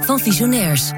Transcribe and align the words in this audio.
Van 0.00 0.18
visionairs. 0.18 0.90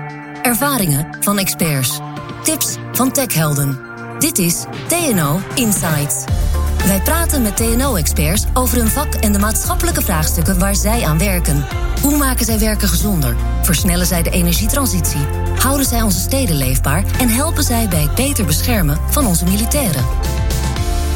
Ervaringen 0.43 1.17
van 1.21 1.39
experts. 1.39 2.01
Tips 2.43 2.77
van 2.93 3.13
techhelden. 3.13 3.79
Dit 4.19 4.39
is 4.39 4.65
TNO 4.89 5.41
Insights. 5.55 6.25
Wij 6.87 7.01
praten 7.01 7.43
met 7.43 7.57
TNO-experts 7.57 8.45
over 8.55 8.79
hun 8.79 8.89
vak 8.89 9.15
en 9.15 9.33
de 9.33 9.39
maatschappelijke 9.39 10.03
vraagstukken 10.03 10.59
waar 10.59 10.75
zij 10.75 11.05
aan 11.05 11.19
werken. 11.19 11.67
Hoe 12.03 12.17
maken 12.17 12.45
zij 12.45 12.59
werken 12.59 12.89
gezonder? 12.89 13.37
Versnellen 13.63 14.07
zij 14.07 14.23
de 14.23 14.31
energietransitie? 14.31 15.27
Houden 15.59 15.87
zij 15.87 16.03
onze 16.03 16.21
steden 16.21 16.57
leefbaar? 16.57 17.05
En 17.21 17.29
helpen 17.29 17.63
zij 17.63 17.89
bij 17.89 18.03
het 18.03 18.15
beter 18.15 18.45
beschermen 18.45 18.99
van 19.11 19.27
onze 19.27 19.45
militairen? 19.45 20.05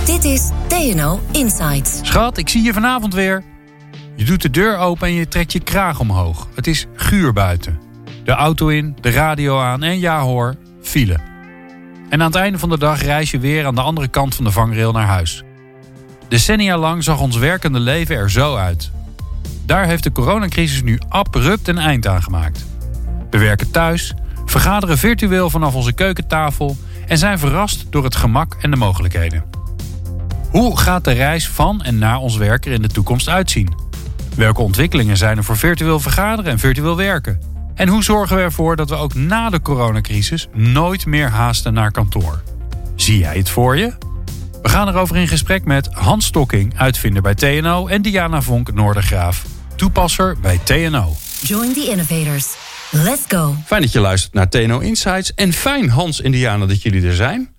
Dit 0.04 0.24
is 0.24 0.50
TNO 0.66 1.20
Insights. 1.30 1.98
Schat, 2.02 2.38
ik 2.38 2.48
zie 2.48 2.62
je 2.62 2.72
vanavond 2.72 3.14
weer. 3.14 3.44
Je 4.16 4.24
doet 4.24 4.42
de 4.42 4.50
deur 4.50 4.76
open 4.76 5.08
en 5.08 5.14
je 5.14 5.28
trekt 5.28 5.52
je 5.52 5.60
kraag 5.60 6.00
omhoog. 6.00 6.48
Het 6.54 6.66
is 6.66 6.86
guur 7.06 7.32
buiten. 7.32 7.80
De 8.24 8.32
auto 8.32 8.68
in, 8.68 8.96
de 9.00 9.10
radio 9.10 9.60
aan 9.60 9.82
en 9.82 9.98
ja 9.98 10.20
hoor, 10.20 10.54
file. 10.82 11.18
En 12.08 12.20
aan 12.20 12.26
het 12.26 12.34
einde 12.34 12.58
van 12.58 12.68
de 12.68 12.78
dag 12.78 13.02
reis 13.02 13.30
je 13.30 13.38
weer 13.38 13.66
aan 13.66 13.74
de 13.74 13.80
andere 13.80 14.08
kant 14.08 14.34
van 14.34 14.44
de 14.44 14.50
vangrail 14.50 14.92
naar 14.92 15.06
huis. 15.06 15.42
Decennia 16.28 16.78
lang 16.78 17.04
zag 17.04 17.20
ons 17.20 17.36
werkende 17.36 17.80
leven 17.80 18.16
er 18.16 18.30
zo 18.30 18.56
uit. 18.56 18.90
Daar 19.66 19.86
heeft 19.86 20.02
de 20.02 20.12
coronacrisis 20.12 20.82
nu 20.82 20.98
abrupt 21.08 21.68
een 21.68 21.78
eind 21.78 22.06
aan 22.06 22.22
gemaakt. 22.22 22.66
We 23.30 23.38
werken 23.38 23.70
thuis, 23.70 24.14
vergaderen 24.44 24.98
virtueel 24.98 25.50
vanaf 25.50 25.74
onze 25.74 25.92
keukentafel 25.92 26.76
en 27.06 27.18
zijn 27.18 27.38
verrast 27.38 27.86
door 27.90 28.04
het 28.04 28.16
gemak 28.16 28.56
en 28.60 28.70
de 28.70 28.76
mogelijkheden. 28.76 29.44
Hoe 30.50 30.78
gaat 30.78 31.04
de 31.04 31.12
reis 31.12 31.48
van 31.48 31.82
en 31.82 31.98
naar 31.98 32.18
ons 32.18 32.36
werk 32.36 32.66
er 32.66 32.72
in 32.72 32.82
de 32.82 32.88
toekomst 32.88 33.28
uitzien? 33.28 33.85
Welke 34.36 34.60
ontwikkelingen 34.60 35.16
zijn 35.16 35.36
er 35.36 35.44
voor 35.44 35.56
virtueel 35.56 36.00
vergaderen 36.00 36.52
en 36.52 36.58
virtueel 36.58 36.96
werken? 36.96 37.40
En 37.74 37.88
hoe 37.88 38.04
zorgen 38.04 38.36
we 38.36 38.42
ervoor 38.42 38.76
dat 38.76 38.88
we 38.88 38.94
ook 38.94 39.14
na 39.14 39.50
de 39.50 39.60
coronacrisis 39.60 40.48
nooit 40.52 41.06
meer 41.06 41.28
haasten 41.28 41.74
naar 41.74 41.90
kantoor? 41.90 42.42
Zie 42.96 43.18
jij 43.18 43.36
het 43.36 43.50
voor 43.50 43.78
je? 43.78 43.92
We 44.62 44.68
gaan 44.68 44.88
erover 44.88 45.16
in 45.16 45.28
gesprek 45.28 45.64
met 45.64 45.88
Hans 45.92 46.26
Stokking, 46.26 46.78
uitvinder 46.78 47.22
bij 47.22 47.34
TNO... 47.34 47.86
en 47.86 48.02
Diana 48.02 48.42
Vonk 48.42 48.74
Noordergraaf, 48.74 49.44
toepasser 49.76 50.36
bij 50.40 50.60
TNO. 50.62 51.16
Join 51.42 51.72
the 51.72 51.88
innovators. 51.90 52.54
Let's 52.90 53.22
go. 53.28 53.54
Fijn 53.64 53.82
dat 53.82 53.92
je 53.92 54.00
luistert 54.00 54.34
naar 54.34 54.48
TNO 54.48 54.78
Insights. 54.78 55.34
En 55.34 55.52
fijn, 55.52 55.90
Hans 55.90 56.22
en 56.22 56.30
Diana, 56.30 56.66
dat 56.66 56.82
jullie 56.82 57.06
er 57.06 57.14
zijn. 57.14 57.54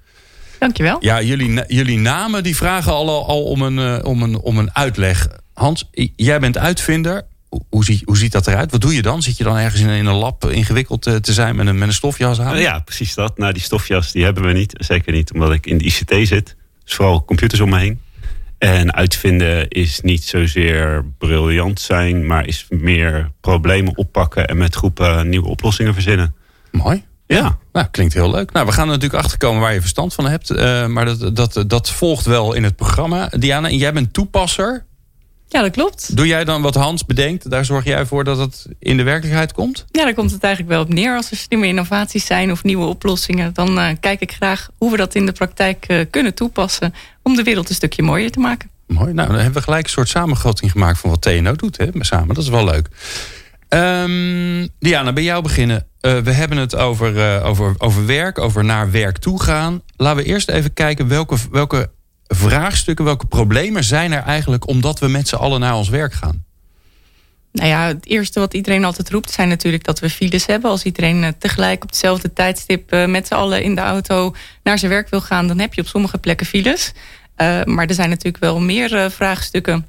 Dankjewel. 0.59 0.97
Ja, 0.99 1.21
jullie, 1.21 1.63
jullie 1.67 1.99
namen 1.99 2.43
die 2.43 2.55
vragen 2.55 2.91
al, 2.91 3.27
al 3.27 3.43
om, 3.43 3.61
een, 3.61 4.05
om, 4.05 4.21
een, 4.21 4.39
om 4.39 4.57
een 4.57 4.75
uitleg. 4.75 5.27
Hans, 5.57 5.89
jij 6.15 6.39
bent 6.39 6.57
uitvinder. 6.57 7.25
Hoe, 7.69 7.85
zie, 7.85 8.01
hoe 8.05 8.17
ziet 8.17 8.31
dat 8.31 8.47
eruit? 8.47 8.71
Wat 8.71 8.81
doe 8.81 8.95
je 8.95 9.01
dan? 9.01 9.21
Zit 9.21 9.37
je 9.37 9.43
dan 9.43 9.57
ergens 9.57 9.81
in, 9.81 9.89
in 9.89 10.05
een 10.05 10.15
lab 10.15 10.45
ingewikkeld 10.45 11.01
te 11.01 11.33
zijn 11.33 11.55
met 11.55 11.67
een, 11.67 11.77
met 11.77 11.87
een 11.87 11.93
stofjas 11.93 12.39
aan? 12.39 12.59
Ja, 12.59 12.79
precies 12.79 13.13
dat. 13.13 13.37
Nou, 13.37 13.53
die 13.53 13.61
stofjas 13.61 14.11
die 14.11 14.23
hebben 14.23 14.43
we 14.43 14.53
niet. 14.53 14.73
Zeker 14.77 15.13
niet 15.13 15.33
omdat 15.33 15.53
ik 15.53 15.65
in 15.65 15.77
de 15.77 15.83
ICT 15.83 16.27
zit. 16.27 16.55
Dus 16.83 16.93
vooral 16.93 17.25
computers 17.25 17.61
om 17.61 17.69
me 17.69 17.79
heen. 17.79 18.01
En 18.57 18.93
uitvinden 18.93 19.67
is 19.67 20.01
niet 20.01 20.23
zozeer 20.23 21.05
briljant 21.17 21.79
zijn, 21.79 22.25
maar 22.25 22.47
is 22.47 22.65
meer 22.69 23.31
problemen 23.41 23.97
oppakken 23.97 24.47
en 24.47 24.57
met 24.57 24.75
groepen 24.75 25.29
nieuwe 25.29 25.47
oplossingen 25.47 25.93
verzinnen. 25.93 26.35
Mooi. 26.71 27.03
Ja. 27.27 27.57
Nou, 27.71 27.87
klinkt 27.91 28.13
heel 28.13 28.31
leuk. 28.31 28.51
Nou, 28.51 28.65
we 28.65 28.71
gaan 28.71 28.87
er 28.87 28.93
natuurlijk 28.93 29.23
achterkomen 29.23 29.61
waar 29.61 29.73
je 29.73 29.81
verstand 29.81 30.13
van 30.13 30.27
hebt. 30.27 30.51
Uh, 30.51 30.85
maar 30.87 31.05
dat, 31.05 31.35
dat, 31.35 31.63
dat 31.67 31.89
volgt 31.89 32.25
wel 32.25 32.53
in 32.53 32.63
het 32.63 32.75
programma. 32.75 33.29
Diana, 33.37 33.69
jij 33.69 33.93
bent 33.93 34.13
toepasser. 34.13 34.85
Ja, 35.49 35.61
dat 35.61 35.71
klopt. 35.71 36.15
Doe 36.15 36.27
jij 36.27 36.43
dan 36.43 36.61
wat 36.61 36.75
Hans 36.75 37.05
bedenkt? 37.05 37.49
Daar 37.49 37.65
zorg 37.65 37.85
jij 37.85 38.05
voor 38.05 38.23
dat 38.23 38.37
het 38.37 38.65
in 38.79 38.97
de 38.97 39.03
werkelijkheid 39.03 39.53
komt? 39.53 39.85
Ja, 39.91 40.03
daar 40.03 40.13
komt 40.13 40.31
het 40.31 40.43
eigenlijk 40.43 40.73
wel 40.73 40.83
op 40.83 40.93
neer. 40.93 41.15
Als 41.15 41.31
er 41.31 41.37
slimme 41.37 41.67
innovaties 41.67 42.25
zijn 42.25 42.51
of 42.51 42.63
nieuwe 42.63 42.85
oplossingen... 42.85 43.53
dan 43.53 43.79
uh, 43.79 43.89
kijk 43.99 44.21
ik 44.21 44.31
graag 44.31 44.69
hoe 44.77 44.91
we 44.91 44.97
dat 44.97 45.15
in 45.15 45.25
de 45.25 45.31
praktijk 45.31 45.85
uh, 45.87 46.05
kunnen 46.09 46.33
toepassen... 46.33 46.93
om 47.23 47.35
de 47.35 47.43
wereld 47.43 47.69
een 47.69 47.75
stukje 47.75 48.03
mooier 48.03 48.31
te 48.31 48.39
maken. 48.39 48.69
Mooi. 48.87 49.13
Nou, 49.13 49.27
dan 49.27 49.37
hebben 49.37 49.53
we 49.53 49.61
gelijk 49.61 49.83
een 49.83 49.91
soort 49.91 50.09
samenvatting 50.09 50.71
gemaakt... 50.71 50.99
van 50.99 51.09
wat 51.09 51.21
TNO 51.21 51.55
doet, 51.55 51.77
hè, 51.77 51.87
samen. 51.99 52.35
Dat 52.35 52.43
is 52.43 52.49
wel 52.49 52.63
leuk. 52.63 52.87
Um, 53.69 54.69
Diana, 54.79 55.13
bij 55.13 55.23
jou 55.23 55.43
beginnen. 55.43 55.87
Uh, 56.01 56.17
we 56.17 56.31
hebben 56.31 56.57
het 56.57 56.75
over, 56.75 57.41
over, 57.43 57.75
over 57.77 58.05
werk, 58.05 58.39
over 58.39 58.63
naar 58.63 58.91
werk 58.91 59.17
toe 59.17 59.41
gaan. 59.41 59.81
Laten 59.97 60.23
we 60.23 60.29
eerst 60.29 60.49
even 60.49 60.73
kijken 60.73 61.07
welke, 61.07 61.35
welke 61.51 61.89
vraagstukken, 62.27 63.05
welke 63.05 63.25
problemen 63.25 63.83
zijn 63.83 64.11
er 64.11 64.23
eigenlijk 64.23 64.67
omdat 64.67 64.99
we 64.99 65.07
met 65.07 65.27
z'n 65.27 65.35
allen 65.35 65.59
naar 65.59 65.75
ons 65.75 65.89
werk 65.89 66.13
gaan? 66.13 66.45
Nou 67.51 67.69
ja, 67.69 67.87
het 67.87 68.05
eerste 68.05 68.39
wat 68.39 68.53
iedereen 68.53 68.85
altijd 68.85 69.09
roept 69.09 69.31
zijn 69.31 69.47
natuurlijk 69.47 69.83
dat 69.83 69.99
we 69.99 70.09
files 70.09 70.45
hebben. 70.45 70.69
Als 70.69 70.83
iedereen 70.83 71.23
eh, 71.23 71.29
tegelijk 71.39 71.83
op 71.83 71.89
hetzelfde 71.89 72.33
tijdstip 72.33 72.91
eh, 72.91 73.05
met 73.05 73.27
z'n 73.27 73.33
allen 73.33 73.63
in 73.63 73.75
de 73.75 73.81
auto 73.81 74.35
naar 74.63 74.79
zijn 74.79 74.91
werk 74.91 75.09
wil 75.09 75.21
gaan, 75.21 75.47
dan 75.47 75.59
heb 75.59 75.73
je 75.73 75.81
op 75.81 75.87
sommige 75.87 76.17
plekken 76.17 76.45
files. 76.45 76.91
Uh, 77.37 77.63
maar 77.63 77.87
er 77.87 77.93
zijn 77.93 78.09
natuurlijk 78.09 78.43
wel 78.43 78.59
meer 78.59 79.11
vraagstukken. 79.11 79.87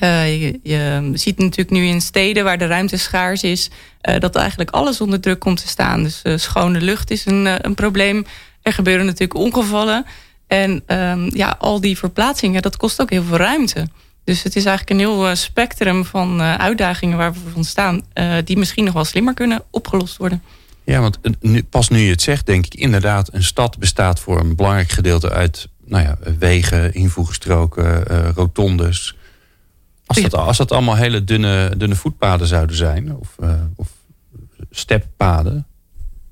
Je, 0.00 0.60
je, 0.62 1.10
ziet 1.14 1.38
natuurlijk 1.38 1.70
nu 1.70 1.86
in 1.86 2.00
steden 2.00 2.44
waar 2.44 2.58
de 2.58 2.66
ruimte 2.66 2.96
schaars 2.96 3.42
is, 3.42 3.70
dat 4.00 4.36
eigenlijk 4.36 4.70
alles 4.70 5.00
onder 5.00 5.20
druk 5.20 5.38
komt 5.38 5.60
te 5.60 5.68
staan. 5.68 6.02
Dus 6.02 6.22
schone 6.34 6.80
lucht 6.80 7.10
is 7.10 7.26
een, 7.26 7.66
een 7.66 7.74
probleem. 7.74 8.24
Er 8.62 8.72
gebeuren 8.72 9.06
natuurlijk 9.06 9.34
ongevallen. 9.34 10.06
En 10.50 10.82
um, 10.86 11.36
ja, 11.36 11.56
al 11.58 11.80
die 11.80 11.98
verplaatsingen, 11.98 12.62
dat 12.62 12.76
kost 12.76 13.00
ook 13.00 13.10
heel 13.10 13.22
veel 13.22 13.36
ruimte. 13.36 13.88
Dus 14.24 14.42
het 14.42 14.56
is 14.56 14.64
eigenlijk 14.64 14.90
een 14.90 15.06
heel 15.06 15.28
uh, 15.28 15.34
spectrum 15.34 16.04
van 16.04 16.40
uh, 16.40 16.54
uitdagingen 16.54 17.16
waar 17.16 17.32
we 17.32 17.38
voor 17.52 17.64
staan... 17.64 18.02
Uh, 18.14 18.34
die 18.44 18.58
misschien 18.58 18.84
nog 18.84 18.94
wel 18.94 19.04
slimmer 19.04 19.34
kunnen 19.34 19.62
opgelost 19.70 20.16
worden. 20.16 20.42
Ja, 20.84 21.00
want 21.00 21.18
nu, 21.40 21.62
pas 21.62 21.88
nu 21.88 21.98
je 21.98 22.10
het 22.10 22.22
zegt, 22.22 22.46
denk 22.46 22.66
ik 22.66 22.74
inderdaad... 22.74 23.32
een 23.32 23.42
stad 23.42 23.78
bestaat 23.78 24.20
voor 24.20 24.40
een 24.40 24.56
belangrijk 24.56 24.90
gedeelte 24.90 25.30
uit 25.30 25.68
nou 25.84 26.04
ja, 26.04 26.18
wegen, 26.38 26.94
invoegstroken, 26.94 28.04
rotondes. 28.34 29.16
Als 30.06 30.20
dat, 30.20 30.34
als 30.34 30.56
dat 30.56 30.72
allemaal 30.72 30.96
hele 30.96 31.24
dunne, 31.24 31.74
dunne 31.76 31.94
voetpaden 31.94 32.46
zouden 32.46 32.76
zijn, 32.76 33.16
of, 33.16 33.36
of 33.76 33.88
steppaden... 34.70 35.66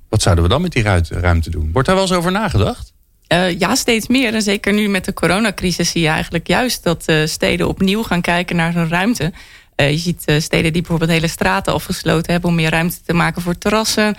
wat 0.09 0.23
zouden 0.23 0.45
we 0.45 0.51
dan 0.51 0.63
met 0.63 0.73
die 0.73 0.83
ruimte 1.09 1.51
doen? 1.51 1.73
Wordt 1.73 1.89
daar 1.89 1.97
wel 1.97 2.07
eens 2.07 2.17
over 2.17 2.33
nagedacht? 2.33 2.97
Uh, 3.29 3.59
ja, 3.59 3.75
steeds 3.75 4.07
meer. 4.07 4.35
En 4.35 4.43
zeker 4.43 4.73
nu 4.73 4.89
met 4.89 5.05
de 5.05 5.13
coronacrisis 5.13 5.91
zie 5.91 6.03
je 6.03 6.09
eigenlijk 6.09 6.47
juist 6.47 6.83
dat 6.83 7.05
uh, 7.07 7.27
steden 7.27 7.69
opnieuw 7.69 8.03
gaan 8.03 8.21
kijken 8.21 8.57
naar 8.57 8.75
hun 8.75 8.89
ruimte. 8.89 9.33
Uh, 9.77 9.91
je 9.91 9.97
ziet 9.97 10.23
steden 10.39 10.73
die 10.73 10.83
bijvoorbeeld 10.83 11.11
hele 11.11 11.29
straten 11.29 11.73
afgesloten 11.73 12.33
hebben 12.33 12.51
om 12.51 12.57
meer 12.57 12.71
ruimte 12.71 12.97
te 13.07 13.13
maken 13.13 13.43
voor 13.43 13.59
terrassen. 13.59 14.17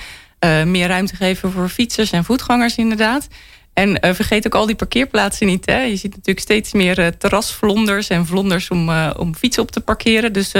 meer 0.65 0.87
ruimte 0.87 1.15
geven 1.15 1.51
voor 1.51 1.69
fietsers 1.69 2.11
en 2.11 2.23
voetgangers 2.23 2.75
inderdaad. 2.75 3.27
En 3.73 4.15
vergeet 4.15 4.45
ook 4.45 4.55
al 4.55 4.65
die 4.65 4.75
parkeerplaatsen 4.75 5.47
niet. 5.47 5.65
Hè? 5.65 5.81
Je 5.81 5.95
ziet 5.95 6.11
natuurlijk 6.11 6.39
steeds 6.39 6.73
meer 6.73 7.17
terrasvlonders 7.17 8.09
en 8.09 8.25
vlonders 8.25 8.69
om, 8.69 8.89
om 9.17 9.35
fietsen 9.35 9.63
op 9.63 9.71
te 9.71 9.81
parkeren. 9.81 10.33
Dus 10.33 10.53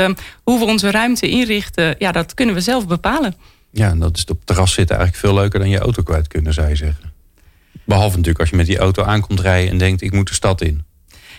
hoe 0.43 0.59
we 0.59 0.65
onze 0.65 0.91
ruimte 0.91 1.29
inrichten, 1.29 1.95
ja, 1.97 2.11
dat 2.11 2.33
kunnen 2.33 2.55
we 2.55 2.61
zelf 2.61 2.87
bepalen. 2.87 3.35
Ja, 3.71 3.89
en 3.89 3.99
dat 3.99 4.17
is 4.17 4.25
op 4.25 4.45
terras 4.45 4.73
zitten 4.73 4.97
eigenlijk 4.97 5.25
veel 5.25 5.35
leuker 5.41 5.59
dan 5.59 5.69
je 5.69 5.79
auto 5.79 6.03
kwijt 6.03 6.27
kunnen, 6.27 6.53
zou 6.53 6.69
je 6.69 6.75
zeggen. 6.75 7.08
Behalve 7.89 8.15
natuurlijk 8.15 8.39
als 8.39 8.49
je 8.49 8.55
met 8.55 8.65
die 8.65 8.77
auto 8.77 9.03
aankomt 9.03 9.39
rijden 9.39 9.71
en 9.71 9.77
denkt 9.77 10.01
ik 10.01 10.11
moet 10.11 10.27
de 10.27 10.33
stad 10.33 10.61
in. 10.61 10.83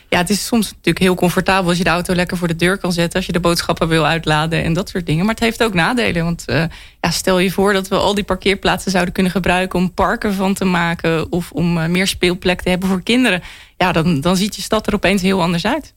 Ja, 0.08 0.18
het 0.18 0.30
is 0.30 0.46
soms 0.46 0.66
natuurlijk 0.66 0.98
heel 0.98 1.14
comfortabel 1.14 1.68
als 1.68 1.78
je 1.78 1.84
de 1.84 1.90
auto 1.90 2.14
lekker 2.14 2.36
voor 2.36 2.48
de 2.48 2.56
deur 2.56 2.78
kan 2.78 2.92
zetten. 2.92 3.16
Als 3.16 3.26
je 3.26 3.32
de 3.32 3.40
boodschappen 3.40 3.88
wil 3.88 4.06
uitladen 4.06 4.62
en 4.64 4.72
dat 4.72 4.88
soort 4.88 5.06
dingen. 5.06 5.24
Maar 5.24 5.34
het 5.34 5.44
heeft 5.44 5.62
ook 5.62 5.74
nadelen. 5.74 6.24
Want 6.24 6.44
uh, 6.46 6.64
ja, 7.00 7.10
stel 7.10 7.38
je 7.38 7.50
voor 7.50 7.72
dat 7.72 7.88
we 7.88 7.96
al 7.96 8.14
die 8.14 8.24
parkeerplaatsen 8.24 8.90
zouden 8.90 9.14
kunnen 9.14 9.32
gebruiken 9.32 9.78
om 9.78 9.94
parken 9.94 10.34
van 10.34 10.54
te 10.54 10.64
maken. 10.64 11.32
Of 11.32 11.50
om 11.52 11.78
uh, 11.78 11.86
meer 11.86 12.06
speelplek 12.06 12.62
te 12.62 12.70
hebben 12.70 12.88
voor 12.88 13.02
kinderen. 13.02 13.42
Ja, 13.76 13.92
dan, 13.92 14.20
dan 14.20 14.36
ziet 14.36 14.56
je 14.56 14.62
stad 14.62 14.86
er 14.86 14.94
opeens 14.94 15.22
heel 15.22 15.42
anders 15.42 15.66
uit. 15.66 15.94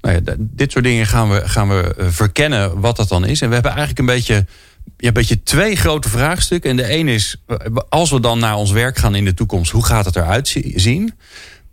Nou 0.00 0.14
ja, 0.14 0.34
dit 0.38 0.72
soort 0.72 0.84
dingen 0.84 1.06
gaan 1.06 1.30
we, 1.30 1.48
gaan 1.48 1.68
we 1.68 1.94
eh, 1.94 2.06
verkennen 2.08 2.80
wat 2.80 2.96
dat 2.96 3.08
dan 3.08 3.26
is. 3.26 3.40
En 3.40 3.48
we 3.48 3.54
hebben 3.54 3.72
eigenlijk 3.72 4.00
een 4.00 4.14
beetje 4.14 4.46
je 4.96 5.04
hebt 5.04 5.14
beetje 5.14 5.42
twee 5.42 5.76
grote 5.76 6.08
vraagstukken. 6.08 6.70
En 6.70 6.76
de 6.76 6.92
een 6.92 7.08
is, 7.08 7.42
als 7.88 8.10
we 8.10 8.20
dan 8.20 8.38
naar 8.38 8.56
ons 8.56 8.70
werk 8.70 8.96
gaan 8.96 9.14
in 9.14 9.24
de 9.24 9.34
toekomst, 9.34 9.72
hoe 9.72 9.84
gaat 9.84 10.04
het 10.04 10.16
eruit 10.16 10.56
zien? 10.74 11.14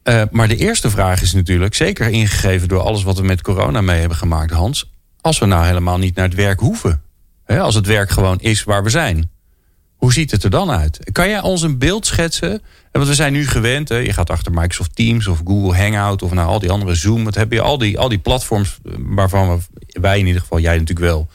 Uh, 0.04 0.22
maar 0.32 0.48
de 0.48 0.56
eerste 0.56 0.90
vraag 0.90 1.22
is 1.22 1.34
natuurlijk, 1.34 1.76
zeker 1.76 2.10
ingegeven 2.10 2.68
door 2.68 2.82
alles 2.82 3.04
wat 3.04 3.18
we 3.18 3.24
met 3.24 3.42
corona 3.42 3.82
mee 3.82 4.00
hebben 4.00 4.18
gemaakt, 4.18 4.52
Hans. 4.52 4.92
Als 5.22 5.40
we 5.40 5.46
nou 5.46 5.66
helemaal 5.66 5.98
niet 5.98 6.16
naar 6.16 6.26
het 6.26 6.36
werk 6.36 6.60
hoeven. 6.60 7.02
Hè, 7.46 7.60
als 7.60 7.76
het 7.76 7.86
werk 7.86 8.10
gewoon 8.10 8.40
is 8.40 8.64
waar 8.64 8.84
we 8.84 8.90
zijn. 8.90 9.32
Hoe 10.04 10.14
ziet 10.14 10.32
het 10.32 10.44
er 10.44 10.50
dan 10.50 10.72
uit? 10.72 11.00
Kan 11.12 11.30
jij 11.30 11.42
ons 11.42 11.62
een 11.62 11.78
beeld 11.78 12.06
schetsen? 12.06 12.62
Want 12.92 13.08
we 13.08 13.14
zijn 13.14 13.34
nu 13.34 13.48
gewend, 13.48 13.90
hè, 13.90 13.98
je 13.98 14.14
gaat 14.14 14.30
achter 14.30 14.52
Microsoft 14.52 14.96
Teams 14.96 15.28
of 15.28 15.42
Google 15.46 15.78
Hangout 15.78 16.22
of 16.22 16.32
nou 16.32 16.48
al 16.48 16.60
die 16.60 16.72
andere 16.72 16.96
Zoom. 16.96 17.24
Wat 17.24 17.36
heb 17.36 17.52
je 17.52 17.62
al 17.62 17.78
die, 17.78 18.00
al 18.00 18.10
die 18.10 18.18
platforms 18.18 18.78
waarvan 18.98 19.50
we, 19.50 19.64
wij 20.00 20.20
in 20.20 20.26
ieder 20.26 20.42
geval, 20.42 20.60
jij 20.60 20.74
natuurlijk 20.74 21.06
wel, 21.06 21.28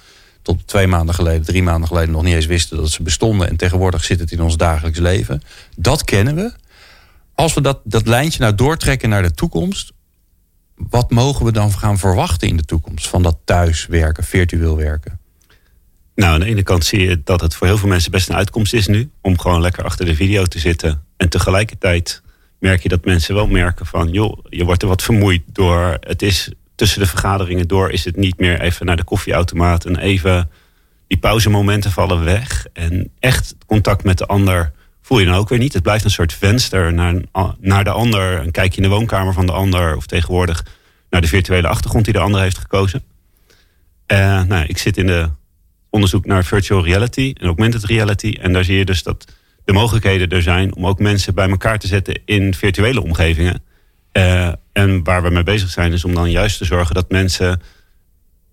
tot 0.42 0.66
twee 0.66 0.86
maanden 0.86 1.14
geleden, 1.14 1.42
drie 1.42 1.62
maanden 1.62 1.88
geleden 1.88 2.10
nog 2.10 2.22
niet 2.22 2.34
eens 2.34 2.46
wisten 2.46 2.76
dat 2.76 2.90
ze 2.90 3.02
bestonden. 3.02 3.48
En 3.48 3.56
tegenwoordig 3.56 4.04
zit 4.04 4.20
het 4.20 4.32
in 4.32 4.42
ons 4.42 4.56
dagelijks 4.56 4.98
leven. 4.98 5.42
Dat 5.76 6.04
kennen 6.04 6.34
we. 6.34 6.52
Als 7.34 7.54
we 7.54 7.60
dat, 7.60 7.80
dat 7.84 8.06
lijntje 8.06 8.40
nou 8.40 8.54
doortrekken 8.54 9.08
naar 9.08 9.22
de 9.22 9.34
toekomst. 9.34 9.92
Wat 10.74 11.10
mogen 11.10 11.44
we 11.44 11.52
dan 11.52 11.72
gaan 11.72 11.98
verwachten 11.98 12.48
in 12.48 12.56
de 12.56 12.64
toekomst 12.64 13.08
van 13.08 13.22
dat 13.22 13.38
thuiswerken, 13.44 14.24
virtueel 14.24 14.76
werken? 14.76 15.18
Nou, 16.18 16.32
aan 16.32 16.40
de 16.40 16.46
ene 16.46 16.62
kant 16.62 16.84
zie 16.84 17.08
je 17.08 17.20
dat 17.24 17.40
het 17.40 17.54
voor 17.54 17.66
heel 17.66 17.78
veel 17.78 17.88
mensen 17.88 18.10
best 18.10 18.28
een 18.28 18.36
uitkomst 18.36 18.74
is 18.74 18.86
nu. 18.86 19.10
Om 19.20 19.38
gewoon 19.38 19.60
lekker 19.60 19.84
achter 19.84 20.06
de 20.06 20.14
video 20.14 20.44
te 20.44 20.58
zitten. 20.58 21.04
En 21.16 21.28
tegelijkertijd 21.28 22.22
merk 22.58 22.82
je 22.82 22.88
dat 22.88 23.04
mensen 23.04 23.34
wel 23.34 23.46
merken 23.46 23.86
van... 23.86 24.12
joh, 24.12 24.38
je 24.48 24.64
wordt 24.64 24.82
er 24.82 24.88
wat 24.88 25.02
vermoeid 25.02 25.42
door. 25.52 25.96
Het 26.00 26.22
is 26.22 26.52
tussen 26.74 27.00
de 27.00 27.06
vergaderingen 27.06 27.68
door 27.68 27.90
is 27.90 28.04
het 28.04 28.16
niet 28.16 28.38
meer 28.38 28.60
even 28.60 28.86
naar 28.86 28.96
de 28.96 29.04
koffieautomaat... 29.04 29.84
en 29.84 29.96
even 29.96 30.50
die 31.06 31.18
pauzemomenten 31.18 31.90
vallen 31.90 32.24
weg. 32.24 32.66
En 32.72 33.10
echt 33.18 33.54
contact 33.66 34.04
met 34.04 34.18
de 34.18 34.26
ander 34.26 34.72
voel 35.02 35.18
je 35.18 35.26
dan 35.26 35.34
ook 35.34 35.48
weer 35.48 35.58
niet. 35.58 35.72
Het 35.72 35.82
blijft 35.82 36.04
een 36.04 36.10
soort 36.10 36.32
venster 36.32 36.92
naar, 36.92 37.14
naar 37.58 37.84
de 37.84 37.90
ander. 37.90 38.38
Een 38.38 38.50
kijkje 38.50 38.82
in 38.82 38.88
de 38.88 38.94
woonkamer 38.94 39.32
van 39.32 39.46
de 39.46 39.52
ander. 39.52 39.96
Of 39.96 40.06
tegenwoordig 40.06 40.64
naar 41.10 41.20
de 41.20 41.28
virtuele 41.28 41.68
achtergrond 41.68 42.04
die 42.04 42.14
de 42.14 42.20
ander 42.20 42.40
heeft 42.40 42.58
gekozen. 42.58 43.02
Uh, 44.12 44.42
nou, 44.42 44.64
ik 44.66 44.78
zit 44.78 44.96
in 44.96 45.06
de 45.06 45.28
onderzoek 45.90 46.26
naar 46.26 46.44
virtual 46.44 46.84
reality 46.84 47.34
en 47.36 47.46
augmented 47.46 47.84
reality. 47.84 48.36
En 48.40 48.52
daar 48.52 48.64
zie 48.64 48.76
je 48.76 48.84
dus 48.84 49.02
dat 49.02 49.24
de 49.64 49.72
mogelijkheden 49.72 50.28
er 50.28 50.42
zijn 50.42 50.76
om 50.76 50.86
ook 50.86 50.98
mensen 50.98 51.34
bij 51.34 51.48
elkaar 51.48 51.78
te 51.78 51.86
zetten 51.86 52.20
in 52.24 52.54
virtuele 52.54 53.02
omgevingen. 53.02 53.62
Uh, 54.12 54.52
en 54.72 55.04
waar 55.04 55.22
we 55.22 55.30
mee 55.30 55.42
bezig 55.42 55.70
zijn 55.70 55.92
is 55.92 56.04
om 56.04 56.14
dan 56.14 56.30
juist 56.30 56.58
te 56.58 56.64
zorgen 56.64 56.94
dat 56.94 57.10
mensen 57.10 57.60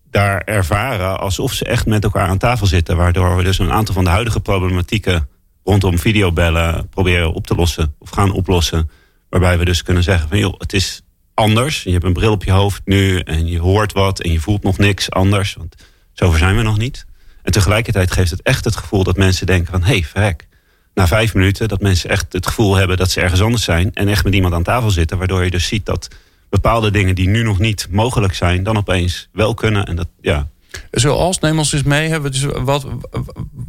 daar 0.09 0.41
ervaren 0.41 1.19
alsof 1.19 1.53
ze 1.53 1.65
echt 1.65 1.85
met 1.85 2.03
elkaar 2.03 2.27
aan 2.27 2.37
tafel 2.37 2.67
zitten. 2.67 2.97
Waardoor 2.97 3.35
we 3.35 3.43
dus 3.43 3.59
een 3.59 3.71
aantal 3.71 3.93
van 3.93 4.03
de 4.03 4.09
huidige 4.09 4.39
problematieken 4.39 5.27
rondom 5.63 5.99
videobellen 5.99 6.89
proberen 6.89 7.33
op 7.33 7.47
te 7.47 7.55
lossen 7.55 7.95
of 7.99 8.09
gaan 8.09 8.31
oplossen. 8.31 8.89
Waarbij 9.29 9.57
we 9.57 9.65
dus 9.65 9.83
kunnen 9.83 10.03
zeggen 10.03 10.29
van 10.29 10.37
joh, 10.37 10.53
het 10.57 10.73
is 10.73 11.01
anders. 11.33 11.83
Je 11.83 11.91
hebt 11.91 12.03
een 12.03 12.13
bril 12.13 12.31
op 12.31 12.43
je 12.43 12.51
hoofd 12.51 12.81
nu 12.85 13.19
en 13.19 13.47
je 13.47 13.59
hoort 13.59 13.93
wat 13.93 14.21
en 14.21 14.31
je 14.31 14.39
voelt 14.39 14.63
nog 14.63 14.77
niks 14.77 15.11
anders. 15.11 15.53
Want 15.53 15.75
zover 16.13 16.39
zijn 16.39 16.55
we 16.55 16.61
nog 16.61 16.77
niet. 16.77 17.05
En 17.45 17.51
tegelijkertijd 17.51 18.11
geeft 18.11 18.31
het 18.31 18.41
echt 18.41 18.65
het 18.65 18.75
gevoel 18.75 19.03
dat 19.03 19.17
mensen 19.17 19.45
denken 19.45 19.71
van... 19.71 19.83
hé, 19.83 19.87
hey, 19.87 20.03
verrek, 20.03 20.47
na 20.93 21.07
vijf 21.07 21.33
minuten 21.33 21.67
dat 21.67 21.81
mensen 21.81 22.09
echt 22.09 22.33
het 22.33 22.47
gevoel 22.47 22.75
hebben 22.75 22.97
dat 22.97 23.11
ze 23.11 23.21
ergens 23.21 23.41
anders 23.41 23.63
zijn... 23.63 23.93
en 23.93 24.07
echt 24.07 24.23
met 24.23 24.33
iemand 24.33 24.53
aan 24.53 24.63
tafel 24.63 24.91
zitten. 24.91 25.17
Waardoor 25.17 25.43
je 25.43 25.49
dus 25.49 25.67
ziet 25.67 25.85
dat 25.85 26.07
bepaalde 26.49 26.91
dingen 26.91 27.15
die 27.15 27.27
nu 27.27 27.43
nog 27.43 27.59
niet 27.59 27.87
mogelijk 27.89 28.33
zijn... 28.33 28.63
dan 28.63 28.77
opeens 28.77 29.29
wel 29.31 29.53
kunnen. 29.53 29.85
En 29.85 29.95
dat, 29.95 30.07
ja. 30.21 30.47
Zoals, 30.91 31.39
neem 31.39 31.57
ons 31.57 31.73
eens 31.73 31.83
mee. 31.83 32.09
Hebben 32.09 32.31
dus 32.31 32.45
wat, 32.45 32.87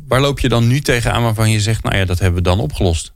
waar 0.09 0.21
loop 0.21 0.41
je 0.41 0.49
dan 0.49 0.67
nu 0.67 0.81
tegenaan 0.81 1.23
waarvan 1.23 1.51
je 1.51 1.61
zegt... 1.61 1.83
nou 1.83 1.97
ja, 1.97 2.05
dat 2.05 2.19
hebben 2.19 2.43
we 2.43 2.49
dan 2.49 2.61
opgelost? 2.61 3.13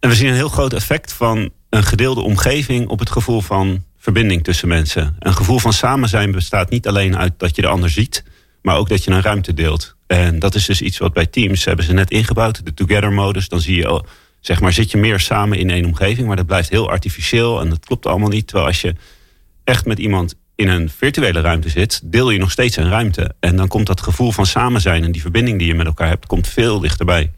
En 0.00 0.08
we 0.08 0.14
zien 0.14 0.28
een 0.28 0.34
heel 0.34 0.48
groot 0.48 0.72
effect 0.72 1.12
van 1.12 1.50
een 1.70 1.84
gedeelde 1.84 2.20
omgeving... 2.20 2.88
op 2.88 2.98
het 2.98 3.10
gevoel 3.10 3.40
van 3.40 3.84
verbinding 3.98 4.44
tussen 4.44 4.68
mensen. 4.68 5.16
Een 5.18 5.34
gevoel 5.34 5.58
van 5.58 5.72
samen 5.72 6.08
zijn 6.08 6.32
bestaat 6.32 6.70
niet 6.70 6.88
alleen 6.88 7.16
uit 7.16 7.32
dat 7.36 7.56
je 7.56 7.62
de 7.62 7.68
ander 7.68 7.90
ziet... 7.90 8.24
maar 8.62 8.76
ook 8.76 8.88
dat 8.88 9.04
je 9.04 9.10
een 9.10 9.22
ruimte 9.22 9.54
deelt. 9.54 9.96
En 10.06 10.38
dat 10.38 10.54
is 10.54 10.66
dus 10.66 10.82
iets 10.82 10.98
wat 10.98 11.12
bij 11.12 11.26
Teams 11.26 11.64
hebben 11.64 11.84
ze 11.84 11.92
net 11.92 12.10
ingebouwd. 12.10 12.64
De 12.64 12.74
Together-modus. 12.74 13.48
Dan 13.48 13.60
zie 13.60 13.76
je, 13.76 14.04
zeg 14.40 14.60
maar, 14.60 14.72
zit 14.72 14.90
je 14.90 14.98
meer 14.98 15.20
samen 15.20 15.58
in 15.58 15.70
één 15.70 15.84
omgeving. 15.84 16.26
Maar 16.26 16.36
dat 16.36 16.46
blijft 16.46 16.68
heel 16.68 16.90
artificieel 16.90 17.60
en 17.60 17.68
dat 17.68 17.84
klopt 17.84 18.06
allemaal 18.06 18.28
niet. 18.28 18.46
Terwijl 18.46 18.68
als 18.68 18.80
je 18.80 18.94
echt 19.64 19.86
met 19.86 19.98
iemand 19.98 20.34
in 20.54 20.68
een 20.68 20.90
virtuele 20.90 21.40
ruimte 21.40 21.68
zit, 21.68 22.00
deel 22.04 22.30
je 22.30 22.38
nog 22.38 22.50
steeds 22.50 22.76
een 22.76 22.88
ruimte. 22.88 23.34
En 23.40 23.56
dan 23.56 23.68
komt 23.68 23.86
dat 23.86 24.00
gevoel 24.00 24.32
van 24.32 24.46
samen 24.46 24.80
zijn 24.80 25.04
en 25.04 25.12
die 25.12 25.20
verbinding 25.20 25.58
die 25.58 25.66
je 25.66 25.74
met 25.74 25.86
elkaar 25.86 26.08
hebt, 26.08 26.26
komt 26.26 26.48
veel 26.48 26.80
dichterbij. 26.80 27.30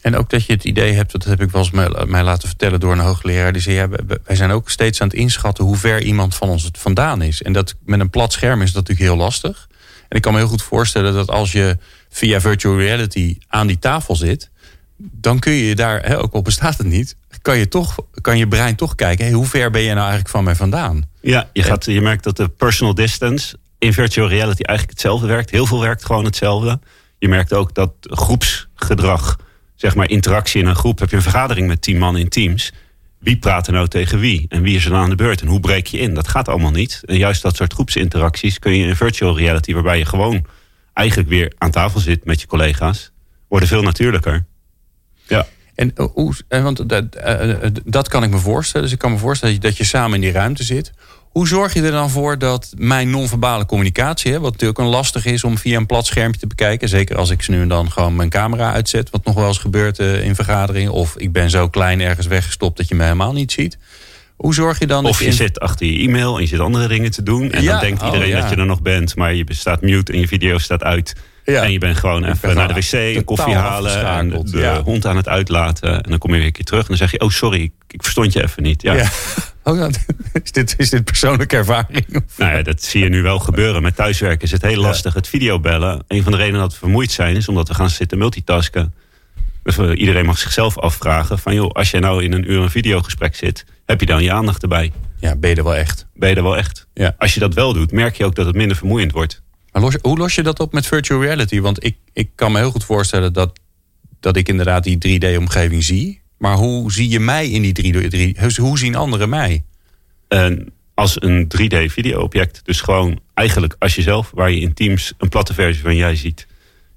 En 0.00 0.16
ook 0.16 0.30
dat 0.30 0.46
je 0.46 0.52
het 0.52 0.64
idee 0.64 0.92
hebt, 0.92 1.12
dat 1.12 1.24
heb 1.24 1.40
ik 1.40 1.50
wel 1.50 1.62
eens 1.62 1.70
mij, 2.06 2.22
laten 2.22 2.48
vertellen 2.48 2.80
door 2.80 2.92
een 2.92 2.98
hoogleraar. 2.98 3.52
Die 3.52 3.62
zei, 3.62 3.76
ja, 3.76 3.88
wij 4.24 4.36
zijn 4.36 4.50
ook 4.50 4.70
steeds 4.70 5.00
aan 5.00 5.08
het 5.08 5.16
inschatten 5.16 5.64
hoe 5.64 5.76
ver 5.76 6.02
iemand 6.02 6.34
van 6.34 6.48
ons 6.48 6.68
vandaan 6.72 7.22
is. 7.22 7.42
En 7.42 7.52
dat 7.52 7.74
met 7.84 8.00
een 8.00 8.10
plat 8.10 8.32
scherm 8.32 8.62
is 8.62 8.72
dat 8.72 8.88
natuurlijk 8.88 9.10
heel 9.10 9.24
lastig. 9.24 9.68
Ik 10.14 10.22
kan 10.22 10.32
me 10.32 10.38
heel 10.38 10.48
goed 10.48 10.62
voorstellen 10.62 11.14
dat 11.14 11.30
als 11.30 11.52
je 11.52 11.78
via 12.08 12.40
virtual 12.40 12.78
reality 12.78 13.38
aan 13.46 13.66
die 13.66 13.78
tafel 13.78 14.16
zit, 14.16 14.50
dan 14.96 15.38
kun 15.38 15.52
je 15.52 15.74
daar, 15.74 16.06
hè, 16.06 16.18
ook 16.18 16.32
al 16.32 16.42
bestaat 16.42 16.78
het 16.78 16.86
niet, 16.86 17.16
kan 17.42 17.58
je, 17.58 17.68
toch, 17.68 17.96
kan 18.20 18.38
je 18.38 18.48
brein 18.48 18.76
toch 18.76 18.94
kijken, 18.94 19.32
hoe 19.32 19.46
ver 19.46 19.70
ben 19.70 19.80
je 19.80 19.88
nou 19.88 19.98
eigenlijk 19.98 20.28
van 20.28 20.44
mij 20.44 20.54
vandaan? 20.54 21.02
Ja, 21.20 21.48
je, 21.52 21.62
gaat, 21.62 21.84
je 21.84 22.00
merkt 22.00 22.24
dat 22.24 22.36
de 22.36 22.48
personal 22.48 22.94
distance 22.94 23.56
in 23.78 23.92
virtual 23.92 24.28
reality 24.28 24.62
eigenlijk 24.62 24.98
hetzelfde 24.98 25.26
werkt. 25.26 25.50
Heel 25.50 25.66
veel 25.66 25.80
werkt 25.80 26.04
gewoon 26.04 26.24
hetzelfde. 26.24 26.80
Je 27.18 27.28
merkt 27.28 27.52
ook 27.52 27.74
dat 27.74 27.92
groepsgedrag, 28.00 29.38
zeg 29.74 29.94
maar 29.94 30.10
interactie 30.10 30.60
in 30.60 30.66
een 30.66 30.76
groep, 30.76 30.98
heb 30.98 31.10
je 31.10 31.16
een 31.16 31.22
vergadering 31.22 31.66
met 31.66 31.82
tien 31.82 31.98
man 31.98 32.16
in 32.16 32.28
teams 32.28 32.72
wie 33.24 33.36
praat 33.36 33.66
er 33.66 33.72
nou 33.72 33.88
tegen 33.88 34.18
wie? 34.18 34.46
En 34.48 34.62
wie 34.62 34.76
is 34.76 34.84
er 34.84 34.90
dan 34.90 35.00
aan 35.00 35.10
de 35.10 35.14
beurt? 35.14 35.40
En 35.40 35.46
hoe 35.46 35.60
breek 35.60 35.86
je 35.86 35.98
in? 35.98 36.14
Dat 36.14 36.28
gaat 36.28 36.48
allemaal 36.48 36.70
niet. 36.70 37.00
En 37.04 37.16
juist 37.16 37.42
dat 37.42 37.56
soort 37.56 37.72
groepsinteracties 37.72 38.58
kun 38.58 38.76
je 38.76 38.86
in 38.86 38.96
virtual 38.96 39.36
reality, 39.36 39.72
waarbij 39.72 39.98
je 39.98 40.04
gewoon 40.04 40.46
eigenlijk 40.92 41.28
weer 41.28 41.52
aan 41.58 41.70
tafel 41.70 42.00
zit 42.00 42.24
met 42.24 42.40
je 42.40 42.46
collega's, 42.46 43.12
worden 43.48 43.68
veel 43.68 43.82
natuurlijker. 43.82 44.44
Ja. 45.26 45.46
En 45.74 45.92
uh, 45.96 46.06
hoe, 46.12 46.34
eh, 46.48 46.62
want 46.62 46.88
dat, 46.88 47.04
uh, 47.26 47.70
dat 47.84 48.08
kan 48.08 48.22
ik 48.22 48.30
me 48.30 48.38
voorstellen. 48.38 48.86
Dus 48.86 48.94
ik 48.94 49.00
kan 49.00 49.12
me 49.12 49.18
voorstellen 49.18 49.60
dat 49.60 49.76
je 49.76 49.84
samen 49.84 50.14
in 50.14 50.20
die 50.20 50.32
ruimte 50.32 50.62
zit. 50.62 50.92
Hoe 51.34 51.48
zorg 51.48 51.74
je 51.74 51.82
er 51.82 51.90
dan 51.90 52.10
voor 52.10 52.38
dat 52.38 52.72
mijn 52.76 53.10
non-verbale 53.10 53.66
communicatie, 53.66 54.38
wat 54.38 54.52
natuurlijk 54.52 54.78
een 54.78 54.86
lastig 54.86 55.24
is 55.24 55.44
om 55.44 55.58
via 55.58 55.76
een 55.76 55.86
plat 55.86 56.06
schermpje 56.06 56.40
te 56.40 56.46
bekijken, 56.46 56.88
zeker 56.88 57.16
als 57.16 57.30
ik 57.30 57.42
ze 57.42 57.50
nu 57.50 57.60
en 57.60 57.68
dan 57.68 57.90
gewoon 57.90 58.16
mijn 58.16 58.28
camera 58.28 58.72
uitzet, 58.72 59.10
wat 59.10 59.24
nog 59.24 59.34
wel 59.34 59.46
eens 59.46 59.58
gebeurt 59.58 59.98
uh, 59.98 60.24
in 60.24 60.34
vergaderingen, 60.34 60.92
of 60.92 61.16
ik 61.16 61.32
ben 61.32 61.50
zo 61.50 61.68
klein 61.68 62.00
ergens 62.00 62.26
weggestopt 62.26 62.76
dat 62.76 62.88
je 62.88 62.94
me 62.94 63.02
helemaal 63.02 63.32
niet 63.32 63.52
ziet. 63.52 63.78
Hoe 64.36 64.54
zorg 64.54 64.78
je 64.78 64.86
dan? 64.86 65.04
Of 65.04 65.22
je, 65.22 65.32
zit 65.32 65.60
achter 65.60 65.86
je 65.86 65.98
e-mail 65.98 66.36
en 66.36 66.42
je 66.42 66.48
zit 66.48 66.60
andere 66.60 66.88
dingen 66.88 67.10
te 67.10 67.22
doen. 67.22 67.52
En 67.52 67.64
dan 67.64 67.80
denkt 67.80 68.02
iedereen 68.02 68.34
oh, 68.34 68.40
dat 68.40 68.50
je 68.50 68.56
er 68.56 68.66
nog 68.66 68.82
bent, 68.82 69.16
maar 69.16 69.34
je 69.34 69.44
staat 69.48 69.80
mute 69.80 70.12
en 70.12 70.18
je 70.18 70.28
video 70.28 70.58
staat 70.58 70.82
uit. 70.82 71.14
En 71.44 71.72
je 71.72 71.78
bent 71.78 71.96
gewoon 71.96 72.24
even 72.24 72.54
naar 72.54 72.68
de 72.68 72.74
wc, 72.74 72.92
een 72.92 73.24
koffie 73.24 73.54
halen 73.54 74.06
en 74.06 74.28
de 74.28 74.80
hond 74.84 75.06
aan 75.06 75.16
het 75.16 75.28
uitlaten. 75.28 76.02
En 76.02 76.10
dan 76.10 76.18
kom 76.18 76.30
je 76.30 76.36
weer 76.36 76.46
een 76.46 76.52
keer 76.52 76.64
terug 76.64 76.82
en 76.82 76.88
dan 76.88 76.96
zeg 76.96 77.10
je: 77.10 77.20
Oh, 77.20 77.30
sorry, 77.30 77.72
ik 77.88 78.02
verstond 78.02 78.32
je 78.32 78.42
even 78.42 78.62
niet. 78.62 78.82
Ja. 78.82 79.08
Oh, 79.66 79.88
is, 80.42 80.52
dit, 80.52 80.74
is 80.76 80.90
dit 80.90 81.04
persoonlijke 81.04 81.56
ervaring? 81.56 82.06
Nou 82.36 82.56
ja, 82.56 82.62
dat 82.62 82.82
zie 82.82 83.02
je 83.02 83.08
nu 83.08 83.22
wel 83.22 83.38
gebeuren. 83.38 83.82
Met 83.82 83.96
thuiswerken 83.96 84.42
is 84.44 84.50
het 84.50 84.62
heel 84.62 84.80
lastig. 84.80 85.14
Het 85.14 85.28
videobellen. 85.28 86.04
Een 86.08 86.22
van 86.22 86.32
de 86.32 86.38
redenen 86.38 86.60
dat 86.60 86.72
we 86.72 86.78
vermoeid 86.78 87.12
zijn, 87.12 87.36
is 87.36 87.48
omdat 87.48 87.68
we 87.68 87.74
gaan 87.74 87.90
zitten 87.90 88.18
multitasken. 88.18 88.94
Dus 89.62 89.78
iedereen 89.78 90.26
mag 90.26 90.38
zichzelf 90.38 90.78
afvragen: 90.78 91.38
van 91.38 91.54
joh, 91.54 91.70
als 91.70 91.90
je 91.90 91.98
nou 91.98 92.24
in 92.24 92.32
een 92.32 92.50
uur 92.50 92.62
een 92.62 92.70
videogesprek 92.70 93.36
zit, 93.36 93.64
heb 93.86 94.00
je 94.00 94.06
dan 94.06 94.22
je 94.22 94.32
aandacht 94.32 94.62
erbij? 94.62 94.92
Ja, 95.16 95.36
ben 95.36 95.50
je 95.50 95.56
er 95.56 95.64
wel 95.64 95.76
echt? 95.76 96.06
Ben 96.14 96.28
je 96.28 96.34
er 96.34 96.42
wel 96.42 96.56
echt? 96.56 96.86
Ja. 96.94 97.14
Als 97.18 97.34
je 97.34 97.40
dat 97.40 97.54
wel 97.54 97.72
doet, 97.72 97.92
merk 97.92 98.16
je 98.16 98.24
ook 98.24 98.34
dat 98.34 98.46
het 98.46 98.54
minder 98.54 98.76
vermoeiend 98.76 99.12
wordt. 99.12 99.42
Maar 99.74 99.82
los, 99.82 99.96
hoe 100.02 100.18
los 100.18 100.34
je 100.34 100.42
dat 100.42 100.60
op 100.60 100.72
met 100.72 100.86
virtual 100.86 101.22
reality? 101.22 101.60
Want 101.60 101.84
ik, 101.84 101.96
ik 102.12 102.30
kan 102.34 102.52
me 102.52 102.58
heel 102.58 102.70
goed 102.70 102.84
voorstellen 102.84 103.32
dat, 103.32 103.60
dat 104.20 104.36
ik 104.36 104.48
inderdaad 104.48 104.84
die 104.84 105.20
3D-omgeving 105.20 105.82
zie. 105.82 106.22
Maar 106.38 106.56
hoe 106.56 106.92
zie 106.92 107.08
je 107.08 107.20
mij 107.20 107.50
in 107.50 107.72
die 107.72 107.94
3D? 107.94 108.56
Hoe 108.56 108.78
zien 108.78 108.94
anderen 108.94 109.28
mij? 109.28 109.64
En 110.28 110.72
als 110.94 111.22
een 111.22 111.52
3D-video-object. 111.56 112.60
Dus 112.64 112.80
gewoon 112.80 113.20
eigenlijk 113.34 113.76
als 113.78 113.94
jezelf, 113.94 114.30
waar 114.34 114.50
je 114.50 114.60
in 114.60 114.74
Teams 114.74 115.12
een 115.18 115.28
platte 115.28 115.54
versie 115.54 115.82
van 115.82 115.96
jij 115.96 116.16
ziet, 116.16 116.46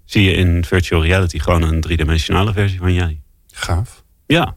zie 0.05 0.23
je 0.23 0.31
in 0.31 0.65
virtual 0.65 1.03
reality 1.03 1.39
gewoon 1.39 1.61
een 1.61 1.81
driedimensionale 1.81 2.53
versie 2.53 2.79
van 2.79 2.93
jij. 2.93 3.21
Gaaf. 3.47 4.03
Ja. 4.27 4.55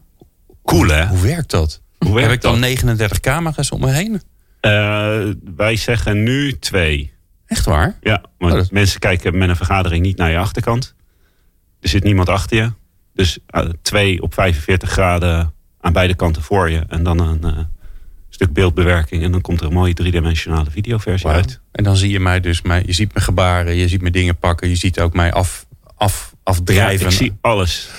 Cool 0.63 0.87
hè? 0.87 1.07
Hoe 1.07 1.21
werkt 1.21 1.51
dat? 1.51 1.81
Hoe 1.97 2.13
werkt 2.13 2.27
Heb 2.27 2.35
ik 2.35 2.41
dan 2.41 2.59
39 2.59 3.19
camera's 3.19 3.71
om 3.71 3.79
me 3.79 3.91
heen? 3.91 4.21
Uh, 4.61 5.33
wij 5.55 5.75
zeggen 5.75 6.23
nu 6.23 6.59
twee. 6.59 7.10
Echt 7.51 7.65
waar? 7.65 7.97
Ja, 8.01 8.21
want 8.37 8.53
oh, 8.53 8.69
mensen 8.69 8.99
kijken 8.99 9.37
met 9.37 9.49
een 9.49 9.55
vergadering 9.55 10.03
niet 10.03 10.17
naar 10.17 10.31
je 10.31 10.37
achterkant. 10.37 10.95
Er 11.79 11.89
zit 11.89 12.03
niemand 12.03 12.29
achter 12.29 12.57
je. 12.57 12.71
Dus 13.13 13.39
uh, 13.55 13.69
twee 13.81 14.21
op 14.21 14.33
45 14.33 14.89
graden 14.89 15.53
aan 15.79 15.93
beide 15.93 16.15
kanten 16.15 16.41
voor 16.41 16.69
je. 16.69 16.83
En 16.87 17.03
dan 17.03 17.19
een 17.19 17.41
uh, 17.43 17.59
stuk 18.29 18.53
beeldbewerking. 18.53 19.23
En 19.23 19.31
dan 19.31 19.41
komt 19.41 19.59
er 19.59 19.65
een 19.65 19.73
mooie 19.73 19.93
driedimensionale 19.93 20.71
videoversie 20.71 21.29
uit. 21.29 21.59
En 21.71 21.83
dan 21.83 21.95
zie 21.95 22.09
je 22.09 22.19
mij 22.19 22.39
dus, 22.39 22.61
mij, 22.61 22.83
je 22.85 22.93
ziet 22.93 23.13
me 23.13 23.21
gebaren, 23.21 23.75
je 23.75 23.87
ziet 23.87 24.01
me 24.01 24.11
dingen 24.11 24.37
pakken. 24.37 24.69
Je 24.69 24.75
ziet 24.75 24.99
ook 24.99 25.13
mij 25.13 25.31
af, 25.33 25.65
af, 25.95 26.35
afdrijven. 26.43 27.05
Ja, 27.05 27.11
ik 27.11 27.17
zie 27.17 27.37
alles. 27.41 27.89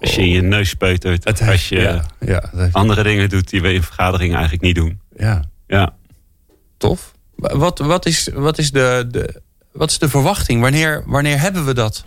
Als 0.00 0.14
je 0.14 0.20
in 0.20 0.28
je 0.28 0.42
neus 0.42 0.68
speutert. 0.68 1.24
Het, 1.24 1.42
als 1.42 1.68
je 1.68 1.80
ja, 1.80 2.04
ja, 2.20 2.68
andere 2.72 3.02
dingen 3.02 3.28
doet 3.28 3.50
die 3.50 3.62
we 3.62 3.72
in 3.72 3.82
vergaderingen 3.82 4.34
eigenlijk 4.34 4.64
niet 4.64 4.74
doen. 4.74 5.00
Ja. 5.16 5.44
ja. 5.66 5.94
Tof. 6.76 7.16
Wat, 7.38 7.78
wat, 7.78 8.06
is, 8.06 8.28
wat, 8.34 8.58
is 8.58 8.70
de, 8.70 9.06
de, 9.10 9.42
wat 9.72 9.90
is 9.90 9.98
de 9.98 10.08
verwachting? 10.08 10.60
Wanneer, 10.60 11.02
wanneer 11.06 11.40
hebben 11.40 11.64
we 11.64 11.74
dat? 11.74 12.04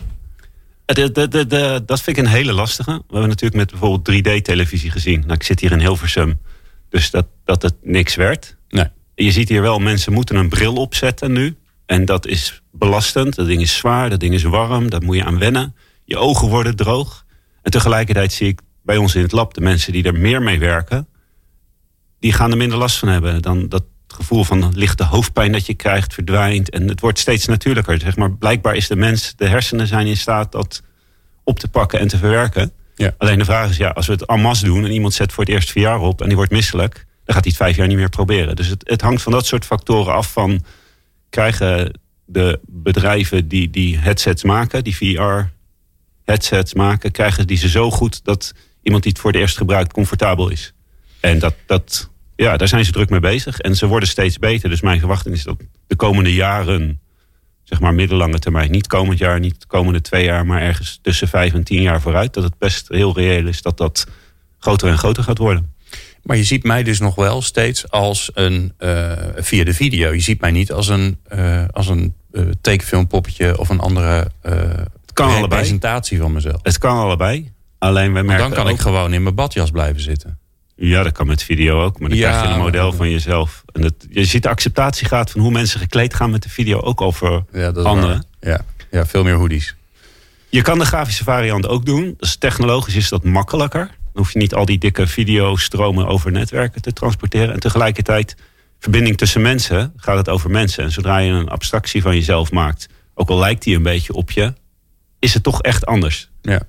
De, 0.84 1.10
de, 1.12 1.28
de, 1.28 1.46
de, 1.46 1.82
dat 1.86 2.00
vind 2.00 2.16
ik 2.16 2.24
een 2.24 2.30
hele 2.30 2.52
lastige. 2.52 2.90
We 2.90 3.02
hebben 3.10 3.28
natuurlijk 3.28 3.54
met 3.54 3.70
bijvoorbeeld 3.70 4.26
3D-televisie 4.26 4.90
gezien. 4.90 5.20
Nou, 5.20 5.32
ik 5.32 5.42
zit 5.42 5.60
hier 5.60 5.72
in 5.72 5.80
Hilversum. 5.80 6.40
Dus 6.88 7.10
dat, 7.10 7.26
dat 7.44 7.62
het 7.62 7.74
niks 7.82 8.14
werd. 8.14 8.56
Nee. 8.68 8.86
Je 9.14 9.32
ziet 9.32 9.48
hier 9.48 9.62
wel, 9.62 9.78
mensen 9.78 10.12
moeten 10.12 10.36
een 10.36 10.48
bril 10.48 10.74
opzetten 10.74 11.32
nu. 11.32 11.56
En 11.86 12.04
dat 12.04 12.26
is 12.26 12.62
belastend. 12.70 13.34
Dat 13.34 13.46
ding 13.46 13.60
is 13.60 13.76
zwaar, 13.76 14.10
dat 14.10 14.20
ding 14.20 14.34
is 14.34 14.42
warm. 14.42 14.90
Daar 14.90 15.02
moet 15.02 15.16
je 15.16 15.24
aan 15.24 15.38
wennen. 15.38 15.74
Je 16.04 16.16
ogen 16.16 16.48
worden 16.48 16.76
droog. 16.76 17.24
En 17.62 17.70
tegelijkertijd 17.70 18.32
zie 18.32 18.48
ik 18.48 18.60
bij 18.82 18.96
ons 18.96 19.14
in 19.14 19.22
het 19.22 19.32
lab 19.32 19.54
de 19.54 19.60
mensen 19.60 19.92
die 19.92 20.04
er 20.04 20.14
meer 20.14 20.42
mee 20.42 20.58
werken. 20.58 21.08
Die 22.20 22.32
gaan 22.32 22.50
er 22.50 22.56
minder 22.56 22.78
last 22.78 22.98
van 22.98 23.08
hebben. 23.08 23.42
Dan, 23.42 23.68
dat 23.68 23.84
gevoel 24.12 24.44
van 24.44 24.72
lichte 24.74 25.04
hoofdpijn 25.04 25.52
dat 25.52 25.66
je 25.66 25.74
krijgt 25.74 26.14
verdwijnt. 26.14 26.70
En 26.70 26.88
het 26.88 27.00
wordt 27.00 27.18
steeds 27.18 27.46
natuurlijker. 27.46 28.00
Zeg 28.00 28.16
maar, 28.16 28.32
blijkbaar 28.32 28.74
is 28.74 28.88
de 28.88 28.96
mens, 28.96 29.32
de 29.36 29.48
hersenen 29.48 29.86
zijn 29.86 30.06
in 30.06 30.16
staat 30.16 30.52
dat 30.52 30.82
op 31.44 31.58
te 31.58 31.68
pakken 31.68 31.98
en 31.98 32.08
te 32.08 32.18
verwerken. 32.18 32.72
Ja. 32.94 33.14
Alleen 33.18 33.38
de 33.38 33.44
vraag 33.44 33.70
is, 33.70 33.76
ja, 33.76 33.88
als 33.88 34.06
we 34.06 34.12
het 34.12 34.26
en 34.26 34.40
masse 34.40 34.64
doen 34.64 34.84
en 34.84 34.92
iemand 34.92 35.14
zet 35.14 35.32
voor 35.32 35.44
het 35.44 35.52
eerst 35.52 35.70
vier 35.70 35.82
jaar 35.82 36.00
op 36.00 36.20
en 36.20 36.26
die 36.26 36.36
wordt 36.36 36.52
misselijk, 36.52 36.94
dan 36.94 37.34
gaat 37.34 37.44
hij 37.44 37.52
het 37.52 37.56
vijf 37.56 37.76
jaar 37.76 37.86
niet 37.86 37.96
meer 37.96 38.08
proberen. 38.08 38.56
Dus 38.56 38.66
het, 38.66 38.82
het 38.86 39.00
hangt 39.00 39.22
van 39.22 39.32
dat 39.32 39.46
soort 39.46 39.64
factoren 39.64 40.14
af 40.14 40.32
van 40.32 40.64
krijgen 41.30 42.00
de 42.24 42.60
bedrijven 42.66 43.48
die 43.48 43.70
die 43.70 43.98
headsets 43.98 44.42
maken, 44.42 44.84
die 44.84 44.96
VR 44.96 45.50
headsets 46.24 46.74
maken, 46.74 47.10
krijgen 47.10 47.46
die 47.46 47.56
ze 47.56 47.68
zo 47.68 47.90
goed 47.90 48.24
dat 48.24 48.52
iemand 48.82 49.02
die 49.02 49.12
het 49.12 49.20
voor 49.20 49.30
het 49.30 49.40
eerst 49.40 49.56
gebruikt 49.56 49.92
comfortabel 49.92 50.48
is. 50.48 50.72
En 51.20 51.38
dat, 51.38 51.54
dat, 51.66 52.10
ja, 52.36 52.56
daar 52.56 52.68
zijn 52.68 52.84
ze 52.84 52.92
druk 52.92 53.10
mee 53.10 53.20
bezig. 53.20 53.58
En 53.58 53.76
ze 53.76 53.86
worden 53.86 54.08
steeds 54.08 54.38
beter. 54.38 54.68
Dus 54.68 54.80
mijn 54.80 54.98
verwachting 54.98 55.34
is 55.34 55.42
dat 55.42 55.56
de 55.86 55.96
komende 55.96 56.34
jaren, 56.34 57.00
zeg 57.62 57.80
maar 57.80 57.94
middellange 57.94 58.38
termijn, 58.38 58.70
niet 58.70 58.86
komend 58.86 59.18
jaar, 59.18 59.40
niet 59.40 59.60
de 59.60 59.66
komende 59.66 60.00
twee 60.00 60.24
jaar, 60.24 60.46
maar 60.46 60.60
ergens 60.60 60.98
tussen 61.02 61.28
vijf 61.28 61.52
en 61.52 61.64
tien 61.64 61.82
jaar 61.82 62.00
vooruit, 62.00 62.34
dat 62.34 62.42
het 62.42 62.58
best 62.58 62.88
heel 62.88 63.14
reëel 63.16 63.46
is 63.46 63.62
dat 63.62 63.76
dat 63.76 64.06
groter 64.58 64.88
en 64.88 64.98
groter 64.98 65.22
gaat 65.22 65.38
worden. 65.38 65.74
Maar 66.22 66.36
je 66.36 66.44
ziet 66.44 66.64
mij 66.64 66.82
dus 66.82 67.00
nog 67.00 67.14
wel 67.14 67.42
steeds 67.42 67.90
als 67.90 68.30
een, 68.34 68.72
uh, 68.78 69.12
via 69.36 69.64
de 69.64 69.74
video. 69.74 70.12
Je 70.12 70.20
ziet 70.20 70.40
mij 70.40 70.50
niet 70.50 70.72
als 70.72 70.88
een, 70.88 71.18
uh, 71.34 71.64
als 71.70 71.88
een 71.88 72.14
uh, 72.32 72.44
tekenfilmpoppetje 72.60 73.58
of 73.58 73.68
een 73.68 73.80
andere 73.80 74.30
het 75.12 75.12
kan 75.12 75.28
allebei. 75.28 75.60
presentatie 75.60 76.18
van 76.18 76.32
mezelf. 76.32 76.60
Het 76.62 76.78
kan 76.78 76.96
allebei. 76.96 77.52
Alleen 77.78 78.12
wij 78.12 78.22
merken 78.22 78.48
dan 78.48 78.56
kan 78.58 78.66
ook, 78.66 78.72
ik 78.72 78.80
gewoon 78.80 79.12
in 79.12 79.22
mijn 79.22 79.34
badjas 79.34 79.70
blijven 79.70 80.02
zitten. 80.02 80.38
Ja, 80.88 81.02
dat 81.02 81.12
kan 81.12 81.26
met 81.26 81.42
video 81.42 81.82
ook. 81.82 81.98
Maar 82.00 82.08
dan 82.08 82.18
Ja, 82.18 82.30
krijg 82.30 82.46
je 82.46 82.54
een 82.54 82.60
model 82.60 82.92
van 82.92 83.10
jezelf. 83.10 83.62
En 83.72 83.82
dat, 83.82 83.94
je 84.10 84.24
ziet 84.24 84.42
de 84.42 84.48
acceptatiegraad 84.48 85.30
van 85.30 85.40
hoe 85.40 85.50
mensen 85.50 85.80
gekleed 85.80 86.14
gaan 86.14 86.30
met 86.30 86.42
de 86.42 86.48
video 86.48 86.80
ook 86.80 87.00
over 87.00 87.44
Ja, 87.52 87.68
anderen. 87.70 88.26
Ja. 88.40 88.64
ja, 88.90 89.06
veel 89.06 89.24
meer 89.24 89.34
hoodies. 89.34 89.76
Je 90.48 90.62
kan 90.62 90.78
de 90.78 90.84
grafische 90.84 91.24
variant 91.24 91.66
ook 91.68 91.86
doen. 91.86 92.14
Dus 92.18 92.36
technologisch 92.36 92.94
is 92.94 93.08
dat 93.08 93.24
makkelijker. 93.24 93.86
Dan 93.86 94.22
hoef 94.22 94.32
je 94.32 94.38
niet 94.38 94.54
al 94.54 94.64
die 94.64 94.78
dikke 94.78 95.06
videostromen 95.06 96.06
over 96.06 96.32
netwerken 96.32 96.82
te 96.82 96.92
transporteren. 96.92 97.54
En 97.54 97.60
tegelijkertijd, 97.60 98.36
verbinding 98.78 99.16
tussen 99.16 99.42
mensen, 99.42 99.92
gaat 99.96 100.16
het 100.16 100.28
over 100.28 100.50
mensen. 100.50 100.84
En 100.84 100.90
zodra 100.90 101.18
je 101.18 101.32
een 101.32 101.48
abstractie 101.48 102.02
van 102.02 102.14
jezelf 102.14 102.50
maakt, 102.50 102.88
ook 103.14 103.28
al 103.28 103.38
lijkt 103.38 103.62
die 103.62 103.76
een 103.76 103.82
beetje 103.82 104.12
op 104.12 104.30
je, 104.30 104.54
is 105.18 105.34
het 105.34 105.42
toch 105.42 105.62
echt 105.62 105.86
anders. 105.86 106.30
Ja. 106.42 106.60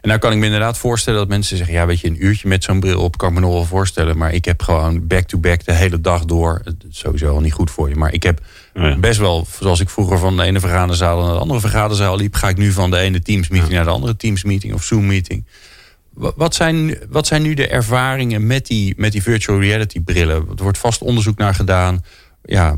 En 0.00 0.08
nou 0.08 0.20
kan 0.20 0.32
ik 0.32 0.38
me 0.38 0.44
inderdaad 0.44 0.78
voorstellen 0.78 1.18
dat 1.18 1.28
mensen 1.28 1.56
zeggen... 1.56 1.74
ja, 1.74 1.86
weet 1.86 2.00
je, 2.00 2.08
een 2.08 2.24
uurtje 2.24 2.48
met 2.48 2.64
zo'n 2.64 2.80
bril 2.80 3.00
op 3.00 3.18
kan 3.18 3.28
ik 3.28 3.34
me 3.34 3.40
nog 3.40 3.52
wel 3.52 3.64
voorstellen. 3.64 4.16
Maar 4.18 4.32
ik 4.34 4.44
heb 4.44 4.62
gewoon 4.62 5.06
back-to-back 5.06 5.64
de 5.64 5.72
hele 5.72 6.00
dag 6.00 6.24
door. 6.24 6.62
Sowieso 6.90 7.34
al 7.34 7.40
niet 7.40 7.52
goed 7.52 7.70
voor 7.70 7.88
je. 7.88 7.94
Maar 7.96 8.12
ik 8.12 8.22
heb 8.22 8.40
Oh 8.74 8.82
ja. 8.82 8.96
best 8.96 9.18
wel, 9.18 9.46
zoals 9.60 9.80
ik 9.80 9.88
vroeger 9.90 10.18
van 10.18 10.36
de 10.36 10.42
ene 10.42 10.60
vergaderzaal... 10.60 11.22
naar 11.22 11.32
de 11.32 11.38
andere 11.40 11.60
vergaderzaal 11.60 12.16
liep... 12.16 12.34
ga 12.34 12.48
ik 12.48 12.56
nu 12.56 12.72
van 12.72 12.90
de 12.90 12.98
ene 12.98 13.22
Teams-meeting 13.22 13.72
naar 13.72 13.84
de 13.84 13.90
andere 13.90 14.16
Teams-meeting 14.16 14.74
of 14.74 14.82
Zoom-meeting. 14.84 15.44
Wa- 16.14 16.32
Wat 16.36 16.54
zijn, 16.54 16.98
wat 17.08 17.26
zijn 17.26 17.42
nu 17.42 17.54
de 17.54 17.68
ervaringen 17.68 18.46
met 18.46 18.66
die, 18.66 18.94
met 18.96 19.12
die 19.12 19.22
virtual 19.22 19.60
reality 19.60 20.00
brillen? 20.00 20.36
Er 20.56 20.62
wordt 20.62 20.78
vast 20.78 21.02
onderzoek 21.02 21.38
naar 21.38 21.54
gedaan. 21.54 22.04
Ja, 22.50 22.76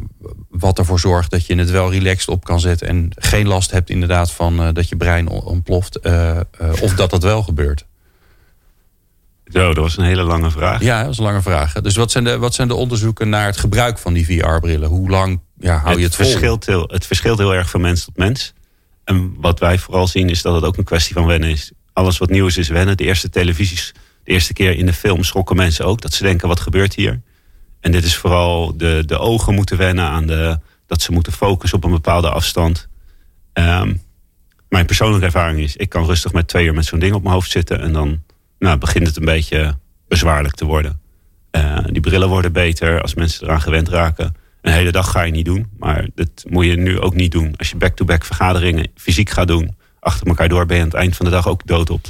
wat 0.48 0.78
ervoor 0.78 1.00
zorgt 1.00 1.30
dat 1.30 1.46
je 1.46 1.54
het 1.54 1.70
wel 1.70 1.92
relaxed 1.92 2.28
op 2.28 2.44
kan 2.44 2.60
zetten... 2.60 2.88
en 2.88 3.10
geen 3.14 3.46
last 3.46 3.70
hebt 3.70 3.90
inderdaad 3.90 4.32
van 4.32 4.60
eh, 4.62 4.68
dat 4.72 4.88
je 4.88 4.96
brein 4.96 5.28
on- 5.28 5.42
ontploft. 5.44 5.96
eh, 5.96 6.36
eh, 6.36 6.42
of 6.80 6.94
dat 6.94 7.10
dat 7.10 7.22
wel 7.22 7.42
gebeurt. 7.42 7.86
Zo, 9.46 9.66
dat 9.74 9.76
was 9.84 9.96
een 9.96 10.04
hele 10.04 10.22
lange 10.22 10.50
vraag. 10.50 10.82
Ja, 10.82 11.02
dat 11.02 11.12
is 11.12 11.18
een 11.18 11.24
lange 11.24 11.42
vraag. 11.42 11.72
Dus 11.72 11.96
wat 11.96 12.10
zijn 12.10 12.24
de, 12.24 12.38
wat 12.38 12.54
zijn 12.54 12.68
de 12.68 12.74
onderzoeken 12.74 13.28
naar 13.28 13.46
het 13.46 13.56
gebruik 13.56 13.98
van 13.98 14.12
die 14.12 14.24
VR-brillen? 14.26 14.88
Hoe 14.88 15.10
lang 15.10 15.40
ja, 15.58 15.76
hou 15.78 15.98
je 15.98 16.04
het, 16.04 16.14
vol? 16.14 16.26
verschilt 16.26 16.66
heel, 16.66 16.84
het 16.86 17.06
verschilt 17.06 17.38
heel 17.38 17.54
erg 17.54 17.70
van 17.70 17.80
mens 17.80 18.04
tot 18.04 18.16
mens. 18.16 18.52
En 19.04 19.34
wat 19.40 19.58
wij 19.58 19.78
vooral 19.78 20.06
zien 20.06 20.28
is 20.28 20.42
dat 20.42 20.54
het 20.54 20.64
ook 20.64 20.76
een 20.76 20.84
kwestie 20.84 21.14
van 21.14 21.26
wennen 21.26 21.50
is. 21.50 21.72
Alles 21.92 22.18
wat 22.18 22.30
nieuw 22.30 22.46
is, 22.46 22.56
is 22.56 22.68
wennen. 22.68 22.96
De 22.96 23.04
eerste 23.04 23.30
televisies, 23.30 23.92
de 24.24 24.30
eerste 24.32 24.52
keer 24.52 24.76
in 24.76 24.86
de 24.86 24.92
film 24.92 25.24
schrokken 25.24 25.56
mensen 25.56 25.84
ook. 25.84 26.00
Dat 26.00 26.12
ze 26.14 26.22
denken, 26.22 26.48
wat 26.48 26.60
gebeurt 26.60 26.94
hier? 26.94 27.20
En 27.80 27.92
dit 27.92 28.04
is 28.04 28.16
vooral 28.16 28.76
de, 28.76 29.02
de 29.06 29.18
ogen 29.18 29.54
moeten 29.54 29.76
wennen 29.76 30.04
aan 30.04 30.26
de, 30.26 30.58
dat 30.86 31.02
ze 31.02 31.12
moeten 31.12 31.32
focussen 31.32 31.78
op 31.78 31.84
een 31.84 31.90
bepaalde 31.90 32.30
afstand. 32.30 32.88
Ehm, 33.52 33.94
mijn 34.68 34.86
persoonlijke 34.86 35.24
ervaring 35.26 35.60
is, 35.60 35.76
ik 35.76 35.88
kan 35.88 36.04
rustig 36.04 36.32
met 36.32 36.48
twee 36.48 36.66
uur 36.66 36.74
met 36.74 36.84
zo'n 36.84 36.98
ding 36.98 37.14
op 37.14 37.22
mijn 37.22 37.34
hoofd 37.34 37.50
zitten. 37.50 37.80
En 37.80 37.92
dan 37.92 38.22
nou, 38.58 38.78
begint 38.78 39.06
het 39.06 39.16
een 39.16 39.24
beetje 39.24 39.78
bezwaarlijk 40.08 40.54
te 40.54 40.64
worden. 40.64 41.00
Eh, 41.50 41.78
die 41.86 42.00
brillen 42.00 42.28
worden 42.28 42.52
beter 42.52 43.00
als 43.02 43.14
mensen 43.14 43.44
eraan 43.46 43.60
gewend 43.60 43.88
raken. 43.88 44.34
Een 44.62 44.72
hele 44.72 44.92
dag 44.92 45.10
ga 45.10 45.22
je 45.22 45.32
niet 45.32 45.44
doen, 45.44 45.66
maar 45.78 46.08
dat 46.14 46.44
moet 46.48 46.64
je 46.64 46.76
nu 46.76 47.00
ook 47.00 47.14
niet 47.14 47.32
doen. 47.32 47.54
Als 47.56 47.70
je 47.70 47.76
back-to-back 47.76 48.24
vergaderingen 48.24 48.86
fysiek 48.94 49.30
gaat 49.30 49.48
doen, 49.48 49.76
achter 50.00 50.26
elkaar 50.26 50.48
door, 50.48 50.66
ben 50.66 50.76
je 50.76 50.82
aan 50.82 50.88
het 50.88 50.98
eind 50.98 51.16
van 51.16 51.26
de 51.26 51.32
dag 51.32 51.48
ook 51.48 51.66
dood 51.66 51.90
op. 51.90 52.02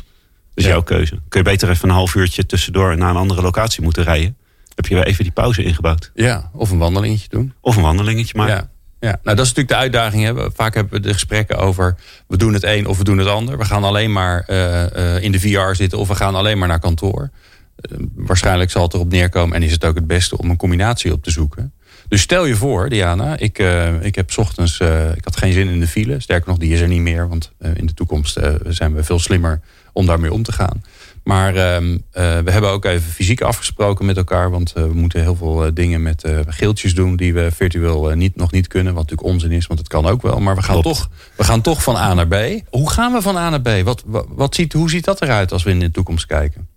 Dus 0.54 0.64
Ja. 0.64 0.70
jouw 0.70 0.82
keuze. 0.82 1.18
Kun 1.28 1.40
je 1.42 1.50
beter 1.50 1.70
even 1.70 1.88
een 1.88 1.94
half 1.94 2.14
uurtje 2.14 2.46
tussendoor 2.46 2.96
naar 2.96 3.10
een 3.10 3.16
andere 3.16 3.42
locatie 3.42 3.82
moeten 3.82 4.04
rijden. 4.04 4.36
Heb 4.80 4.88
je 4.88 4.94
weer 4.94 5.06
even 5.06 5.25
die 5.25 5.32
pauze 5.32 5.62
ingebouwd. 5.62 6.10
Ja, 6.14 6.50
of 6.52 6.70
een 6.70 6.78
wandelingetje 6.78 7.28
doen. 7.28 7.52
Of 7.60 7.76
een 7.76 7.82
wandelingetje 7.82 8.37
maken. 8.37 8.54
Ja. 8.54 8.70
Ja, 9.00 9.18
nou 9.22 9.37
dat 9.37 9.46
is 9.46 9.54
natuurlijk 9.54 9.68
de 9.68 9.76
uitdaging. 9.76 10.22
Hè. 10.25 10.50
Vaak 10.50 10.75
hebben 10.75 10.92
we 10.92 11.00
de 11.00 11.12
gesprekken 11.12 11.58
over 11.58 11.96
we 12.28 12.37
doen 12.37 12.52
het 12.52 12.62
een 12.62 12.87
of 12.87 12.99
we 12.99 13.04
doen 13.04 13.18
het 13.18 13.28
ander. 13.28 13.58
We 13.58 13.64
gaan 13.64 13.84
alleen 13.84 14.12
maar 14.12 14.44
eh, 14.46 15.16
eh, 15.16 15.22
in 15.22 15.32
de 15.32 15.40
VR 15.40 15.75
zitten 15.75 15.99
of 15.99 16.08
we 16.08 16.14
gaan 16.14 16.34
alleen 16.34 16.58
maar 16.58 16.68
naar 16.68 16.80
kantoor. 16.80 17.30
Eh, 17.76 17.99
waarschijnlijk 18.14 18.70
zal 18.70 18.82
het 18.82 18.94
erop 18.94 19.10
neerkomen 19.10 19.56
en 19.56 19.62
is 19.62 19.72
het 19.72 19.84
ook 19.84 19.94
het 19.94 20.06
beste 20.06 20.38
om 20.38 20.50
een 20.50 20.56
combinatie 20.56 21.12
op 21.12 21.22
te 21.22 21.30
zoeken. 21.30 21.72
Dus 22.08 22.20
stel 22.20 22.44
je 22.44 22.56
voor, 22.56 22.88
Diana, 22.88 23.38
ik, 23.38 23.58
ik 24.00 24.14
heb 24.14 24.30
's 24.30 24.38
ochtends, 24.38 24.80
ik 25.16 25.25
had 25.25 25.37
geen 25.37 25.52
zin 25.52 25.68
in 25.68 25.80
de 25.80 25.87
file. 25.87 26.20
Sterker 26.20 26.49
nog, 26.49 26.58
die 26.58 26.72
is 26.72 26.80
er 26.80 26.88
niet 26.88 27.00
meer, 27.00 27.28
want 27.28 27.52
in 27.75 27.87
de 27.87 27.94
toekomst 27.94 28.38
zijn 28.68 28.94
we 28.94 29.04
veel 29.04 29.18
slimmer 29.18 29.60
om 29.92 30.06
daarmee 30.06 30.32
om 30.32 30.42
te 30.42 30.52
gaan. 30.52 30.82
Maar 31.24 31.54
ehm, 31.54 31.98
eh, 32.10 32.38
we 32.38 32.50
hebben 32.50 32.70
ook 32.70 32.84
even 32.84 33.10
fysiek 33.10 33.40
afgesproken 33.40 34.06
met 34.06 34.16
elkaar. 34.16 34.50
Want 34.50 34.72
eh, 34.72 34.82
we 34.82 34.94
moeten 34.94 35.20
heel 35.20 35.36
veel 35.36 35.64
eh, 35.64 35.70
dingen 35.74 36.02
met 36.02 36.24
eh 36.24 36.38
geeltjes 36.46 36.94
doen 36.94 37.16
die 37.16 37.34
we 37.34 37.50
virtueel 37.50 38.10
niet, 38.10 38.36
nog 38.36 38.52
niet 38.52 38.68
kunnen. 38.68 38.94
Wat 38.94 39.02
natuurlijk 39.02 39.28
onzin 39.28 39.52
is, 39.52 39.66
want 39.66 39.78
het 39.78 39.88
kan 39.88 40.06
ook 40.06 40.22
wel. 40.22 40.40
Maar 40.40 40.54
we 40.54 40.62
gaan, 40.62 40.80
Klopt. 40.80 40.98
toch, 40.98 41.10
we 41.36 41.44
gaan 41.44 41.60
toch 41.60 41.82
van 41.82 41.96
A 41.96 42.14
naar 42.14 42.28
B. 42.28 42.36
Hoe 42.70 42.90
gaan 42.90 43.12
we 43.12 43.22
van 43.22 43.36
A 43.36 43.50
naar 43.50 43.60
B? 43.60 43.84
Wat, 43.84 44.02
wat, 44.06 44.26
wat 44.28 44.54
ziet, 44.54 44.72
hoe 44.72 44.90
ziet 44.90 45.04
dat 45.04 45.22
eruit 45.22 45.52
als 45.52 45.62
we 45.62 45.70
in 45.70 45.80
de 45.80 45.90
toekomst 45.90 46.26
kijken? 46.26 46.68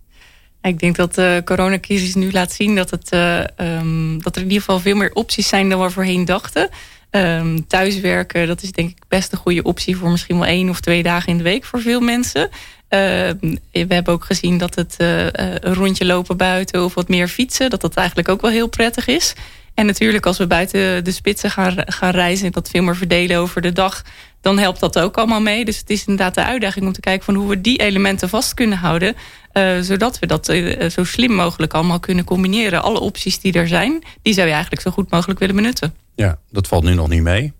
Ik 0.64 0.78
denk 0.78 0.96
dat 0.96 1.14
de 1.14 1.42
coronacrisis 1.44 2.14
nu 2.14 2.32
laat 2.32 2.52
zien 2.52 2.74
dat, 2.74 2.90
het, 2.90 3.10
eh, 3.10 3.58
ehm, 3.58 4.18
dat 4.18 4.36
er 4.36 4.42
in 4.42 4.48
ieder 4.48 4.62
geval 4.62 4.80
veel 4.80 4.96
meer 4.96 5.12
opties 5.12 5.48
zijn 5.48 5.68
dan 5.68 5.80
we 5.80 5.90
voorheen 5.90 6.24
dachten. 6.24 6.68
Ehm, 7.10 7.58
thuiswerken, 7.66 8.46
dat 8.46 8.62
is 8.62 8.72
denk 8.72 8.90
ik 8.90 9.02
best 9.08 9.32
een 9.32 9.38
goede 9.38 9.62
optie 9.62 9.96
voor 9.96 10.10
misschien 10.10 10.38
wel 10.38 10.46
één 10.46 10.68
of 10.68 10.80
twee 10.80 11.02
dagen 11.02 11.28
in 11.28 11.36
de 11.36 11.42
week 11.42 11.64
voor 11.64 11.80
veel 11.80 12.00
mensen. 12.00 12.48
Ehm, 12.88 13.56
we 13.72 13.94
hebben 13.94 14.12
ook 14.12 14.24
gezien 14.24 14.58
dat 14.58 14.74
het 14.74 14.94
eh, 14.98 15.26
eh, 15.26 15.32
een 15.60 15.74
rondje 15.74 16.04
lopen 16.04 16.36
buiten 16.36 16.84
of 16.84 16.94
wat 16.94 17.08
meer 17.08 17.28
fietsen, 17.28 17.70
dat 17.70 17.80
dat 17.80 17.94
eigenlijk 17.94 18.28
ook 18.28 18.40
wel 18.40 18.50
heel 18.50 18.68
prettig 18.68 19.06
is. 19.06 19.34
En 19.74 19.86
natuurlijk 19.86 20.26
als 20.26 20.38
we 20.38 20.46
buiten 20.46 21.04
de 21.04 21.10
spitsen 21.10 21.50
gaan, 21.50 21.74
gaan 21.76 22.10
reizen 22.10 22.46
en 22.46 22.52
dat 22.52 22.68
veel 22.68 22.82
meer 22.82 22.96
verdelen 22.96 23.36
over 23.38 23.60
de 23.60 23.72
dag, 23.72 24.02
dan 24.40 24.58
helpt 24.58 24.80
dat 24.80 24.98
ook 24.98 25.16
allemaal 25.16 25.40
mee. 25.40 25.64
Dus 25.64 25.78
het 25.78 25.90
is 25.90 26.00
inderdaad 26.00 26.34
de 26.34 26.44
uitdaging 26.44 26.86
om 26.86 26.92
te 26.92 27.00
kijken 27.00 27.24
van 27.24 27.34
hoe 27.34 27.48
we 27.48 27.60
die 27.60 27.78
elementen 27.80 28.28
vast 28.28 28.54
kunnen 28.54 28.78
houden. 28.78 29.14
eh, 29.52 29.80
zodat 29.80 30.18
we 30.18 30.26
dat 30.26 30.48
eh, 30.48 30.90
zo 30.90 31.04
slim 31.04 31.32
mogelijk 31.32 31.74
allemaal 31.74 32.00
kunnen 32.00 32.24
combineren. 32.24 32.82
Alle 32.82 33.00
opties 33.00 33.40
die 33.40 33.52
er 33.52 33.68
zijn, 33.68 34.02
die 34.22 34.34
zou 34.34 34.46
je 34.46 34.52
eigenlijk 34.52 34.82
zo 34.82 34.90
goed 34.90 35.10
mogelijk 35.10 35.38
willen 35.38 35.54
benutten. 35.54 35.94
Ja, 36.14 36.38
dat 36.50 36.68
valt 36.68 36.84
nu 36.84 36.94
nog 36.94 37.08
niet 37.08 37.22
mee. 37.22 37.52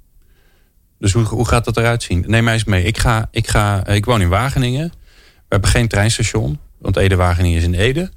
Dus 0.99 1.12
hoe, 1.12 1.25
hoe 1.25 1.49
gaat 1.49 1.64
dat 1.64 1.76
eruit 1.76 2.02
zien? 2.02 2.25
Neem 2.26 2.45
mij 2.45 2.52
eens 2.52 2.64
mee. 2.64 2.85
Ik, 2.85 2.99
ga, 2.99 3.28
ik, 3.31 3.49
ga, 3.49 3.87
ik 3.87 4.04
woon 4.04 4.21
in 4.21 4.28
Wageningen. 4.28 4.93
We 5.54 5.61
hebben 5.61 5.80
geen 5.80 5.88
treinstation. 5.88 6.58
Want 6.78 6.96
Ede-Wageningen 6.96 7.58
is 7.58 7.64
in 7.64 7.75
Ede. 7.75 8.11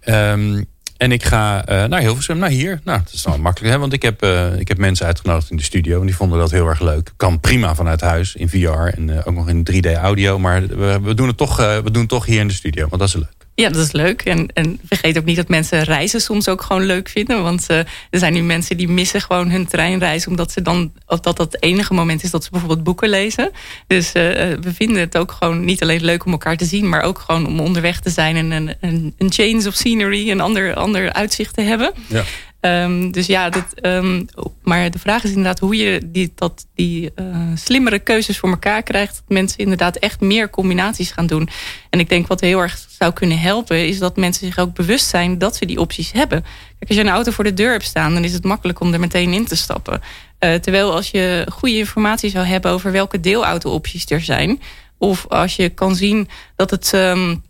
Ehm, 0.00 0.62
en 0.96 1.12
ik 1.12 1.24
ga 1.24 1.66
eh, 1.66 1.84
naar 1.84 2.00
Hilversum, 2.00 2.38
naar 2.38 2.50
hier. 2.50 2.80
Nou, 2.84 2.98
dat 2.98 3.12
is 3.12 3.22
dan 3.22 3.40
makkelijk, 3.40 3.72
hè? 3.72 3.80
want 3.80 3.92
ik 3.92 4.02
heb, 4.02 4.22
eh, 4.22 4.58
ik 4.58 4.68
heb 4.68 4.78
mensen 4.78 5.06
uitgenodigd 5.06 5.50
in 5.50 5.56
de 5.56 5.62
studio. 5.62 6.00
En 6.00 6.06
die 6.06 6.16
vonden 6.16 6.38
dat 6.38 6.50
heel 6.50 6.68
erg 6.68 6.80
leuk. 6.80 7.12
Kan 7.16 7.40
prima 7.40 7.74
vanuit 7.74 8.00
huis, 8.00 8.34
in 8.34 8.48
VR 8.48 8.68
en 8.68 9.10
eh, 9.10 9.26
ook 9.26 9.34
nog 9.34 9.48
in 9.48 9.64
3D 9.64 9.86
audio. 9.94 10.38
Maar 10.38 10.66
we, 10.66 11.00
we, 11.02 11.14
doen 11.14 11.26
het 11.26 11.36
toch, 11.36 11.56
we 11.56 11.90
doen 11.90 12.00
het 12.00 12.08
toch 12.08 12.26
hier 12.26 12.40
in 12.40 12.48
de 12.48 12.54
studio, 12.54 12.88
want 12.88 13.00
dat 13.00 13.08
is 13.08 13.14
leuk. 13.14 13.43
Ja, 13.54 13.68
dat 13.68 13.84
is 13.84 13.92
leuk. 13.92 14.22
En, 14.22 14.48
en 14.54 14.80
vergeet 14.88 15.18
ook 15.18 15.24
niet 15.24 15.36
dat 15.36 15.48
mensen 15.48 15.82
reizen 15.82 16.20
soms 16.20 16.48
ook 16.48 16.62
gewoon 16.62 16.84
leuk 16.84 17.08
vinden. 17.08 17.42
Want 17.42 17.66
eh, 17.66 17.78
er 17.78 18.18
zijn 18.18 18.32
nu 18.32 18.42
mensen 18.42 18.76
die 18.76 18.88
missen 18.88 19.20
gewoon 19.20 19.50
hun 19.50 19.66
treinreis. 19.66 20.26
Omdat 20.26 20.52
ze 20.52 20.62
dan, 20.62 20.92
dat 21.06 21.24
dat 21.24 21.38
het 21.38 21.62
enige 21.62 21.94
moment 21.94 22.22
is 22.22 22.30
dat 22.30 22.44
ze 22.44 22.50
bijvoorbeeld 22.50 22.84
boeken 22.84 23.08
lezen. 23.08 23.50
Dus 23.86 24.12
eh, 24.12 24.22
we 24.60 24.74
vinden 24.74 25.00
het 25.00 25.16
ook 25.16 25.32
gewoon 25.32 25.64
niet 25.64 25.82
alleen 25.82 26.04
leuk 26.04 26.24
om 26.24 26.32
elkaar 26.32 26.56
te 26.56 26.64
zien. 26.64 26.88
Maar 26.88 27.02
ook 27.02 27.18
gewoon 27.18 27.46
om 27.46 27.60
onderweg 27.60 28.00
te 28.00 28.10
zijn 28.10 28.36
en 28.36 28.50
een, 28.50 28.74
een, 28.80 29.14
een 29.18 29.32
change 29.32 29.66
of 29.66 29.74
scenery. 29.74 30.30
Een 30.30 30.40
ander, 30.40 30.74
ander 30.74 31.12
uitzicht 31.12 31.54
te 31.54 31.62
hebben. 31.62 31.92
Ja. 32.06 32.24
Ehm, 32.64 33.10
dus 33.10 33.26
ja, 33.26 33.48
dit, 33.48 33.64
um, 33.82 34.26
maar 34.62 34.90
de 34.90 34.98
vraag 34.98 35.24
is 35.24 35.28
inderdaad 35.28 35.58
hoe 35.58 35.76
je 35.76 36.02
die, 36.06 36.32
dat, 36.34 36.66
die 36.74 37.12
uh, 37.16 37.36
slimmere 37.54 37.98
keuzes 37.98 38.38
voor 38.38 38.48
elkaar 38.48 38.82
krijgt. 38.82 39.14
Dat 39.14 39.24
mensen 39.28 39.58
inderdaad 39.58 39.96
echt 39.96 40.20
meer 40.20 40.50
combinaties 40.50 41.10
gaan 41.10 41.26
doen. 41.26 41.48
En 41.90 42.00
ik 42.00 42.08
denk 42.08 42.26
wat 42.26 42.40
heel 42.40 42.60
erg 42.60 42.86
zou 42.88 43.12
kunnen 43.12 43.38
helpen, 43.38 43.86
is 43.86 43.98
dat 43.98 44.16
mensen 44.16 44.46
zich 44.46 44.58
ook 44.58 44.74
bewust 44.74 45.06
zijn 45.06 45.38
dat 45.38 45.56
ze 45.56 45.66
die 45.66 45.80
opties 45.80 46.12
hebben. 46.12 46.42
Kijk, 46.42 46.88
als 46.88 46.96
je 46.96 47.04
een 47.04 47.08
auto 47.08 47.30
voor 47.30 47.44
de 47.44 47.54
deur 47.54 47.70
hebt 47.70 47.84
staan, 47.84 48.14
dan 48.14 48.24
is 48.24 48.32
het 48.32 48.44
makkelijk 48.44 48.80
om 48.80 48.92
er 48.92 49.00
meteen 49.00 49.32
in 49.32 49.46
te 49.46 49.56
stappen. 49.56 50.00
Uh, 50.40 50.54
terwijl 50.54 50.94
als 50.94 51.10
je 51.10 51.46
goede 51.52 51.76
informatie 51.76 52.30
zou 52.30 52.46
hebben 52.46 52.70
over 52.70 52.92
welke 52.92 53.20
deelauto-opties 53.20 54.10
er 54.10 54.20
zijn, 54.20 54.60
of 54.98 55.26
als 55.28 55.56
je 55.56 55.68
kan 55.68 55.96
zien 55.96 56.28
dat 56.56 56.70
het. 56.70 56.92
Um, 56.92 57.42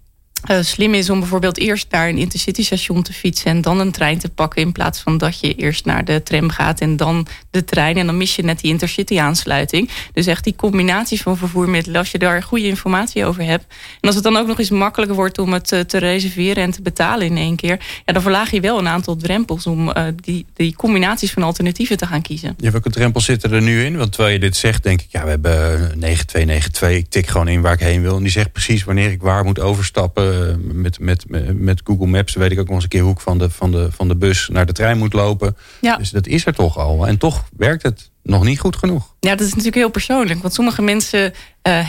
uh, 0.51 0.59
slim 0.61 0.95
is 0.95 1.11
om 1.11 1.19
bijvoorbeeld 1.19 1.59
eerst 1.59 1.87
naar 1.91 2.09
een 2.09 2.19
intercity 2.19 2.63
station 2.63 3.03
te 3.03 3.13
fietsen 3.13 3.51
en 3.51 3.61
dan 3.61 3.81
een 3.81 3.93
trein 3.93 4.19
te 4.19 4.29
pakken 4.29 4.63
in 4.63 4.73
plaats 4.73 5.01
van 5.01 5.19
dat 5.19 5.41
je 5.41 5.55
eerst 5.55 5.85
naar 5.85 6.05
de 6.05 6.23
tram 6.23 6.51
gaat 6.51 6.81
en 6.81 6.97
dan 6.97 7.27
de 7.51 7.65
trein 7.65 7.97
en 7.97 8.07
dan 8.07 8.17
mis 8.17 8.37
je 8.37 8.43
net 8.43 8.61
die 8.61 8.71
intercity 8.71 9.19
aansluiting. 9.19 9.91
Dus 10.13 10.27
echt 10.27 10.45
die 10.45 10.57
combinatie 10.57 11.23
van 11.23 11.37
vervoermiddelen, 11.37 11.99
als 11.99 12.11
je 12.11 12.19
daar 12.19 12.43
goede 12.43 12.67
informatie 12.67 13.25
over 13.25 13.45
hebt 13.45 13.65
en 14.01 14.07
als 14.07 14.15
het 14.15 14.25
dan 14.25 14.37
ook 14.37 14.47
nog 14.47 14.59
eens 14.59 14.71
makkelijker 14.71 15.17
wordt 15.17 15.39
om 15.39 15.53
het 15.53 15.73
uh, 15.73 15.81
te 15.81 15.99
reserveren 15.99 16.63
en 16.63 16.71
te 16.71 16.83
betalen 16.83 17.27
in 17.27 17.37
één 17.37 17.57
keer, 17.57 17.79
ja, 18.05 18.13
dan 18.13 18.23
verlaag 18.23 18.51
je 18.51 18.61
wel 18.61 18.79
een 18.79 18.89
aantal 18.89 19.17
drempels 19.17 19.67
om 19.67 19.89
uh, 19.89 20.05
die, 20.23 20.47
die 20.55 20.75
combinaties 20.75 21.33
van 21.33 21.43
alternatieven 21.43 21.97
te 21.97 22.07
gaan 22.07 22.23
kiezen. 22.23 22.55
Ja, 22.59 22.71
welke 22.71 22.91
drempels 22.91 23.25
zitten 23.25 23.53
er 23.53 23.63
nu 23.63 23.85
in? 23.85 23.97
Want 23.97 24.13
terwijl 24.13 24.33
je 24.33 24.41
dit 24.41 24.57
zegt, 24.57 24.83
denk 24.83 25.01
ik, 25.01 25.09
ja, 25.11 25.25
we 25.25 25.31
hebben 25.31 25.53
9292, 25.99 26.91
ik 26.91 27.09
tik 27.09 27.27
gewoon 27.27 27.49
in 27.49 27.61
waar 27.61 27.73
ik 27.73 27.81
heen 27.81 28.03
wil 28.03 28.17
en 28.17 28.23
die 28.23 28.33
zegt 28.33 28.53
precies 28.53 28.85
wanneer 28.85 29.11
ik 29.11 29.23
waar 29.23 29.45
moet 29.45 29.61
overstappen 29.61 30.34
eh, 30.34 30.34
met, 30.59 30.99
met, 30.99 31.25
met 31.55 31.81
Google 31.85 32.07
Maps 32.07 32.35
weet 32.35 32.51
ik 32.51 32.59
ook 32.59 32.67
nog 32.67 32.75
eens 32.75 32.85
een 32.85 32.89
keer 32.89 33.03
hoe 33.03 33.13
ik 33.13 33.21
van 33.21 33.39
de, 33.39 33.51
van 33.51 33.71
de, 33.71 33.93
van 33.93 34.09
de 34.09 34.17
bus 34.17 34.49
naar 34.53 34.67
de 34.67 34.73
trein 34.73 34.99
moet 34.99 35.13
lopen. 35.13 35.57
Ja. 35.81 35.97
Dus 35.97 36.11
dat 36.11 36.27
is 36.27 36.47
er 36.47 36.55
toch 36.55 36.79
al. 36.79 37.07
En 37.07 37.19
toch 37.19 37.49
werkt 37.57 37.83
het 37.83 38.11
nog 38.25 38.45
niet 38.45 38.61
goed 38.61 38.77
genoeg. 38.77 39.15
Ja, 39.21 39.31
dat 39.31 39.41
is 39.41 39.49
natuurlijk 39.49 39.77
heel 39.77 39.91
persoonlijk. 39.91 40.43
Want 40.43 40.55
sommige 40.55 40.83
mensen 40.83 41.23
uh, 41.23 41.33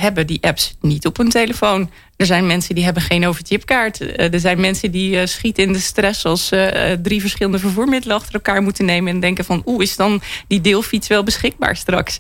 hebben 0.02 0.28
die 0.28 0.38
apps 0.42 0.76
niet 0.82 1.06
op 1.06 1.18
hun 1.18 1.30
telefoon. 1.30 1.90
Er 2.16 2.26
zijn 2.26 2.48
mensen 2.48 2.76
die 2.76 2.84
hebben 2.84 3.04
geen 3.04 3.28
overchipkaart. 3.28 4.02
Uh, 4.02 4.34
er 4.34 4.40
zijn 4.40 4.60
mensen 4.60 4.92
die 4.92 5.16
uh, 5.16 5.26
schieten 5.26 5.64
in 5.64 5.74
de 5.74 5.80
stress 5.80 6.26
als 6.26 6.48
ze 6.48 7.00
drie 7.04 7.22
verschillende 7.22 7.60
vervoermiddelen 7.60 8.16
achter 8.16 8.34
elkaar 8.34 8.62
moeten 8.62 8.86
nemen. 8.86 9.14
En 9.14 9.20
denken 9.20 9.46
van 9.46 9.62
oeh, 9.66 9.84
is 9.84 9.96
dan 9.96 10.22
die 10.48 10.62
deelfiets 10.62 11.08
wel 11.08 11.24
beschikbaar 11.24 11.76
straks? 11.76 12.18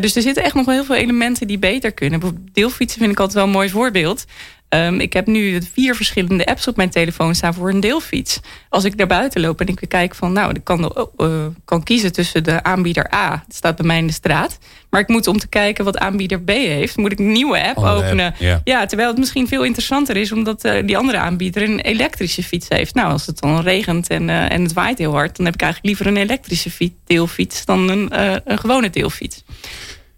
dus 0.00 0.16
er 0.16 0.22
zitten 0.22 0.42
echt 0.42 0.54
nog 0.54 0.64
wel 0.64 0.74
heel 0.74 0.84
veel 0.84 0.94
elementen 0.94 1.46
die 1.46 1.58
beter 1.58 1.92
kunnen. 1.92 2.48
Deelfietsen 2.52 3.00
vind 3.00 3.12
ik 3.12 3.18
altijd 3.18 3.38
wel 3.38 3.46
een 3.46 3.50
mooi 3.50 3.70
voorbeeld. 3.70 4.24
Um, 4.74 5.00
ik 5.00 5.12
heb 5.12 5.26
nu 5.26 5.60
vier 5.72 5.94
verschillende 5.94 6.46
apps 6.46 6.68
op 6.68 6.76
mijn 6.76 6.90
telefoon 6.90 7.34
staan 7.34 7.54
voor 7.54 7.68
een 7.68 7.80
deelfiets. 7.80 8.40
Als 8.68 8.84
ik 8.84 8.96
naar 8.96 9.06
buiten 9.06 9.40
loop 9.40 9.60
en 9.60 9.66
ik 9.66 9.80
kijk 9.88 10.14
van, 10.14 10.32
nou, 10.32 10.52
ik 10.54 10.64
kan, 10.64 11.08
uh, 11.16 11.46
kan 11.64 11.82
kiezen 11.82 12.12
tussen 12.12 12.44
de 12.44 12.62
aanbieder 12.62 13.14
A, 13.14 13.30
dat 13.30 13.56
staat 13.56 13.76
bij 13.76 13.86
mij 13.86 13.98
in 13.98 14.06
de 14.06 14.12
straat. 14.12 14.58
Maar 14.90 15.00
ik 15.00 15.08
moet 15.08 15.26
om 15.26 15.38
te 15.38 15.48
kijken 15.48 15.84
wat 15.84 15.98
aanbieder 15.98 16.40
B 16.40 16.48
heeft, 16.48 16.96
moet 16.96 17.12
ik 17.12 17.18
een 17.18 17.32
nieuwe 17.32 17.62
app 17.62 17.78
openen. 17.78 18.34
ja. 18.64 18.86
terwijl 18.86 19.08
het 19.08 19.18
misschien 19.18 19.48
veel 19.48 19.64
interessanter 19.64 20.16
is, 20.16 20.32
omdat 20.32 20.64
uh, 20.64 20.86
die 20.86 20.96
andere 20.96 21.18
aanbieder 21.18 21.62
een 21.62 21.80
elektrische 21.80 22.42
fiets 22.42 22.68
heeft. 22.68 22.94
Nou, 22.94 23.10
als 23.10 23.26
het 23.26 23.40
dan 23.40 23.60
regent 23.60 24.08
en, 24.08 24.28
uh, 24.28 24.52
en 24.52 24.62
het 24.62 24.72
waait 24.72 24.98
heel 24.98 25.12
hard, 25.12 25.36
dan 25.36 25.44
heb 25.46 25.54
ik 25.54 25.62
eigenlijk 25.62 25.94
liever 25.94 26.16
een 26.16 26.22
elektrische 26.22 26.70
fiets, 26.70 26.94
deelfiets 27.04 27.64
dan 27.64 27.88
een, 27.88 28.08
een 28.44 28.58
gewone 28.58 28.90
deelfiets. 28.90 29.44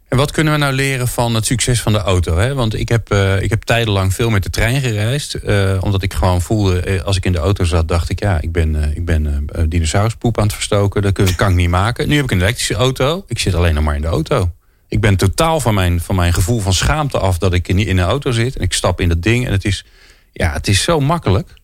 En 0.09 0.17
wat 0.17 0.31
kunnen 0.31 0.53
we 0.53 0.59
nou 0.59 0.73
leren 0.73 1.09
van 1.09 1.35
het 1.35 1.47
succes 1.47 1.83
van 1.83 1.93
de 1.93 1.99
auto? 1.99 2.37
Hè? 2.37 2.55
Want 2.55 2.75
ik 2.75 2.89
heb, 2.89 3.13
uh, 3.13 3.43
ik 3.43 3.51
heb 3.51 3.63
tijdenlang 3.63 4.15
veel 4.15 4.31
met 4.31 4.43
de 4.43 4.51
trein 4.51 4.81
gereisd. 4.81 5.37
Uh, 5.45 5.79
omdat 5.81 6.03
ik 6.03 6.15
gewoon 6.15 6.43
voelde, 6.43 6.81
eh, 6.81 7.03
als 7.03 7.17
ik 7.17 7.25
in 7.25 7.33
de 7.33 7.39
auto 7.39 7.65
zat, 7.65 7.89
dacht 7.89 8.11
ik... 8.11 8.21
ja, 8.21 8.41
ik 8.41 8.53
ben, 8.53 8.93
ik 8.95 9.05
ben 9.05 9.47
dinosauruspoep 9.69 10.39
aan 10.39 10.45
het 10.45 10.55
verstoken. 10.55 11.03
Dat 11.03 11.35
kan 11.35 11.51
ik 11.51 11.57
niet 11.57 11.69
maken. 11.69 12.09
Nu 12.09 12.15
heb 12.15 12.25
ik 12.25 12.31
een 12.31 12.41
elektrische 12.41 12.75
auto. 12.75 13.25
Ik 13.29 13.39
zit 13.39 13.55
alleen 13.55 13.75
nog 13.75 13.85
maar 13.85 13.95
in 13.95 14.01
de 14.01 14.07
auto. 14.07 14.51
Ik 14.89 15.01
ben 15.01 15.17
totaal 15.17 15.61
van 15.61 15.75
mijn, 15.75 16.01
van 16.01 16.15
mijn 16.15 16.33
gevoel 16.33 16.61
van 16.61 16.73
schaamte 16.73 17.19
af... 17.19 17.39
dat 17.39 17.53
ik 17.53 17.69
in, 17.69 17.79
in 17.79 17.97
de 17.97 18.03
auto 18.03 18.31
zit. 18.31 18.57
En 18.57 18.63
ik 18.63 18.73
stap 18.73 19.01
in 19.01 19.09
dat 19.09 19.23
ding. 19.23 19.47
En 19.47 19.53
het 19.53 19.65
is, 19.65 19.85
ja, 20.33 20.53
het 20.53 20.69
is 20.69 20.83
zo 20.83 21.01
makkelijk. 21.01 21.55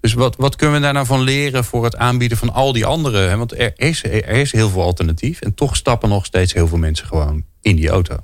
Dus 0.00 0.12
wat, 0.12 0.36
wat 0.36 0.56
kunnen 0.56 0.76
we 0.76 0.82
daar 0.82 0.92
nou 0.92 1.06
van 1.06 1.20
leren 1.20 1.64
voor 1.64 1.84
het 1.84 1.96
aanbieden 1.96 2.38
van 2.38 2.52
al 2.52 2.72
die 2.72 2.86
andere? 2.86 3.36
Want 3.36 3.58
er 3.58 3.72
is, 3.76 4.04
er 4.04 4.28
is 4.28 4.52
heel 4.52 4.68
veel 4.68 4.82
alternatief. 4.82 5.40
En 5.40 5.54
toch 5.54 5.76
stappen 5.76 6.08
nog 6.08 6.26
steeds 6.26 6.52
heel 6.52 6.68
veel 6.68 6.78
mensen 6.78 7.06
gewoon 7.06 7.44
in 7.60 7.76
die 7.76 7.88
auto. 7.88 8.16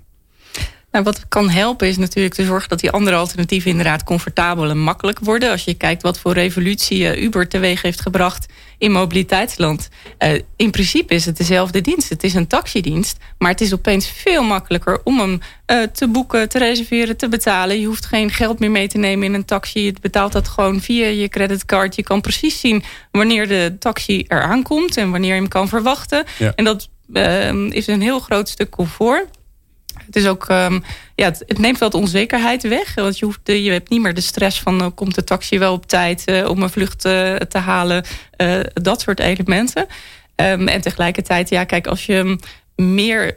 Nou, 0.94 1.07
wat 1.07 1.28
kan 1.28 1.50
helpen 1.50 1.88
is 1.88 1.96
natuurlijk 1.96 2.35
te 2.35 2.44
zorgen 2.44 2.68
dat 2.68 2.80
die 2.80 2.90
andere 2.90 3.16
alternatieven 3.16 3.70
inderdaad 3.70 4.04
comfortabel 4.04 4.70
en 4.70 4.78
makkelijk 4.78 5.18
worden. 5.18 5.50
Als 5.50 5.64
je 5.64 5.74
kijkt 5.74 6.02
wat 6.02 6.18
voor 6.18 6.33
revolutie 6.33 7.09
eh, 7.09 7.22
Uber 7.22 7.48
teweeg 7.48 7.83
heeft 7.83 8.00
gebracht 8.00 8.46
in 8.78 8.92
mobiliteitsland. 8.92 9.88
Uh, 10.18 10.40
in 10.57 10.70
principe 10.70 11.14
is 11.14 11.24
het 11.24 11.37
dezelfde 11.37 11.80
dienst. 11.80 12.09
Het 12.09 12.24
is 12.24 12.35
een 12.35 12.46
taxidienst. 12.46 13.16
Maar 13.38 13.50
het 13.50 13.61
is 13.61 13.72
opeens 13.72 14.09
veel 14.09 14.42
makkelijker 14.42 15.00
om 15.04 15.18
hem 15.18 15.38
uh, 15.66 15.83
te 15.83 16.09
boeken, 16.09 16.48
te 16.48 16.59
reserveren, 16.59 17.16
te 17.16 17.28
betalen. 17.28 17.80
Je 17.80 17.87
hoeft 17.87 18.07
geen 18.07 18.30
geld 18.30 18.59
meer 18.59 18.70
mee 18.70 18.88
te 18.88 18.98
nemen 18.98 19.26
in 19.26 19.35
een 19.35 19.44
taxi. 19.44 19.80
Je 19.80 19.94
betaalt 20.00 20.33
dat 20.33 20.48
gewoon 20.48 20.80
via 20.80 21.07
je 21.07 21.28
creditcard. 21.28 21.94
Je 21.94 22.02
kan 22.02 22.20
precies 22.20 22.61
zien 22.61 22.83
wanneer 23.11 23.48
de 23.48 23.76
taxi 23.78 24.24
eraan 24.28 24.62
komt 24.62 24.96
en 24.96 25.11
wanneer 25.11 25.35
je 25.35 25.40
hem 25.40 25.48
kan 25.48 25.68
verwachten. 25.68 26.24
Ja. 26.38 26.52
En 26.54 26.64
dat 26.64 26.88
uh, 27.12 27.52
is 27.70 27.87
een 27.87 28.02
heel 28.02 28.18
groot 28.18 28.48
stuk 28.48 28.70
comfort. 28.70 29.26
Het, 30.07 30.17
is 30.17 30.27
ook, 30.27 30.49
um, 30.49 30.83
ja, 31.14 31.27
het, 31.47 31.59
neemt 31.59 31.79
wat 31.79 31.95
onzekerheid 31.95 32.62
weg. 32.62 32.95
Want 32.95 33.19
je, 33.19 33.25
hoeft, 33.25 33.40
je 33.45 33.71
hebt 33.71 33.90
niet 33.90 34.01
meer 34.01 34.14
de 34.14 34.21
stress 34.21 34.61
van... 34.61 34.83
Uh, 34.83 34.87
komt 34.95 35.14
de 35.14 35.25
taxi 35.25 35.59
wel 35.59 35.73
op 35.73 35.87
tijd 35.87 36.23
uh, 36.27 36.49
om 36.49 36.62
een 36.62 36.71
vlucht 36.71 37.05
uh, 37.07 37.35
te 37.35 37.59
halen? 37.59 38.05
dat 38.73 39.01
soort 39.01 39.21
elementen. 39.21 39.87
Um, 40.37 40.69
en 40.69 40.81
tegelijkertijd, 40.81 41.49
ja, 41.49 41.64
kijk, 41.64 41.87
als 41.87 42.07
je 42.07 42.38
meer 42.77 43.37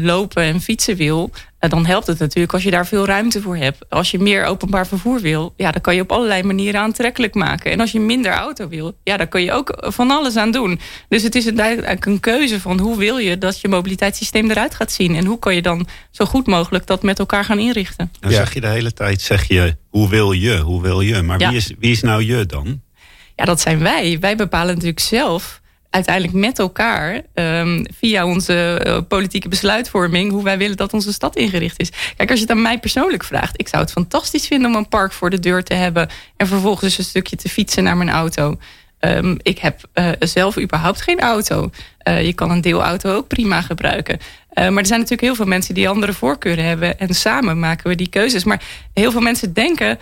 lopen 0.00 0.42
en 0.42 0.60
fietsen 0.60 0.96
wil, 0.96 1.30
dan 1.70 1.86
helpt 1.86 2.06
het 2.06 2.18
natuurlijk 2.18 2.52
als 2.52 2.62
je 2.62 2.70
daar 2.70 2.86
veel 2.86 3.06
ruimte 3.06 3.40
voor 3.40 3.56
hebt. 3.56 3.84
Als 3.88 4.10
je 4.10 4.18
meer 4.18 4.44
openbaar 4.44 4.86
vervoer 4.86 5.20
wil, 5.20 5.54
ja, 5.56 5.70
dan 5.70 5.80
kan 5.80 5.94
je 5.94 6.00
op 6.00 6.12
allerlei 6.12 6.42
manieren 6.42 6.80
aantrekkelijk 6.80 7.34
maken. 7.34 7.72
En 7.72 7.80
als 7.80 7.92
je 7.92 8.00
minder 8.00 8.32
auto 8.32 8.68
wil, 8.68 8.96
ja, 9.04 9.16
dan 9.16 9.28
kun 9.28 9.42
je 9.42 9.52
ook 9.52 9.76
van 9.78 10.10
alles 10.10 10.36
aan 10.36 10.50
doen. 10.50 10.80
Dus 11.08 11.22
het 11.22 11.34
is 11.34 11.52
eigenlijk 11.52 12.06
een 12.06 12.20
keuze 12.20 12.60
van 12.60 12.78
hoe 12.78 12.98
wil 12.98 13.18
je 13.18 13.38
dat 13.38 13.60
je 13.60 13.68
mobiliteitssysteem 13.68 14.50
eruit 14.50 14.74
gaat 14.74 14.92
zien. 14.92 15.14
En 15.14 15.24
hoe 15.24 15.38
kan 15.38 15.54
je 15.54 15.62
dan 15.62 15.86
zo 16.10 16.24
goed 16.24 16.46
mogelijk 16.46 16.86
dat 16.86 17.02
met 17.02 17.18
elkaar 17.18 17.44
gaan 17.44 17.58
inrichten. 17.58 18.12
Dan 18.20 18.30
ja. 18.30 18.36
zeg 18.36 18.54
je 18.54 18.60
de 18.60 18.68
hele 18.68 18.92
tijd, 18.92 19.20
zeg 19.20 19.48
je, 19.48 19.76
hoe 19.88 20.08
wil 20.08 20.32
je, 20.32 20.58
hoe 20.58 20.82
wil 20.82 21.00
je. 21.00 21.22
Maar 21.22 21.40
ja. 21.40 21.48
wie, 21.48 21.56
is, 21.56 21.72
wie 21.78 21.90
is 21.90 22.02
nou 22.02 22.24
je 22.24 22.46
dan? 22.46 22.80
Ja, 23.36 23.44
dat 23.44 23.60
zijn 23.60 23.78
wij. 23.78 24.18
Wij 24.20 24.36
bepalen 24.36 24.74
natuurlijk 24.74 25.00
zelf 25.00 25.60
uiteindelijk 25.92 26.34
met 26.34 26.58
elkaar 26.58 27.20
um, 27.34 27.86
via 27.98 28.26
onze 28.26 28.82
uh, 28.86 28.98
politieke 29.08 29.48
besluitvorming 29.48 30.30
hoe 30.30 30.44
wij 30.44 30.58
willen 30.58 30.76
dat 30.76 30.92
onze 30.92 31.12
stad 31.12 31.36
ingericht 31.36 31.80
is. 31.80 31.90
Kijk, 32.16 32.30
als 32.30 32.38
je 32.38 32.44
het 32.44 32.54
aan 32.54 32.62
mij 32.62 32.78
persoonlijk 32.78 33.24
vraagt, 33.24 33.60
ik 33.60 33.68
zou 33.68 33.82
het 33.82 33.92
fantastisch 33.92 34.46
vinden 34.46 34.70
om 34.70 34.76
een 34.76 34.88
park 34.88 35.12
voor 35.12 35.30
de 35.30 35.40
deur 35.40 35.64
te 35.64 35.74
hebben 35.74 36.08
en 36.36 36.46
vervolgens 36.46 36.82
dus 36.82 36.98
een 36.98 37.10
stukje 37.10 37.36
te 37.36 37.48
fietsen 37.48 37.82
naar 37.82 37.96
mijn 37.96 38.10
auto. 38.10 38.56
Um, 39.00 39.36
ik 39.42 39.58
heb 39.58 39.80
uh, 39.94 40.08
zelf 40.18 40.58
überhaupt 40.58 41.00
geen 41.00 41.20
auto. 41.20 41.70
Uh, 42.08 42.26
je 42.26 42.32
kan 42.32 42.50
een 42.50 42.60
deelauto 42.60 43.14
ook 43.14 43.28
prima 43.28 43.60
gebruiken. 43.60 44.18
Maar 44.54 44.64
er 44.64 44.86
zijn 44.86 45.00
natuurlijk 45.00 45.20
heel 45.20 45.34
veel 45.34 45.46
mensen 45.46 45.74
die 45.74 45.88
andere 45.88 46.12
voorkeuren 46.12 46.64
hebben. 46.64 46.98
En 46.98 47.14
samen 47.14 47.58
maken 47.58 47.88
we 47.88 47.94
die 47.94 48.08
keuzes. 48.08 48.44
Maar 48.44 48.62
heel 48.94 49.10
veel 49.10 49.20
mensen 49.20 49.52
denken 49.52 49.98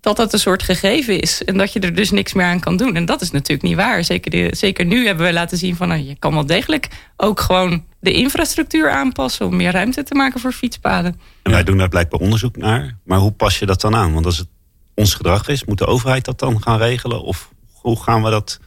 dat 0.00 0.16
dat 0.16 0.32
een 0.32 0.38
soort 0.38 0.62
gegeven 0.62 1.20
is. 1.20 1.44
En 1.44 1.56
dat 1.56 1.72
je 1.72 1.80
er 1.80 1.94
dus 1.94 2.10
niks 2.10 2.32
meer 2.32 2.46
aan 2.46 2.60
kan 2.60 2.76
doen. 2.76 2.96
En 2.96 3.04
dat 3.04 3.20
is 3.20 3.30
natuurlijk 3.30 3.68
niet 3.68 3.76
waar. 3.76 4.04
Zeker, 4.04 4.56
zeker 4.56 4.84
nu 4.84 5.06
hebben 5.06 5.26
we 5.26 5.32
laten 5.32 5.58
zien 5.58 5.76
van 5.76 5.88
nou, 5.88 6.00
je 6.00 6.16
kan 6.18 6.32
wel 6.32 6.46
degelijk 6.46 6.88
ook 7.16 7.40
gewoon 7.40 7.84
de 8.00 8.12
infrastructuur 8.12 8.90
aanpassen 8.90 9.46
om 9.46 9.56
meer 9.56 9.72
ruimte 9.72 10.02
te 10.02 10.14
maken 10.14 10.40
voor 10.40 10.52
fietspaden. 10.52 11.20
En 11.42 11.52
wij 11.52 11.64
doen 11.64 11.78
daar 11.78 11.88
blijkbaar 11.88 12.20
onderzoek 12.20 12.56
naar. 12.56 12.96
Maar 13.04 13.18
hoe 13.18 13.32
pas 13.32 13.58
je 13.58 13.66
dat 13.66 13.80
dan 13.80 13.94
aan? 13.94 14.12
Want 14.12 14.26
als 14.26 14.38
het 14.38 14.48
ons 14.94 15.14
gedrag 15.14 15.48
is, 15.48 15.64
moet 15.64 15.78
de 15.78 15.86
overheid 15.86 16.24
dat 16.24 16.38
dan 16.38 16.62
gaan 16.62 16.78
regelen? 16.78 17.22
Of 17.22 17.50
hoe 17.72 18.02
gaan 18.02 18.22
we 18.22 18.30
dat. 18.30 18.60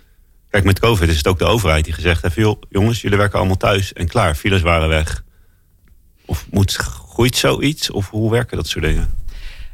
Kijk, 0.49 0.63
met 0.63 0.79
COVID 0.79 1.09
is 1.09 1.17
het 1.17 1.27
ook 1.27 1.39
de 1.39 1.45
overheid 1.45 1.85
die 1.85 1.93
gezegd 1.93 2.21
heeft: 2.21 2.35
joh, 2.35 2.61
jongens, 2.69 3.01
jullie 3.01 3.17
werken 3.17 3.37
allemaal 3.37 3.57
thuis 3.57 3.93
en 3.93 4.07
klaar, 4.07 4.35
files 4.35 4.61
waren 4.61 4.89
weg. 4.89 5.23
Of 6.25 6.45
moet, 6.49 6.73
groeit 6.73 7.35
zoiets? 7.35 7.91
Of 7.91 8.09
hoe 8.09 8.31
werken 8.31 8.57
dat 8.57 8.67
soort 8.67 8.85
dingen? 8.85 9.22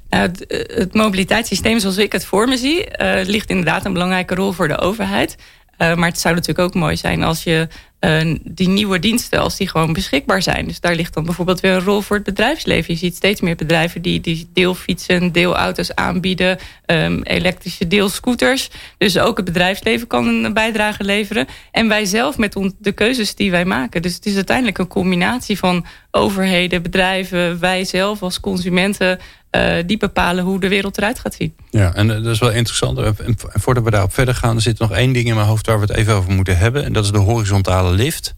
Het, 0.10 0.94
mobiliteitssysteem 0.94 1.80
zoals 1.80 1.98
ik 1.98 2.12
het 2.12 2.26
voor 2.26 2.48
me 2.48 2.58
zie, 2.58 2.86
uh, 3.02 3.20
ligt 3.24 3.50
inderdaad 3.50 3.86
een 3.86 3.94
belangrijke 3.94 4.36
rol 4.36 4.52
voor 4.52 4.68
de 4.68 4.78
overheid. 4.78 5.38
Uh, 5.78 5.96
maar 5.96 6.10
het 6.10 6.20
zou 6.20 6.36
natuurlijk 6.36 6.68
ook 6.68 6.74
mooi 6.74 6.98
zijn 6.98 7.24
als 7.24 7.44
je 7.44 7.68
uh, 8.00 8.36
die 8.44 8.68
nieuwe 8.68 9.00
diensten 9.00 9.40
als 9.40 9.58
die 9.58 9.70
gewoon 9.70 9.94
beschikbaar 9.94 10.42
zijn. 10.42 10.68
Dus 10.68 10.80
daar 10.80 10.96
ligt 10.96 11.14
dan 11.14 11.26
bijvoorbeeld 11.26 11.60
weer 11.60 11.72
een 11.72 11.84
rol 11.84 12.02
voor 12.02 12.16
het 12.16 12.26
bedrijfsleven. 12.26 12.94
Je 12.94 13.00
ziet 13.00 13.16
steeds 13.16 13.42
meer 13.42 13.56
bedrijven 13.56 14.02
die, 14.02 14.22
die 14.22 14.50
deelfietsen, 14.54 15.32
deelauto's 15.32 15.94
aanbieden, 15.96 16.58
um, 16.86 17.24
elektrische 17.24 17.88
deelscooters. 17.88 18.70
Dus 18.98 19.18
ook 19.18 19.38
het 19.38 19.46
bedrijfsleven 19.46 20.08
kan 20.08 20.28
een 20.28 20.54
bijdrage 20.54 21.04
leveren. 21.04 21.48
En 21.72 21.88
wij 21.88 22.06
zelf 22.06 22.38
met 22.38 22.74
de 22.80 22.92
keuzes 22.92 23.36
die 23.36 23.52
wij 23.52 23.66
maken. 23.66 24.02
Dus 24.02 24.16
het 24.16 24.26
is 24.26 24.36
uiteindelijk 24.36 24.78
een 24.78 24.88
combinatie 24.88 25.58
van 25.58 25.86
overheden, 26.12 26.82
bedrijven, 26.82 27.60
wij 27.60 27.84
zelf 27.84 28.22
als 28.22 28.40
consumenten. 28.40 29.20
Uh, 29.52 29.76
die 29.86 29.98
bepalen 29.98 30.44
hoe 30.44 30.60
de 30.60 30.68
wereld 30.68 30.98
eruit 30.98 31.20
gaat 31.20 31.34
zien. 31.34 31.56
Ja, 31.70 31.94
en 31.94 32.08
dat 32.08 32.26
is 32.26 32.40
wel 32.40 32.52
interessant. 32.52 32.98
En 32.98 33.36
voordat 33.38 33.84
we 33.84 33.90
daarop 33.90 34.14
verder 34.14 34.36
gaan, 34.36 34.56
er 34.56 34.62
zit 34.62 34.80
nog 34.80 34.92
één 34.92 35.14
ding 35.14 35.28
in 35.28 35.36
mijn 35.36 35.48
hoofd 35.48 35.66
waar 35.66 35.80
we 35.80 35.86
het 35.86 35.96
even 35.96 36.14
over 36.14 36.32
moeten 36.32 36.58
hebben. 36.58 36.84
En 36.84 36.94
dat 36.94 37.04
is 37.04 37.12
de 37.12 37.18
horizontale 37.18 37.92
lift. 37.92 38.36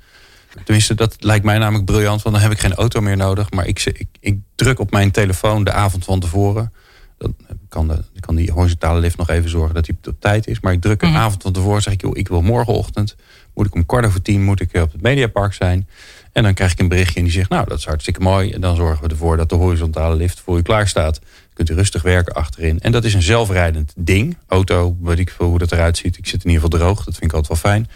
Tenminste, 0.64 0.96
dat 0.96 1.16
lijkt 1.20 1.46
mij 1.46 1.58
namelijk 1.58 1.86
briljant, 1.86 2.22
want 2.22 2.36
dan 2.36 2.44
heb 2.44 2.54
ik 2.54 2.60
geen 2.60 2.74
auto 2.74 3.02
meer 3.02 3.18
nodig. 3.18 3.52
Maar 3.52 3.68
ik, 3.68 3.86
ik, 3.86 4.08
ik 4.20 4.38
druk 4.56 4.80
op 4.80 4.92
mijn 4.92 5.12
telefoon 5.12 5.64
de 5.64 5.72
avond 5.72 6.06
van 6.06 6.20
tevoren. 6.20 6.74
Dan 7.18 7.36
kan, 7.70 7.88
de, 7.88 8.04
kan 8.20 8.36
die 8.36 8.52
horizontale 8.52 9.00
lift 9.00 9.18
nog 9.18 9.30
even 9.30 9.50
zorgen 9.50 9.76
dat 9.76 9.88
hij 9.88 9.96
op 10.04 10.20
tijd 10.20 10.48
is. 10.48 10.60
Maar 10.60 10.74
ik 10.74 10.82
druk 10.82 11.02
een 11.02 11.10
mhm. 11.10 11.18
avond 11.18 11.42
van 11.42 11.52
tevoren, 11.52 11.82
zeg 11.82 11.94
ik, 11.94 12.02
joh, 12.02 12.18
ik 12.18 12.28
wil 12.28 12.42
morgenochtend, 12.42 13.16
moet 13.54 13.66
ik 13.66 13.76
om 13.76 13.86
kwart 13.86 14.06
over 14.06 14.22
tien 14.22 14.44
moet 14.44 14.62
ik 14.62 14.76
op 14.76 14.92
het 14.92 15.02
Mediapark 15.02 15.54
zijn. 15.54 15.88
En 16.32 16.44
dan 16.44 16.54
krijg 16.54 16.72
ik 16.72 16.80
een 16.80 16.88
berichtje 16.88 17.16
en 17.16 17.24
die 17.24 17.34
zegt, 17.34 17.50
nou, 17.50 17.68
dat 17.68 17.78
is 17.78 17.86
hartstikke 17.86 18.20
mooi. 18.20 18.52
En 18.52 18.62
dan 18.62 18.76
zorgen 18.76 19.04
we 19.04 19.10
ervoor 19.10 19.38
dat 19.38 19.50
de 19.50 19.56
horizontale 19.56 20.16
lift 20.16 20.40
voor 20.40 20.58
u 20.58 20.62
klaar 20.62 20.88
staat. 20.88 21.20
kunt 21.54 21.70
u 21.70 21.74
rustig 21.74 22.02
werken 22.02 22.34
achterin. 22.34 22.80
En 22.80 22.92
dat 22.92 23.04
is 23.04 23.14
een 23.14 23.22
zelfrijdend 23.22 23.94
ding. 23.96 24.38
Auto, 24.48 24.98
weet 25.02 25.20
ik 25.20 25.30
veel 25.30 25.48
hoe 25.48 25.58
dat 25.60 25.72
eruit 25.72 25.98
ziet. 25.98 26.18
Ik 26.18 26.28
zit 26.28 26.44
in 26.44 26.50
ieder 26.50 26.64
geval 26.64 26.80
droog, 26.80 27.04
dat 27.04 27.18
vind 27.18 27.32
ik 27.32 27.38
altijd 27.38 27.62
wel 27.62 27.72
fijn. 27.72 27.90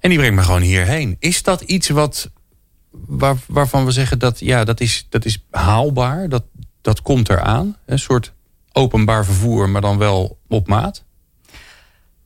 En 0.00 0.08
die 0.08 0.18
brengt 0.18 0.36
me 0.36 0.42
gewoon 0.42 0.62
hierheen. 0.62 1.16
Is 1.18 1.42
dat 1.42 1.60
iets 1.60 1.88
wat, 1.88 2.30
waar, 2.90 3.36
waarvan 3.46 3.84
we 3.84 3.90
zeggen 3.90 4.18
dat, 4.18 4.38
ja, 4.38 4.64
dat 4.64 4.80
is, 4.80 5.06
dat 5.08 5.24
is 5.24 5.44
haalbaar? 5.50 6.28
Dat, 6.28 6.44
dat 6.80 7.02
komt 7.02 7.28
eraan? 7.28 7.76
Een 7.86 7.98
soort 7.98 8.32
openbaar 8.72 9.24
vervoer, 9.24 9.68
maar 9.68 9.80
dan 9.80 9.98
wel 9.98 10.38
op 10.48 10.68
maat? 10.68 11.04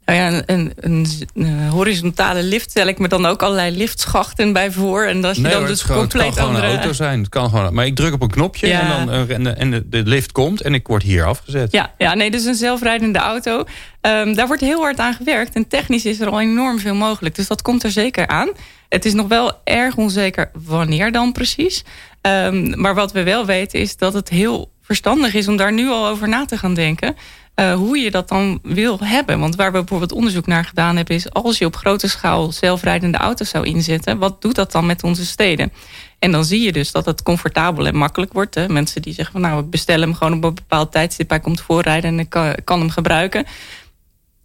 Nou 0.04 0.18
ja, 0.18 0.42
een, 0.46 0.72
een, 0.76 1.06
een, 1.34 1.68
horizontale 1.68 2.42
lift 2.42 2.70
stel 2.70 2.86
ik 2.86 2.98
me 2.98 3.08
dan 3.08 3.26
ook 3.26 3.42
allerlei 3.42 3.76
liftschachten 3.76 4.52
bij 4.52 4.70
voor. 4.70 5.04
En 5.04 5.20
dat 5.20 5.36
je 5.36 5.42
dan 5.42 5.66
dus 5.66 5.82
gewoon, 5.82 6.00
compleet 6.00 6.26
het 6.26 6.34
kan 6.34 6.46
gewoon 6.46 6.62
een 6.62 6.68
auto 6.68 6.92
zijn. 6.92 7.18
Het 7.18 7.28
kan 7.28 7.50
gewoon, 7.50 7.74
maar 7.74 7.86
ik 7.86 7.96
druk 7.96 8.12
op 8.12 8.22
een 8.22 8.30
knopje 8.30 8.72
en, 8.72 8.88
dan, 8.88 9.28
en, 9.28 9.56
en 9.56 9.70
de, 9.70 9.88
de, 9.88 10.02
lift 10.04 10.32
komt 10.32 10.60
en 10.60 10.74
ik 10.74 10.86
word 10.86 11.02
hier 11.02 11.24
afgezet. 11.24 11.72
Ja, 11.72 11.92
ja 11.98 12.14
nee, 12.14 12.30
dus 12.30 12.44
een 12.44 12.54
zelfrijdende 12.54 13.18
auto. 13.18 13.64
Um, 14.00 14.34
daar 14.34 14.46
wordt 14.46 14.62
heel 14.62 14.80
hard 14.80 14.98
aan 14.98 15.14
gewerkt. 15.14 15.54
En 15.54 15.68
technisch 15.68 16.04
is 16.04 16.20
er 16.20 16.28
al 16.28 16.40
enorm 16.40 16.78
veel 16.78 16.94
mogelijk. 16.94 17.34
Dus 17.34 17.46
dat 17.46 17.62
komt 17.62 17.82
er 17.82 17.90
zeker 17.90 18.26
aan. 18.26 18.48
Het 18.88 19.04
is 19.04 19.12
nog 19.12 19.28
wel 19.28 19.60
erg 19.64 19.96
onzeker 19.96 20.50
wanneer 20.66 21.12
dan 21.12 21.32
precies. 21.32 21.84
Um, 22.22 22.80
maar 22.80 22.94
wat 22.94 23.12
we 23.12 23.22
wel 23.22 23.46
weten 23.46 23.80
is 23.80 23.96
dat 23.96 24.14
het 24.14 24.28
heel 24.28 24.72
verstandig 24.82 25.34
is 25.34 25.48
om 25.48 25.56
daar 25.56 25.72
nu 25.72 25.88
al 25.88 26.06
over 26.06 26.28
na 26.28 26.44
te 26.44 26.56
gaan 26.56 26.74
denken. 26.74 27.16
Uh, 27.60 27.74
hoe 27.74 27.98
je 27.98 28.10
dat 28.10 28.28
dan 28.28 28.58
wil 28.62 28.98
hebben. 29.00 29.40
Want 29.40 29.54
waar 29.54 29.72
we 29.72 29.78
bijvoorbeeld 29.78 30.12
onderzoek 30.12 30.46
naar 30.46 30.64
gedaan 30.64 30.96
hebben... 30.96 31.14
is 31.14 31.32
als 31.32 31.58
je 31.58 31.64
op 31.64 31.76
grote 31.76 32.08
schaal 32.08 32.52
zelfrijdende 32.52 33.18
auto's 33.18 33.48
zou 33.48 33.66
inzetten... 33.66 34.18
wat 34.18 34.42
doet 34.42 34.54
dat 34.54 34.72
dan 34.72 34.86
met 34.86 35.02
onze 35.02 35.26
steden? 35.26 35.72
En 36.18 36.30
dan 36.30 36.44
zie 36.44 36.62
je 36.62 36.72
dus 36.72 36.92
dat 36.92 37.04
het 37.04 37.22
comfortabel 37.22 37.86
en 37.86 37.96
makkelijk 37.96 38.32
wordt. 38.32 38.54
Hè? 38.54 38.68
Mensen 38.68 39.02
die 39.02 39.14
zeggen 39.14 39.32
van 39.32 39.50
nou, 39.50 39.64
ik 39.64 39.70
bestel 39.70 40.00
hem 40.00 40.14
gewoon 40.14 40.32
op 40.32 40.44
een 40.44 40.54
bepaald 40.54 40.92
tijdstip... 40.92 41.28
hij 41.28 41.40
komt 41.40 41.60
voorrijden 41.60 42.10
en 42.10 42.18
ik 42.18 42.28
kan, 42.28 42.54
kan 42.64 42.78
hem 42.78 42.90
gebruiken. 42.90 43.44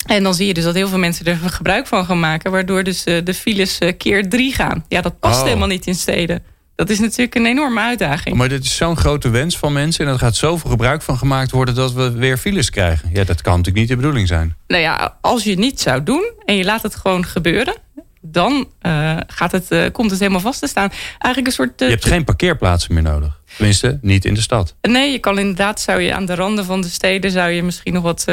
En 0.06 0.24
dan 0.24 0.34
zie 0.34 0.48
je 0.48 0.54
dus 0.54 0.64
dat 0.64 0.76
heel 0.76 0.88
veel 0.88 0.98
mensen 0.98 1.26
er 1.26 1.36
gebruik 1.36 1.88
van 1.88 2.06
gaan 2.06 2.20
maken... 2.20 2.52
waardoor 2.52 2.84
dus 2.84 3.06
uh, 3.06 3.18
de 3.24 3.34
files 3.34 3.80
uh, 3.80 3.92
keer 3.98 4.30
drie 4.30 4.54
gaan. 4.54 4.86
Ja, 4.88 5.02
dat 5.02 5.20
past 5.20 5.40
oh. 5.40 5.46
helemaal 5.46 5.68
niet 5.68 5.88
in 5.88 5.96
steden. 5.96 6.44
Dat 6.80 6.90
is 6.90 7.00
natuurlijk 7.00 7.36
een 7.36 7.46
enorme 7.46 7.82
uitdaging. 7.82 8.36
Maar 8.36 8.50
dit 8.50 8.64
is 8.64 8.76
zo'n 8.76 8.98
grote 8.98 9.30
wens 9.30 9.58
van 9.58 9.74
mensen... 9.74 10.06
en 10.06 10.12
er 10.12 10.20
gaat 10.20 10.36
zoveel 10.36 10.70
gebruik 10.70 11.02
van 11.02 11.18
gemaakt 11.18 11.52
worden... 11.52 11.76
dat 11.76 11.94
we 11.94 12.12
weer 12.12 12.38
files 12.38 12.70
krijgen. 12.70 13.10
Ja, 13.14 13.24
dat 13.24 13.42
kan 13.42 13.52
natuurlijk 13.52 13.78
niet 13.78 13.88
de 13.88 13.96
bedoeling 13.96 14.28
zijn. 14.28 14.56
Nou 14.68 14.82
ja, 14.82 15.18
als 15.22 15.44
je 15.44 15.50
het 15.50 15.60
niet 15.60 15.80
zou 15.80 16.04
doen 16.04 16.32
en 16.46 16.56
je 16.56 16.64
laat 16.64 16.82
het 16.82 16.96
gewoon 16.96 17.26
gebeuren... 17.26 17.76
dan 18.22 18.68
uh, 18.82 19.18
gaat 19.28 19.52
het, 19.52 19.72
uh, 19.72 19.86
komt 19.92 20.12
het 20.12 20.20
helemaal 20.20 20.42
vast 20.42 20.60
te 20.60 20.68
staan. 20.68 20.90
Eigenlijk 21.10 21.48
een 21.48 21.52
soort... 21.66 21.82
Uh, 21.82 21.88
je 21.88 21.94
hebt 21.94 22.06
geen 22.06 22.24
parkeerplaatsen 22.24 22.94
meer 22.94 23.04
nodig. 23.04 23.40
Tenminste, 23.56 24.00
niet 24.02 24.26
in 24.26 24.34
de 24.34 24.42
stad. 24.42 24.76
Nee, 24.82 25.12
je 25.12 25.20
kan 25.20 25.40
inderdaad... 25.40 25.80
zou 25.80 26.02
je 26.02 26.14
aan 26.14 26.26
de 26.26 26.36
randen 26.36 26.66
van 26.66 26.82
de 26.82 26.90
steden... 26.90 27.32
zou 27.32 27.52
je 27.52 27.64
misschien 27.64 27.94
nog 27.94 28.04
wat 28.04 28.26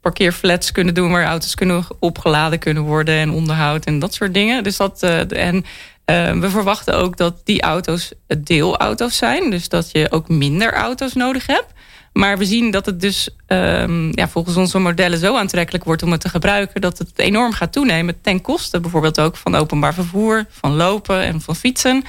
parkeerflats 0.00 0.72
kunnen 0.72 0.94
doen... 0.94 1.10
waar 1.10 1.24
auto's 1.24 1.54
kunnen 1.54 1.84
opgeladen 1.98 2.58
kunnen 2.58 2.82
worden... 2.82 3.14
en 3.14 3.30
onderhoud 3.30 3.84
en 3.84 3.98
dat 3.98 4.14
soort 4.14 4.34
dingen. 4.34 4.62
Dus 4.62 4.76
dat... 4.76 5.02
en 5.02 5.64
uh, 6.06 6.40
we 6.40 6.50
verwachten 6.50 6.96
ook 6.96 7.16
dat 7.16 7.40
die 7.44 7.62
auto's 7.62 8.12
deelauto's 8.38 9.16
zijn. 9.16 9.50
Dus 9.50 9.68
dat 9.68 9.90
je 9.92 10.10
ook 10.10 10.28
minder 10.28 10.72
auto's 10.72 11.14
nodig 11.14 11.46
hebt. 11.46 11.72
Maar 12.12 12.38
we 12.38 12.44
zien 12.44 12.70
dat 12.70 12.86
het 12.86 13.00
dus 13.00 13.28
um, 13.46 14.10
ja, 14.16 14.28
volgens 14.28 14.56
onze 14.56 14.78
modellen 14.78 15.18
zo 15.18 15.36
aantrekkelijk 15.36 15.84
wordt 15.84 16.02
om 16.02 16.12
het 16.12 16.20
te 16.20 16.28
gebruiken... 16.28 16.80
dat 16.80 16.98
het 16.98 17.18
enorm 17.18 17.52
gaat 17.52 17.72
toenemen 17.72 18.20
ten 18.20 18.40
koste 18.40 18.80
bijvoorbeeld 18.80 19.20
ook 19.20 19.36
van 19.36 19.54
openbaar 19.54 19.94
vervoer... 19.94 20.46
van 20.50 20.74
lopen 20.74 21.22
en 21.22 21.40
van 21.40 21.56
fietsen. 21.56 22.04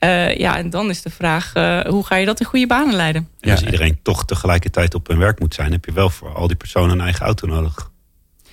Uh, 0.00 0.36
ja, 0.36 0.56
en 0.56 0.70
dan 0.70 0.90
is 0.90 1.02
de 1.02 1.10
vraag, 1.10 1.54
uh, 1.54 1.80
hoe 1.80 2.06
ga 2.06 2.16
je 2.16 2.26
dat 2.26 2.40
in 2.40 2.46
goede 2.46 2.66
banen 2.66 2.94
leiden? 2.94 3.28
En 3.40 3.50
als 3.50 3.62
iedereen 3.62 3.98
toch 4.02 4.24
tegelijkertijd 4.24 4.94
op 4.94 5.06
hun 5.06 5.18
werk 5.18 5.40
moet 5.40 5.54
zijn... 5.54 5.72
heb 5.72 5.84
je 5.84 5.92
wel 5.92 6.10
voor 6.10 6.34
al 6.34 6.46
die 6.46 6.56
personen 6.56 6.90
een 6.90 7.00
eigen 7.00 7.26
auto 7.26 7.46
nodig. 7.46 7.90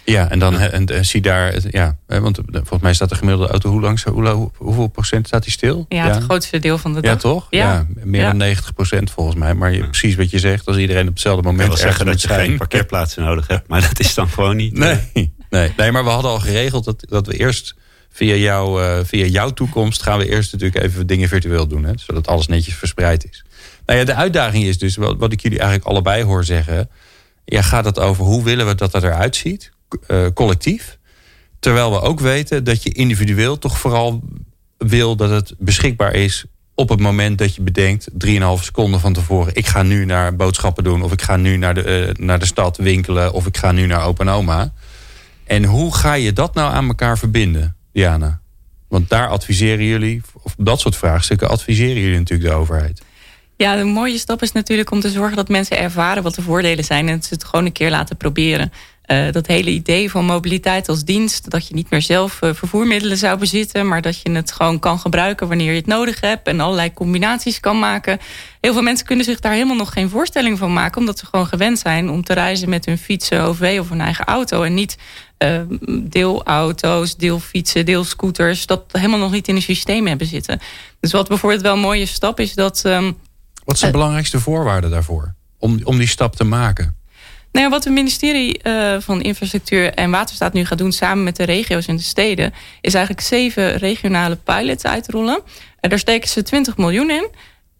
Ja, 0.06 0.30
en 0.30 0.40
dan 0.40 0.60
en, 0.60 1.06
zie 1.06 1.22
daar, 1.22 1.56
ja, 1.70 1.98
want 2.08 2.40
volgens 2.52 2.82
mij 2.82 2.94
staat 2.94 3.10
de 3.10 3.16
gemiddelde 3.16 3.52
auto 3.52 3.70
hoe 3.70 3.82
lang, 3.82 4.04
hoe, 4.04 4.52
hoeveel 4.56 4.88
procent 4.88 5.28
staat 5.28 5.44
die 5.44 5.52
stil? 5.52 5.86
Ja, 5.90 6.08
het 6.14 6.24
grootste 6.24 6.60
deel 6.60 6.78
van 6.78 6.94
de 6.94 7.02
dag. 7.02 7.12
Ja, 7.12 7.18
toch? 7.18 7.48
Ja, 7.50 7.88
meer 8.04 8.22
dan 8.22 8.38
90 8.38 8.74
procent 8.74 9.12
volgens 9.12 9.36
mij. 9.36 9.54
Maar 9.54 9.74
je, 9.74 9.80
precies 9.80 10.16
wat 10.16 10.30
je 10.30 10.40
zegt, 10.40 10.68
als 10.68 10.78
iedereen 10.78 11.08
op 11.08 11.14
hetzelfde 11.14 11.44
moment 11.44 11.68
wil 11.68 11.78
zeggen 11.78 12.06
dat 12.06 12.22
je 12.22 12.28
geen 12.28 12.58
parkeerplaatsen 12.58 13.24
nodig 13.24 13.48
hebt, 13.48 13.68
maar 13.68 13.82
dat 13.82 14.00
is 14.00 14.14
dan 14.14 14.30
gewoon 14.30 14.56
niet. 14.56 14.74
Nee, 14.86 15.34
nee, 15.50 15.74
nee, 15.78 15.92
maar 15.92 16.04
we 16.04 16.10
hadden 16.10 16.32
al 16.32 16.40
geregeld 16.40 16.86
dat, 16.86 17.06
dat 17.10 17.28
we 17.28 17.38
eerst 17.38 17.76
via, 18.10 18.36
jou, 18.36 18.84
uh, 18.84 19.00
via 19.04 19.26
jouw 19.26 19.50
toekomst 19.50 20.02
gaan 20.02 20.18
we 20.18 20.30
eerst 20.30 20.52
natuurlijk 20.52 20.84
even 20.84 21.08
dingen 21.08 21.30
virtueel 21.30 21.68
doen, 21.68 21.84
hè, 21.84 21.92
zodat 21.96 22.28
alles 22.28 22.48
netjes 22.48 22.76
verspreid 22.76 23.28
is. 23.30 23.44
Nou 23.86 24.00
ja, 24.00 24.06
de 24.06 24.14
uitdaging 24.14 24.64
is 24.64 24.78
dus, 24.78 24.96
wat, 24.96 25.16
wat 25.18 25.32
ik 25.32 25.42
jullie 25.42 25.60
eigenlijk 25.60 25.88
allebei 25.88 26.24
hoor 26.24 26.44
zeggen, 26.44 26.90
ja, 27.46 27.62
gaat 27.62 27.86
het 27.86 28.00
over 28.00 28.24
hoe 28.26 28.44
willen 28.44 28.68
we 28.68 28.76
dat 28.76 28.92
dat 28.92 29.04
eruit 29.04 29.36
ziet? 29.36 29.72
Uh, 30.08 30.26
collectief. 30.34 30.98
Terwijl 31.60 31.92
we 31.92 32.02
ook 32.02 32.20
weten 32.20 32.64
dat 32.64 32.84
je 32.84 32.94
individueel 32.94 33.58
toch 33.58 33.78
vooral 33.78 34.24
wil 34.78 35.16
dat 35.16 35.30
het 35.30 35.54
beschikbaar 35.58 36.14
is 36.14 36.46
op 36.76 36.90
het 36.90 37.00
moment 37.00 37.38
dat 37.38 37.56
je 37.56 37.62
bedenkt, 37.62 38.08
3,5 38.26 38.36
seconden 38.60 39.00
van 39.00 39.14
tevoren, 39.14 39.56
ik 39.56 39.66
ga 39.66 39.84
nu 39.84 40.06
naar 40.06 40.36
boodschappen 40.36 40.84
doen, 40.84 41.04
of 41.04 41.12
ik 41.12 41.22
ga 41.22 41.36
nu 41.36 41.58
naar 41.58 41.74
de, 41.74 42.08
uh, 42.08 42.26
naar 42.26 42.40
de 42.40 42.46
stad 42.46 42.78
winkelen, 42.78 43.34
of 43.34 43.46
ik 43.46 43.58
ga 43.58 43.72
nu 43.72 43.86
naar 43.86 44.06
opa 44.06 44.24
en 44.24 44.30
oma. 44.30 44.74
En 45.44 45.64
hoe 45.64 45.96
ga 45.96 46.14
je 46.14 46.34
dat 46.34 46.54
nou 46.54 46.74
aan 46.74 46.88
elkaar 46.88 47.18
verbinden, 47.18 47.76
Diana? 47.92 48.40
Want 48.88 49.10
daar 49.10 49.28
adviseren 49.28 49.86
jullie, 49.86 50.22
of 50.34 50.56
dat 50.58 50.80
soort 50.80 50.96
vraagstukken 50.96 51.50
adviseren 51.50 52.02
jullie 52.02 52.18
natuurlijk 52.18 52.50
de 52.50 52.56
overheid. 52.56 53.02
Ja, 53.58 53.76
de 53.76 53.84
mooie 53.84 54.18
stap 54.18 54.42
is 54.42 54.52
natuurlijk 54.52 54.92
om 54.92 55.00
te 55.00 55.10
zorgen 55.10 55.36
dat 55.36 55.50
mensen 55.50 55.78
ervaren 55.78 56.24
wat 56.24 56.36
de 56.36 56.42
voordelen 56.42 56.84
zijn 56.84 57.10
en 57.10 57.24
ze 57.24 57.34
het 57.34 57.44
gewoon 57.44 57.66
een 57.66 57.72
keer 57.72 57.90
laten 57.90 58.18
proberen. 58.18 58.72
Uh, 59.08 59.32
dat 59.32 59.48
hele 59.48 59.70
idee 59.70 60.12
van 60.12 60.26
mobiliteit 60.26 60.90
als 60.90 61.04
dienst, 61.04 61.50
dat 61.50 61.68
je 61.68 61.74
niet 61.74 61.90
meer 61.90 62.02
zelf 62.02 62.42
uh, 62.42 62.54
vervoermiddelen 62.54 63.18
zou 63.18 63.40
bezitten, 63.40 63.88
maar 63.88 64.02
dat 64.02 64.22
je 64.22 64.32
het 64.32 64.52
gewoon 64.52 64.80
kan 64.80 65.00
gebruiken 65.00 65.48
wanneer 65.48 65.72
je 65.72 65.78
het 65.78 65.88
nodig 65.88 66.22
hebt 66.22 66.48
en 66.48 66.60
allerlei 66.60 66.94
combinaties 66.94 67.60
kan 67.60 67.80
maken. 67.80 68.20
Heel 68.62 68.74
veel 68.74 68.82
mensen 68.82 69.06
kunnen 69.06 69.26
zich 69.26 69.40
daar 69.40 69.52
helemaal 69.52 69.76
nog 69.76 69.94
geen 69.94 70.10
voorstelling 70.10 70.58
van 70.58 70.74
maken, 70.74 71.00
omdat 71.00 71.20
ze 71.20 71.26
gewoon 71.26 71.48
gewend 71.48 71.80
zijn 71.80 72.10
om 72.10 72.24
te 72.24 72.34
reizen 72.34 72.70
met 72.70 72.86
hun 72.86 72.98
fietsen, 72.98 73.42
OV 73.42 73.78
of 73.80 73.90
hun 73.90 74.02
eigen 74.02 74.26
auto 74.26 74.64
en 74.64 74.74
niet 74.74 74.98
uh, 75.40 75.62
deelauto's, 76.04 77.16
deelfietsen, 77.16 77.86
deelscooters, 77.86 78.66
dat 78.66 78.84
helemaal 78.92 79.20
nog 79.20 79.32
niet 79.32 79.48
in 79.48 79.56
een 79.56 79.62
systeem 79.62 80.08
hebben 80.08 80.28
zitten. 80.28 80.60
Dus 81.00 81.12
wat 81.12 81.28
bijvoorbeeld 81.28 81.62
wel 81.62 81.74
een 81.74 81.80
mooie 81.80 82.06
stap 82.06 82.40
is 82.40 82.54
dat. 82.54 82.84
Um, 82.86 83.18
wat 83.66 83.76
is 83.76 83.82
de 83.82 83.92
belangrijkste 83.92 84.40
voorwaarde 84.40 84.90
daarvoor? 84.90 85.34
Om, 85.60 85.80
om 85.84 85.98
die 85.98 86.08
stap 86.08 86.36
te 86.36 86.44
maken? 86.44 86.96
Nou 87.52 87.68
ja, 87.68 87.72
wat 87.72 87.84
het 87.84 87.94
ministerie 87.94 88.60
uh, 88.64 88.96
van 89.00 89.22
Infrastructuur 89.22 89.94
en 89.94 90.12
Waterstaat 90.12 90.54
nu 90.54 90.66
gaat 90.66 90.78
doen... 90.78 90.92
samen 90.92 91.24
met 91.24 91.36
de 91.36 91.44
regio's 91.44 91.88
en 91.88 91.96
de 91.96 92.02
steden... 92.02 92.54
is 92.82 92.94
eigenlijk 92.94 93.26
zeven 93.26 93.78
regionale 93.78 94.36
pilots 94.36 94.84
uitrollen. 94.84 95.40
En 95.80 95.90
daar 95.90 96.00
steken 96.00 96.30
ze 96.30 96.44
20 96.44 96.78
miljoen 96.78 97.10
in. 97.10 97.30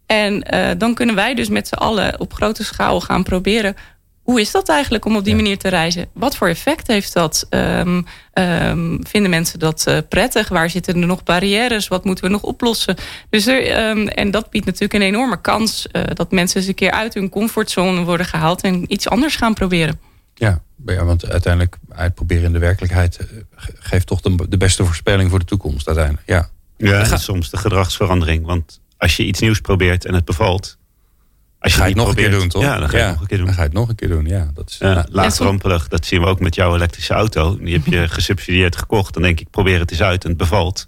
En 0.06 0.54
uh, 0.54 0.70
dan 0.78 0.94
kunnen 0.94 1.14
wij 1.14 1.34
dus 1.34 1.48
met 1.48 1.68
z'n 1.68 1.74
allen 1.74 2.20
op 2.20 2.32
grote 2.32 2.64
schaal 2.64 3.00
gaan 3.00 3.22
proberen 3.22 3.76
hoe 4.26 4.40
is 4.40 4.50
dat 4.50 4.68
eigenlijk 4.68 5.04
om 5.04 5.16
op 5.16 5.24
die 5.24 5.34
manier 5.34 5.58
te 5.58 5.68
reizen? 5.68 6.08
Wat 6.12 6.36
voor 6.36 6.48
effect 6.48 6.86
heeft 6.86 7.12
dat? 7.12 7.46
Um, 7.50 8.06
um, 8.34 9.00
vinden 9.06 9.30
mensen 9.30 9.58
dat 9.58 9.84
uh, 9.88 9.98
prettig? 10.08 10.48
Waar 10.48 10.70
zitten 10.70 11.00
er 11.00 11.06
nog 11.06 11.22
barrières? 11.22 11.88
Wat 11.88 12.04
moeten 12.04 12.24
we 12.24 12.30
nog 12.30 12.42
oplossen? 12.42 12.96
Dus 13.30 13.46
er, 13.46 13.88
um, 13.88 14.08
en 14.08 14.30
dat 14.30 14.50
biedt 14.50 14.66
natuurlijk 14.66 14.94
een 14.94 15.02
enorme 15.02 15.40
kans... 15.40 15.86
Uh, 15.92 16.02
dat 16.14 16.30
mensen 16.30 16.58
eens 16.58 16.68
een 16.68 16.74
keer 16.74 16.90
uit 16.90 17.14
hun 17.14 17.28
comfortzone 17.28 18.04
worden 18.04 18.26
gehaald... 18.26 18.62
en 18.62 18.92
iets 18.92 19.08
anders 19.08 19.36
gaan 19.36 19.54
proberen. 19.54 20.00
Ja, 20.34 20.60
ja, 20.86 21.04
want 21.04 21.28
uiteindelijk 21.28 21.76
uitproberen 21.88 22.44
in 22.44 22.52
de 22.52 22.58
werkelijkheid 22.58 23.16
eh, 23.16 23.26
ge- 23.56 23.74
geeft 23.78 24.06
toch 24.06 24.20
de, 24.20 24.46
de 24.48 24.56
beste 24.56 24.84
voorspelling 24.84 25.30
voor 25.30 25.38
de 25.38 25.44
toekomst 25.44 25.86
uiteindelijk. 25.86 26.26
Ja, 26.28 26.48
Ja, 26.76 27.10
en 27.10 27.18
soms 27.18 27.50
de 27.50 27.56
gedragsverandering. 27.56 28.46
Want 28.46 28.80
als 28.98 29.16
je 29.16 29.24
iets 29.24 29.40
nieuws 29.40 29.60
probeert 29.60 30.04
en 30.04 30.14
het 30.14 30.24
bevalt... 30.24 30.78
Als 31.66 31.74
ga 31.74 31.82
je 31.82 31.88
het 31.88 31.98
nog 31.98 32.08
een 32.08 32.14
keer 32.14 32.30
doen, 32.30 32.48
toch? 32.48 32.62
Ja, 32.62 32.78
dan 32.78 32.88
ga 32.88 32.96
je 32.96 33.02
het 33.02 33.12
nog 33.12 33.20
een 33.20 33.26
keer 33.26 33.36
doen. 33.36 33.46
Dan 33.46 33.54
ga 33.54 33.60
je 33.62 33.66
het 33.68 33.76
nog 33.76 33.88
een 33.88 33.94
keer 33.94 34.08
doen, 34.08 34.26
ja. 34.26 34.50
Dat 34.54 34.68
is, 34.70 34.78
Ja, 34.78 35.06
laagdrempelig, 35.10 35.88
dat 35.88 36.06
zien 36.06 36.20
we 36.20 36.26
ook 36.26 36.40
met 36.40 36.54
jouw 36.54 36.74
elektrische 36.74 37.14
auto. 37.14 37.58
Die 37.58 37.72
heb 37.74 37.86
je 37.86 38.08
gesubsidieerd 38.18 38.76
gekocht. 38.76 39.14
Dan 39.14 39.22
denk 39.22 39.40
ik, 39.40 39.50
probeer 39.50 39.78
het 39.78 39.90
eens 39.90 40.02
uit 40.02 40.22
en 40.24 40.28
het 40.28 40.38
bevalt. 40.38 40.86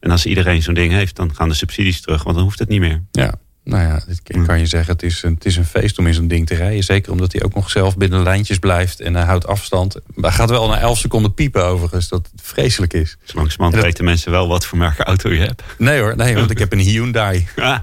En 0.00 0.10
als 0.10 0.26
iedereen 0.26 0.62
zo'n 0.62 0.74
ding 0.74 0.92
heeft, 0.92 1.16
dan 1.16 1.34
gaan 1.34 1.48
de 1.48 1.54
subsidies 1.54 2.00
terug. 2.00 2.22
Want 2.22 2.34
dan 2.36 2.44
hoeft 2.44 2.58
het 2.58 2.68
niet 2.68 2.80
meer. 2.80 3.02
ja. 3.12 3.34
Nou 3.64 3.82
ja, 3.82 4.02
dit 4.06 4.46
kan- 4.46 4.58
je 4.58 4.66
zeggen, 4.66 4.92
het 4.92 5.02
is, 5.02 5.22
een, 5.22 5.34
het 5.34 5.44
is 5.44 5.56
een 5.56 5.64
feest 5.64 5.98
om 5.98 6.06
in 6.06 6.14
zo'n 6.14 6.28
ding 6.28 6.46
te 6.46 6.54
rijden. 6.54 6.84
Zeker 6.84 7.12
omdat 7.12 7.32
hij 7.32 7.42
ook 7.42 7.54
nog 7.54 7.70
zelf 7.70 7.96
binnen 7.96 8.18
de 8.18 8.24
lijntjes 8.24 8.58
blijft 8.58 9.00
en 9.00 9.14
hij 9.14 9.24
houdt 9.24 9.46
afstand. 9.46 9.94
Maar 10.14 10.30
hij 10.30 10.38
gaat 10.40 10.50
wel 10.50 10.68
na 10.68 10.78
11 10.78 10.98
seconden 10.98 11.34
piepen 11.34 11.64
overigens, 11.64 12.08
dat 12.08 12.28
het 12.32 12.40
vreselijk 12.42 12.92
is. 12.92 13.16
Langzamerhand 13.26 13.72
En 13.72 13.78
dat- 13.78 13.84
weten 13.88 14.04
mensen 14.04 14.30
wel 14.30 14.48
wat 14.48 14.66
voor 14.66 14.78
merk 14.78 14.98
auto 14.98 15.30
je 15.32 15.40
hebt. 15.40 15.62
Nee 15.78 16.00
hoor, 16.00 16.16
nee, 16.16 16.34
want 16.34 16.50
ik 16.50 16.58
heb 16.58 16.72
een 16.72 16.78
Hyundai. 16.78 17.46
Ah, 17.56 17.78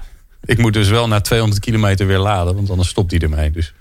Ik 0.46 0.58
moet 0.58 0.72
dus 0.72 0.88
wel 0.88 1.08
na 1.08 1.20
200 1.20 1.60
kilometer 1.60 2.06
weer 2.06 2.18
laden, 2.18 2.54
want 2.54 2.70
anders 2.70 2.88
stopt 2.88 3.10
hij 3.10 3.20
ermee. 3.20 3.50
Dus, 3.50 3.74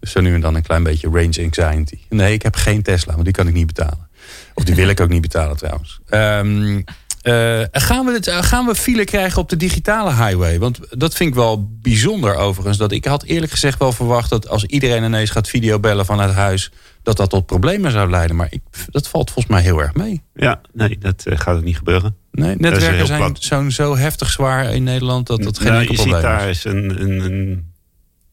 dus 0.00 0.10
zo 0.10 0.20
nu 0.20 0.34
en 0.34 0.40
dan 0.40 0.54
een 0.54 0.62
klein 0.62 0.82
beetje 0.82 1.08
range 1.08 1.42
anxiety. 1.44 1.98
Nee, 2.08 2.32
ik 2.32 2.42
heb 2.42 2.54
geen 2.54 2.82
Tesla, 2.82 3.12
want 3.12 3.24
die 3.24 3.34
kan 3.34 3.48
ik 3.48 3.54
niet 3.54 3.66
betalen. 3.66 4.08
Of 4.54 4.64
die 4.64 4.74
wil 4.74 4.88
ik 4.88 5.00
ook 5.00 5.08
niet 5.08 5.20
betalen 5.20 5.56
trouwens. 5.56 6.00
Ehm, 6.08 6.80
eh, 7.26 7.62
gaan, 7.72 8.04
we 8.06 8.12
het, 8.12 8.26
eh, 8.26 8.42
gaan 8.42 8.66
we 8.66 8.74
file 8.74 9.04
krijgen 9.04 9.40
op 9.40 9.48
de 9.48 9.56
digitale 9.56 10.10
highway? 10.10 10.58
Want 10.58 10.78
dat 10.90 11.14
vind 11.14 11.28
ik 11.28 11.34
wel 11.34 11.68
bijzonder 11.82 12.34
overigens. 12.34 12.76
Dat 12.76 12.92
ik 12.92 13.04
had 13.04 13.22
eerlijk 13.22 13.52
gezegd 13.52 13.78
wel 13.78 13.92
verwacht 13.92 14.30
dat 14.30 14.48
als 14.48 14.64
iedereen 14.64 15.04
ineens 15.04 15.30
gaat 15.30 15.48
videobellen 15.48 16.06
vanuit 16.06 16.34
huis... 16.34 16.72
dat 17.02 17.16
dat 17.16 17.30
tot 17.30 17.46
problemen 17.46 17.90
zou 17.92 18.10
leiden. 18.10 18.36
Maar 18.36 18.46
ik, 18.50 18.60
dat 18.90 19.08
valt 19.08 19.30
volgens 19.30 19.54
mij 19.54 19.62
heel 19.62 19.80
erg 19.80 19.94
mee. 19.94 20.22
Ja, 20.34 20.60
nee, 20.72 20.98
dat 20.98 21.26
eh, 21.26 21.38
gaat 21.38 21.56
ook 21.56 21.64
niet 21.64 21.76
gebeuren. 21.76 22.16
Nee, 22.30 22.56
netwerken 22.56 23.06
zijn 23.06 23.36
zo, 23.38 23.70
zo 23.70 23.96
heftig 23.96 24.30
zwaar 24.30 24.74
in 24.74 24.82
Nederland 24.82 25.26
dat 25.26 25.42
dat 25.42 25.58
geen 25.58 25.66
Nou, 25.66 25.80
enkel 25.80 25.94
je 25.94 26.00
ziet 26.00 26.10
probleem 26.10 26.32
daar 26.32 26.48
is. 26.48 26.56
is 26.56 26.64
een, 26.64 27.02
een, 27.02 27.20
een... 27.24 27.72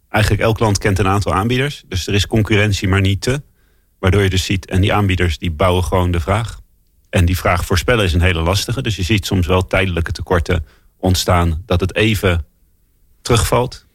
Eigenlijk 0.10 0.44
elk 0.44 0.60
land 0.60 0.78
kent 0.78 1.00
een 1.00 1.08
aantal 1.08 1.34
aanbieders. 1.34 1.84
Dus 1.88 2.08
er 2.08 2.14
is 2.14 2.28
concurrentie, 2.28 2.88
maar 2.88 3.02
niet 3.02 3.22
te. 3.22 3.42
Waardoor 4.00 4.24
je 4.24 4.30
dus 4.30 4.46
ziet, 4.46 4.66
en 4.66 4.82
die 4.82 4.94
aanbieders 4.94 5.38
die 5.38 5.52
bouwen 5.52 5.84
gewoon 5.84 6.12
de 6.12 6.20
vraag. 6.20 6.62
En 7.14 7.26
die 7.26 7.38
vraag 7.38 7.66
voorspellen 7.66 8.06
is 8.06 8.14
een 8.14 8.22
hele 8.22 8.42
lastige. 8.42 8.82
Dus 8.82 8.96
je 8.96 9.04
ziet 9.04 9.26
soms 9.26 9.48
wel 9.48 9.68
tijdelijke 9.68 10.12
tekorten 10.12 10.66
ontstaan. 10.98 11.64
Dat 11.66 11.80
het 11.80 11.96
even 11.96 12.46
terugvalt. 13.22 13.86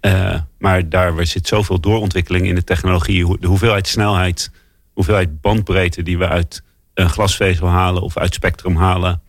Eh, 0.00 0.40
maar 0.58 0.88
daar 0.88 1.26
zit 1.26 1.46
zoveel 1.46 1.80
doorontwikkeling 1.80 2.46
in 2.46 2.54
de 2.54 2.64
technologie. 2.64 3.38
De 3.40 3.46
hoeveelheid 3.46 3.88
snelheid, 3.88 4.50
hoeveelheid 4.92 5.40
bandbreedte 5.40 6.02
die 6.02 6.18
we 6.18 6.28
uit 6.28 6.62
een 6.94 7.08
glasvezel 7.08 7.66
halen 7.68 8.02
of 8.02 8.16
uit 8.16 8.34
spectrum 8.34 8.76
halen. 8.76 9.22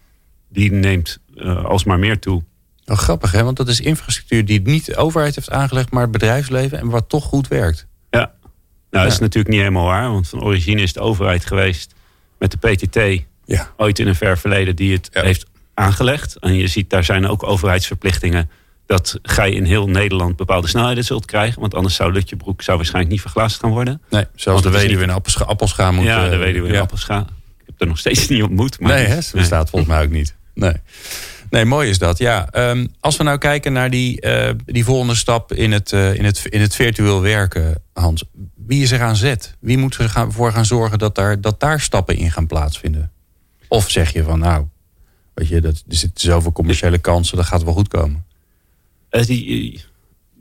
Die 0.49 0.71
neemt 0.71 1.19
eh, 1.35 1.65
alsmaar 1.65 1.99
meer 1.99 2.19
toe. 2.19 2.43
Wel 2.85 2.97
grappig, 2.97 3.31
hè? 3.31 3.43
Want 3.43 3.57
dat 3.57 3.67
is 3.67 3.79
infrastructuur 3.81 4.45
die 4.45 4.61
niet 4.61 4.85
de 4.85 4.95
overheid 4.95 5.35
heeft 5.35 5.51
aangelegd, 5.51 5.91
maar 5.91 6.01
het 6.01 6.11
bedrijfsleven 6.11 6.79
en 6.79 6.89
wat 6.89 7.09
toch 7.09 7.23
goed 7.23 7.47
werkt. 7.47 7.87
Ja. 8.09 8.19
Nou, 8.19 9.03
dat 9.03 9.05
is 9.05 9.13
Ja. 9.13 9.19
natuurlijk 9.23 9.53
niet 9.53 9.63
helemaal 9.63 9.85
waar. 9.85 10.11
Want 10.11 10.27
van 10.29 10.43
origine 10.43 10.81
is 10.81 10.93
de 10.93 10.99
overheid 10.99 11.45
geweest 11.45 11.93
met 12.37 12.51
de 12.51 12.57
PTT 12.57 13.31
Ja. 13.45 13.69
ooit 13.77 13.99
in 13.99 14.07
een 14.07 14.15
ver 14.15 14.37
verleden 14.37 14.75
die 14.75 14.93
het 14.93 15.09
Ja. 15.13 15.21
heeft 15.21 15.45
aangelegd. 15.73 16.39
En 16.39 16.53
je 16.53 16.67
ziet, 16.67 16.89
daar 16.89 17.03
zijn 17.03 17.27
ook 17.27 17.43
overheidsverplichtingen. 17.43 18.49
Dat 18.85 19.19
gij 19.21 19.51
in 19.51 19.63
heel 19.65 19.87
Nederland 19.87 20.35
bepaalde 20.35 20.67
snelheden 20.67 21.03
zult 21.03 21.25
krijgen. 21.25 21.59
Want 21.61 21.75
anders 21.75 21.95
zou 21.95 22.11
Lutjebroek 22.11 22.61
zou 22.61 22.77
waarschijnlijk 22.77 23.13
niet 23.13 23.21
verglaasd 23.21 23.59
gaan 23.59 23.69
worden. 23.69 24.01
Nee, 24.09 24.25
Want 24.43 24.63
de 24.63 24.69
weduwe 24.69 24.93
niet- 24.99 25.09
in 25.09 25.09
Appelscha 25.15 25.45
Appelscha 25.45 25.91
moet... 25.91 26.05
ja, 26.05 26.23
eh, 26.25 26.29
de 26.29 26.37
weduwe 26.37 26.67
in 26.67 26.73
ja. 26.73 26.79
Appelscha. 26.79 27.19
Ik 27.59 27.65
heb 27.65 27.81
er 27.81 27.87
nog 27.87 27.97
steeds 27.97 28.27
niet 28.27 28.43
ontmoet. 28.43 28.79
Maar 28.79 28.93
Nee, 28.93 29.05
hè? 29.05 29.15
dat 29.15 29.31
bestaat 29.33 29.69
volgens 29.69 29.91
mij 29.91 30.03
ook 30.03 30.09
niet. 30.11 30.35
Nee. 30.53 30.73
Nee, 31.49 31.65
mooi 31.65 31.89
is 31.89 31.97
dat. 31.97 32.17
Ja, 32.17 32.47
ehm, 32.51 32.87
als 32.99 33.17
we 33.17 33.23
nou 33.23 33.37
kijken 33.37 33.73
naar 33.73 33.89
die, 33.89 34.21
eh, 34.21 34.53
die 34.65 34.83
volgende 34.83 35.15
stap 35.15 35.53
in 35.53 35.71
het, 35.71 35.91
eh, 35.91 36.13
in, 36.13 36.25
het, 36.25 36.45
in 36.49 36.61
het 36.61 36.75
virtueel 36.75 37.21
werken, 37.21 37.81
Hans. 37.93 38.23
Wie 38.55 38.83
is 38.83 38.91
er 38.91 39.01
aan 39.01 39.15
zet? 39.15 39.55
Wie 39.59 39.77
moet 39.77 39.95
er 39.97 40.09
gaan, 40.09 40.31
voor 40.31 40.51
gaan 40.51 40.65
zorgen 40.65 40.97
dat 40.99 41.15
daar, 41.15 41.41
dat 41.41 41.59
daar 41.59 41.79
stappen 41.79 42.15
in 42.17 42.31
gaan 42.31 42.47
plaatsvinden? 42.47 43.11
Of 43.73 43.89
zeg 43.89 44.13
je 44.13 44.23
van 44.23 44.39
nou, 44.39 44.65
weet 45.33 45.47
je, 45.47 45.61
dat, 45.61 45.83
er 45.87 45.95
zitten 45.95 46.23
zoveel 46.23 46.51
commerciële 46.51 46.97
kansen, 46.97 47.37
dat 47.37 47.45
gaat 47.45 47.63
wel 47.63 47.73
goed 47.73 47.87
komen. 47.87 48.25
Eh, 49.09 49.77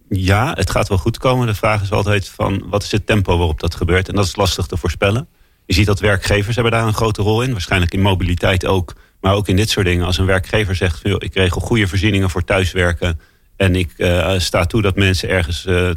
ja, 0.09 0.53
het 0.55 0.71
gaat 0.71 0.89
wel 0.89 0.99
goed 0.99 1.19
komen. 1.19 1.47
De 1.47 1.55
vraag 1.55 1.83
is 1.83 1.93
altijd 1.93 2.29
van 2.29 2.63
wat 2.67 2.83
is 2.83 2.93
het 2.93 3.07
tempo 3.07 3.37
waarop 3.37 3.61
dat 3.61 3.75
gebeurt. 3.75 4.09
En 4.09 4.15
dat 4.15 4.25
is 4.25 4.37
lastig 4.37 4.67
te 4.67 4.77
voorspellen. 4.77 5.29
Je 5.67 5.75
ziet 5.75 5.87
dat 5.87 6.01
werkgevers 6.01 6.55
hebben 6.55 6.73
daar 6.73 6.87
een 6.87 6.95
grote 6.95 7.23
rol 7.23 7.43
in. 7.43 7.53
Waarschijnlijk 7.53 7.95
in 7.95 8.01
mobiliteit 8.01 8.67
ook. 8.67 8.95
Maar 9.21 9.35
ook 9.35 9.49
in 9.49 9.57
dit 9.57 9.71
soort 9.71 9.87
dingen. 9.87 10.07
Als 10.07 10.19
een 10.19 10.27
werkgever 10.27 10.75
zegt, 10.75 11.05
ik 11.05 11.35
regel 11.35 11.61
goede 11.61 11.89
voorzieningen 11.89 12.31
voor 12.31 12.45
thuiswerken. 12.45 13.21
En 13.57 13.77
ik 13.77 13.93
eh, 13.97 14.39
sta 14.39 14.65
toe 14.65 14.83
dat 14.83 14.97
mensen 14.97 15.29
ergens 15.29 15.65
eh, 15.65 15.91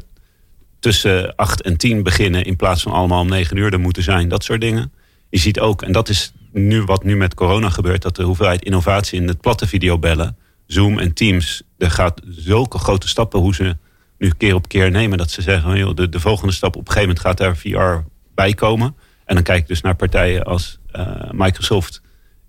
tussen 0.80 1.36
8 1.36 1.62
en 1.62 1.78
10 1.78 2.04
beginnen. 2.04 2.46
In 2.46 2.56
plaats 2.56 2.82
van 2.82 2.92
allemaal 2.92 3.22
om 3.22 3.30
9 3.30 3.58
uur 3.58 3.74
er 3.74 3.80
moeten 3.80 4.04
zijn. 4.04 4.30
Dat 4.30 4.44
soort 4.44 4.62
dingen. 4.62 4.92
Je 5.30 5.40
ziet 5.40 5.60
ook, 5.60 5.82
en 5.82 5.92
dat 5.92 6.10
is 6.10 6.34
nu 6.52 6.84
wat 6.84 7.04
nu 7.04 7.16
met 7.16 7.34
corona 7.34 7.70
gebeurt. 7.70 8.02
Dat 8.02 8.16
de 8.16 8.24
hoeveelheid 8.24 8.64
innovatie 8.64 9.22
in 9.22 9.28
het 9.28 9.42
platte 9.42 9.68
videobellen. 9.68 10.38
Zoom 10.66 11.00
en 11.00 11.14
Teams. 11.14 11.64
Er 11.78 11.92
gaat 11.92 12.22
zulke 12.26 12.78
grote 12.78 13.08
stappen 13.08 13.40
hoe 13.40 13.56
ze 13.56 13.78
nu 14.18 14.32
keer 14.38 14.56
op 14.56 14.68
keer 14.68 14.92
nemen. 14.92 15.18
Dat 15.18 15.32
ze 15.32 15.42
zeggen, 15.42 15.78
joh, 15.78 15.96
de, 15.96 16.10
de 16.10 16.20
volgende 16.20 16.54
stap 16.54 16.76
op 16.76 16.88
een 16.88 16.94
gegeven 16.94 17.08
moment 17.08 17.26
gaat 17.26 17.38
daar 17.38 17.58
VR 17.58 18.08
bij 18.36 18.54
komen. 18.54 18.96
En 19.26 19.36
dan 19.36 19.44
kijk 19.44 19.62
ik 19.62 19.68
dus 19.68 19.82
naar 19.82 19.96
partijen 19.96 20.44
als 20.44 20.80
eh, 20.92 21.32
Microsoft. 21.32 22.02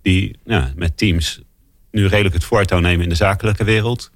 Die 0.03 0.39
ja, 0.45 0.73
met 0.77 0.97
Teams 0.97 1.41
nu 1.91 2.07
redelijk 2.07 2.35
het 2.35 2.45
voortouw 2.45 2.79
nemen 2.79 3.03
in 3.03 3.09
de 3.09 3.15
zakelijke 3.15 3.65
wereld. 3.65 4.11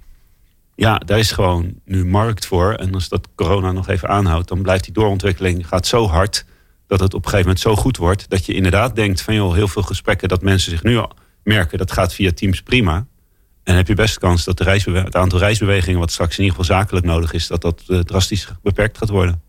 Ja, 0.75 0.99
daar 0.99 1.19
is 1.19 1.33
gewoon 1.33 1.75
nu 1.85 2.05
markt 2.05 2.47
voor. 2.47 2.75
En 2.75 2.95
als 2.95 3.09
dat 3.09 3.29
corona 3.35 3.73
nog 3.73 3.89
even 3.89 4.09
aanhoudt, 4.09 4.49
dan 4.49 4.63
blijft 4.63 4.85
die 4.85 4.93
doorontwikkeling 4.93 5.69
gaat 5.69 5.87
zo 5.87 6.07
hard 6.07 6.45
dat 6.91 7.01
het 7.01 7.15
op 7.15 7.25
een 7.25 7.31
gegeven 7.31 7.47
moment 7.47 7.61
zo 7.61 7.77
goed 7.77 7.97
wordt 7.97 8.29
dat 8.29 8.47
je 8.47 8.53
inderdaad 8.55 8.97
denkt 8.97 9.23
van 9.23 9.35
joh, 9.35 9.55
heel 9.55 9.69
veel 9.69 9.83
gesprekken 9.83 10.29
dat 10.29 10.43
mensen 10.43 10.71
zich 10.71 10.83
nu 10.83 10.97
al 10.97 11.13
merken 11.43 11.79
dat 11.79 11.93
gaat 11.93 12.15
via 12.15 12.31
Teams 12.33 12.63
prima. 12.63 13.07
En 13.65 13.75
heb 13.77 13.87
je 13.89 13.95
best 13.95 14.19
kans 14.19 14.45
dat 14.45 14.59
de 14.59 14.65
reisbewe- 14.65 15.03
het 15.03 15.17
aantal 15.17 15.39
reisbewegingen 15.39 15.99
wat 16.01 16.11
straks 16.13 16.39
in 16.39 16.45
ieder 16.45 16.59
geval 16.59 16.77
zakelijk 16.77 17.07
nodig 17.07 17.33
is, 17.33 17.47
dat 17.47 17.61
dat 17.61 17.83
eh, 17.89 17.99
drastisch 17.99 18.49
beperkt 18.63 18.99
gaat 18.99 19.09
worden. 19.09 19.41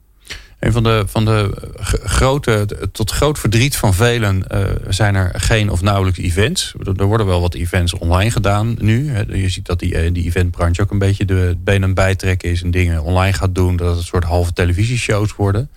Een 0.59 0.71
van 0.71 0.83
de, 0.83 1.03
van 1.07 1.25
de 1.25 1.51
g- 1.81 1.95
grote, 2.03 2.67
tot 2.91 3.11
groot 3.11 3.39
verdriet 3.39 3.75
van 3.77 3.93
velen 3.93 4.47
eh, 4.47 4.63
zijn 4.89 5.15
er 5.15 5.31
geen 5.39 5.69
of 5.69 5.81
nauwelijks 5.81 6.19
events. 6.19 6.73
Er 6.97 7.05
worden 7.05 7.25
wel 7.27 7.41
wat 7.41 7.53
events 7.53 7.93
online 7.93 8.31
gedaan 8.31 8.75
nu. 8.79 9.13
Je 9.33 9.49
ziet 9.49 9.65
dat 9.65 9.79
die, 9.79 9.95
eh, 9.97 10.13
die 10.13 10.25
eventbranche 10.25 10.81
ook 10.81 10.91
een 10.91 10.99
beetje 10.99 11.25
de 11.25 11.57
benen 11.63 11.93
bijtrekken 11.93 12.49
is 12.49 12.63
en 12.63 12.71
dingen 12.71 13.03
online 13.03 13.33
gaat 13.33 13.55
doen. 13.55 13.75
Dat 13.75 13.87
het 13.87 13.97
een 13.97 14.03
soort 14.03 14.23
halve 14.23 14.53
televisieshows 14.53 15.35
worden. 15.35 15.69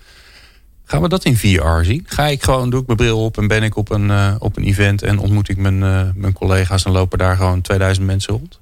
Gaan 0.95 1.03
we 1.03 1.09
dat 1.09 1.25
in 1.25 1.37
VR 1.37 1.83
zien? 1.83 2.05
Ga 2.07 2.27
ik 2.27 2.43
gewoon, 2.43 2.71
doe 2.71 2.81
ik 2.81 2.87
mijn 2.87 2.99
bril 2.99 3.25
op 3.25 3.39
en 3.39 3.47
ben 3.47 3.63
ik 3.63 3.77
op 3.77 3.91
een, 3.91 4.11
eh, 4.11 4.35
op 4.39 4.57
een 4.57 4.65
event 4.65 5.03
en 5.03 5.19
ontmoet 5.19 5.49
ik 5.49 5.57
mijn, 5.57 5.83
eh, 5.83 6.09
mijn 6.15 6.33
collega's 6.33 6.85
en 6.85 6.93
lopen 6.93 7.19
daar 7.19 7.37
gewoon 7.37 7.61
2000 7.61 8.07
mensen 8.07 8.33
rond? 8.33 8.61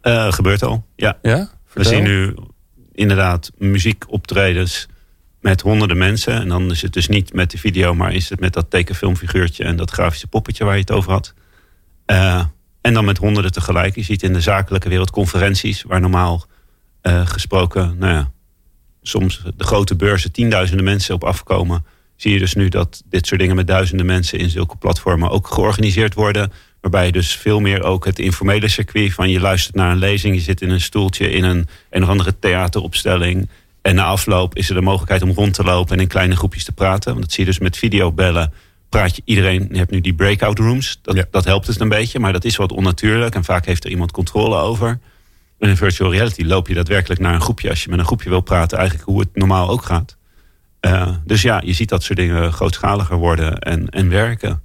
Eh, 0.00 0.32
gebeurt 0.32 0.62
al, 0.62 0.84
ja. 0.94 1.18
Ja? 1.22 1.48
We 1.72 1.84
zien 1.84 2.02
nu 2.02 2.34
inderdaad 2.92 3.50
muziekoptredens 3.58 4.88
met 5.40 5.60
honderden 5.60 5.98
mensen. 5.98 6.32
En 6.32 6.48
dan 6.48 6.70
is 6.70 6.82
het 6.82 6.92
dus 6.92 7.08
niet 7.08 7.32
met 7.32 7.50
de 7.50 7.58
video, 7.58 7.94
maar 7.94 8.14
is 8.14 8.28
het 8.28 8.40
met 8.40 8.52
dat 8.52 8.70
tekenfilmfiguurtje 8.70 9.64
en 9.64 9.76
dat 9.76 9.90
grafische 9.90 10.26
poppetje 10.26 10.64
waar 10.64 10.74
je 10.74 10.80
het 10.80 10.90
over 10.90 11.12
had. 11.12 11.34
En 12.80 12.94
dan 12.94 13.04
met 13.04 13.18
honderden 13.18 13.52
tegelijk. 13.52 13.94
Je 13.94 14.02
ziet 14.02 14.22
in 14.22 14.32
de 14.32 14.40
zakelijke 14.40 14.88
wereld 14.88 15.10
conferenties 15.10 15.82
waar 15.82 16.00
normaal 16.00 16.46
gesproken, 17.24 17.96
nou 17.98 18.12
ja, 18.12 18.30
soms 19.08 19.42
de 19.56 19.64
grote 19.64 19.96
beurzen 19.96 20.32
tienduizenden 20.32 20.84
mensen 20.84 21.14
op 21.14 21.24
afkomen. 21.24 21.84
Zie 22.16 22.32
je 22.32 22.38
dus 22.38 22.54
nu 22.54 22.68
dat 22.68 23.02
dit 23.10 23.26
soort 23.26 23.40
dingen 23.40 23.56
met 23.56 23.66
duizenden 23.66 24.06
mensen 24.06 24.38
in 24.38 24.50
zulke 24.50 24.76
platformen 24.76 25.30
ook 25.30 25.46
georganiseerd 25.46 26.14
worden. 26.14 26.52
Waarbij 26.80 27.06
je 27.06 27.12
dus 27.12 27.36
veel 27.36 27.60
meer 27.60 27.82
ook 27.82 28.04
het 28.04 28.18
informele 28.18 28.68
circuit 28.68 29.12
van 29.12 29.30
je 29.30 29.40
luistert 29.40 29.74
naar 29.74 29.90
een 29.90 29.98
lezing, 29.98 30.34
je 30.34 30.40
zit 30.40 30.60
in 30.60 30.70
een 30.70 30.80
stoeltje 30.80 31.30
in 31.30 31.44
een 31.44 31.68
een 31.90 32.02
of 32.02 32.08
andere 32.08 32.38
theateropstelling. 32.38 33.48
En 33.82 33.94
na 33.94 34.04
afloop 34.04 34.56
is 34.56 34.68
er 34.68 34.74
de 34.74 34.80
mogelijkheid 34.80 35.22
om 35.22 35.30
rond 35.30 35.54
te 35.54 35.62
lopen 35.64 35.96
en 35.96 36.02
in 36.02 36.08
kleine 36.08 36.36
groepjes 36.36 36.64
te 36.64 36.72
praten. 36.72 37.10
Want 37.10 37.24
dat 37.24 37.32
zie 37.32 37.44
je 37.44 37.50
dus 37.50 37.58
met 37.58 37.76
videobellen. 37.76 38.52
Praat 38.88 39.16
je 39.16 39.22
iedereen, 39.24 39.68
je 39.70 39.78
hebt 39.78 39.90
nu 39.90 40.00
die 40.00 40.14
breakout 40.14 40.58
rooms. 40.58 40.98
Dat, 41.02 41.16
Ja. 41.16 41.24
dat 41.30 41.44
helpt 41.44 41.66
het 41.66 41.80
een 41.80 41.88
beetje, 41.88 42.18
maar 42.18 42.32
dat 42.32 42.44
is 42.44 42.56
wat 42.56 42.72
onnatuurlijk. 42.72 43.34
En 43.34 43.44
vaak 43.44 43.66
heeft 43.66 43.84
er 43.84 43.90
iemand 43.90 44.12
controle 44.12 44.56
over. 44.56 44.98
In 45.58 45.76
virtual 45.76 46.12
reality 46.12 46.42
loop 46.42 46.68
je 46.68 46.74
daadwerkelijk 46.74 47.20
naar 47.20 47.34
een 47.34 47.40
groepje 47.40 47.70
als 47.70 47.84
je 47.84 47.90
met 47.90 47.98
een 47.98 48.04
groepje 48.04 48.28
wil 48.28 48.40
praten, 48.40 48.78
eigenlijk 48.78 49.08
hoe 49.08 49.20
het 49.20 49.28
normaal 49.34 49.68
ook 49.68 49.82
gaat. 49.82 50.16
Eh, 50.80 51.16
dus 51.24 51.42
ja, 51.42 51.62
je 51.64 51.72
ziet 51.72 51.88
dat 51.88 52.02
soort 52.02 52.18
dingen 52.18 52.52
grootschaliger 52.52 53.16
worden 53.16 53.58
en, 53.58 53.88
en 53.88 54.08
werken. 54.08 54.62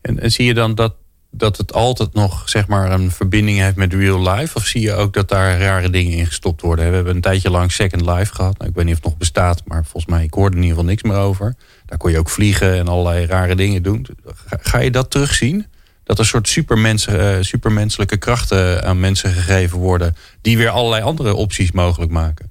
En, 0.00 0.20
en 0.20 0.32
zie 0.32 0.44
je 0.44 0.54
dan 0.54 0.74
dat 0.74 0.94
dat 1.30 1.56
het 1.56 1.72
altijd 1.72 2.14
nog 2.14 2.48
zeg 2.48 2.66
maar, 2.66 2.90
een 2.92 3.10
verbinding 3.10 3.58
heeft 3.58 3.76
met 3.76 3.94
real 3.94 4.30
life? 4.30 4.56
Of 4.56 4.66
zie 4.66 4.80
je 4.80 4.92
ook 4.92 5.12
dat 5.12 5.28
daar 5.28 5.58
rare 5.58 5.90
dingen 5.90 6.12
in 6.12 6.26
gestopt 6.26 6.60
worden? 6.60 6.88
We 6.88 6.94
hebben 6.94 7.14
een 7.14 7.20
tijdje 7.20 7.50
lang 7.50 7.72
Second 7.72 8.06
Life 8.06 8.34
gehad. 8.34 8.58
Nou, 8.58 8.70
ik 8.70 8.76
weet 8.76 8.84
niet 8.84 8.94
of 8.94 9.00
het 9.00 9.08
nog 9.08 9.18
bestaat, 9.18 9.62
maar 9.64 9.84
volgens 9.84 10.06
mij 10.06 10.24
ik 10.24 10.34
hoorde 10.34 10.56
in 10.56 10.62
ieder 10.62 10.76
geval 10.76 10.90
niks 10.90 11.02
meer 11.02 11.16
over. 11.16 11.54
Daar 11.86 11.98
kon 11.98 12.10
je 12.10 12.18
ook 12.18 12.30
vliegen 12.30 12.74
en 12.74 12.88
allerlei 12.88 13.26
rare 13.26 13.54
dingen 13.54 13.82
doen. 13.82 14.06
Ga, 14.48 14.78
je 14.78 14.90
dat 14.90 15.10
terugzien? 15.10 15.66
Dat 16.08 16.18
er 16.18 16.26
soort 16.26 16.48
supermensen, 16.48 17.36
uh, 17.36 17.42
supermenselijke 17.42 18.16
krachten 18.16 18.84
aan 18.84 19.00
mensen 19.00 19.32
gegeven 19.32 19.78
worden... 19.78 20.16
die 20.40 20.56
weer 20.56 20.68
allerlei 20.68 21.02
andere 21.02 21.34
opties 21.34 21.72
mogelijk 21.72 22.10
maken? 22.10 22.50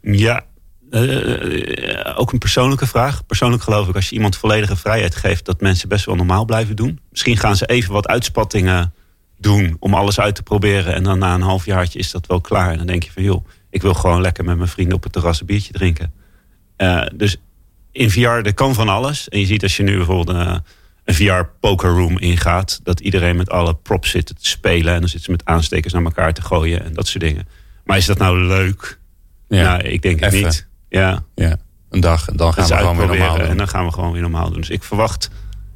Ja, 0.00 0.44
uh, 0.90 2.14
ook 2.16 2.32
een 2.32 2.38
persoonlijke 2.38 2.86
vraag. 2.86 3.26
Persoonlijk 3.26 3.62
geloof 3.62 3.88
ik, 3.88 3.94
als 3.94 4.08
je 4.08 4.14
iemand 4.14 4.36
volledige 4.36 4.76
vrijheid 4.76 5.16
geeft, 5.16 5.44
dat 5.44 5.60
mensen 5.60 5.88
best 5.88 6.04
wel 6.04 6.14
normaal 6.14 6.44
blijven 6.44 6.76
doen. 6.76 7.00
Misschien 7.10 7.36
gaan 7.36 7.56
ze 7.56 7.66
even 7.66 7.92
wat 7.92 8.08
uitspattingen 8.08 8.94
doen 9.38 9.76
om 9.78 9.94
alles 9.94 10.20
uit 10.20 10.34
te 10.34 10.42
proberen. 10.42 10.94
En 10.94 11.02
dan 11.02 11.18
na 11.18 11.34
een 11.34 11.42
half 11.42 11.64
jaartje 11.64 11.98
is 11.98 12.10
dat 12.10 12.26
wel 12.26 12.40
klaar. 12.40 12.70
En 12.70 12.78
dan 12.78 12.86
denk 12.86 13.02
je 13.02 13.12
van 13.12 13.22
joh, 13.22 13.46
ik 13.70 13.82
wil 13.82 13.94
gewoon 13.94 14.20
lekker 14.20 14.44
met 14.44 14.56
mijn 14.56 14.68
vrienden 14.68 14.96
op 14.96 15.02
het 15.02 15.12
terras 15.12 15.40
een 15.40 15.46
biertje 15.46 15.72
drinken. 15.72 16.12
Uh, 16.76 17.06
dus 17.14 17.36
in 17.92 18.10
VR, 18.10 18.28
er 18.28 18.54
kan 18.54 18.74
van 18.74 18.88
alles. 18.88 19.28
En 19.28 19.40
je 19.40 19.46
ziet 19.46 19.62
als 19.62 19.76
je 19.76 19.82
nu 19.82 19.96
bijvoorbeeld 19.96 20.60
een 21.08 21.14
VR 21.14 21.48
poker 21.60 21.90
room 21.90 22.18
ingaat, 22.18 22.80
dat 22.82 23.00
iedereen 23.00 23.36
met 23.36 23.50
alle 23.50 23.74
props 23.74 24.10
zit 24.10 24.26
te 24.26 24.34
spelen. 24.38 24.94
En 24.94 25.00
dan 25.00 25.08
zitten 25.08 25.20
ze 25.20 25.30
met 25.30 25.44
aanstekers 25.44 25.92
naar 25.92 26.04
elkaar 26.04 26.34
te 26.34 26.42
gooien 26.42 26.84
en 26.84 26.92
dat 26.92 27.06
soort 27.06 27.24
dingen. 27.24 27.48
Maar 27.84 27.96
is 27.96 28.06
dat 28.06 28.18
nou 28.18 28.38
leuk? 28.38 28.98
Ja, 29.48 29.62
nou, 29.62 29.82
ik 29.82 30.02
denk 30.02 30.20
het 30.20 30.32
niet. 30.32 30.66
Ja. 30.88 31.24
ja. 31.34 31.56
Een 31.90 32.00
dag 32.00 32.28
en 32.28 32.36
dan 32.36 32.52
gaan 32.52 32.66
we 32.66 32.74
gewoon 32.74 32.96
weer 32.96 33.06
normaal 33.06 33.36
doen. 33.36 33.46
En 33.46 33.56
dan 33.56 33.68
gaan 33.68 33.84
we 33.84 33.92
gewoon 33.92 34.12
weer 34.12 34.20
normaal 34.20 34.50
doen. 34.50 34.60
Dus 34.60 34.70
ik 34.70 34.82
verwacht 34.82 35.30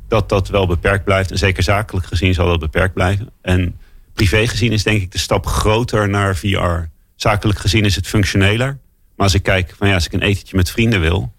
dat 0.08 0.28
dat 0.28 0.48
wel 0.48 0.66
beperkt 0.66 1.04
blijft. 1.04 1.30
En 1.30 1.38
zeker 1.38 1.62
zakelijk 1.62 2.06
gezien 2.06 2.34
zal 2.34 2.46
dat 2.46 2.60
beperkt 2.60 2.94
blijven. 2.94 3.30
En 3.42 3.78
privé 4.14 4.46
gezien 4.46 4.72
is 4.72 4.82
denk 4.82 5.02
ik 5.02 5.12
de 5.12 5.18
stap 5.18 5.46
groter 5.46 6.08
naar 6.08 6.36
VR. 6.36 6.88
Zakelijk 7.16 7.58
gezien 7.58 7.84
is 7.84 7.96
het 7.96 8.06
functioneler. 8.06 8.78
Maar 9.16 9.26
als 9.26 9.34
ik 9.34 9.42
kijk 9.42 9.74
van 9.78 9.88
ja, 9.88 9.94
als 9.94 10.06
ik 10.06 10.12
een 10.12 10.22
etentje 10.22 10.56
met 10.56 10.70
vrienden 10.70 11.00
wil, 11.00 11.32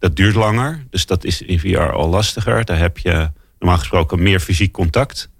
dat 0.00 0.16
duurt 0.16 0.34
langer. 0.34 0.84
Dus 0.90 1.06
dat 1.06 1.24
is 1.24 1.42
in 1.42 1.60
VR 1.60 1.78
al 1.78 2.08
lastiger. 2.08 2.64
Daar 2.64 2.78
heb 2.78 2.98
je 2.98 3.30
normaal 3.58 3.78
gesproken 3.78 4.22
meer 4.22 4.40
fysiek 4.40 4.72
contact. 4.72 5.30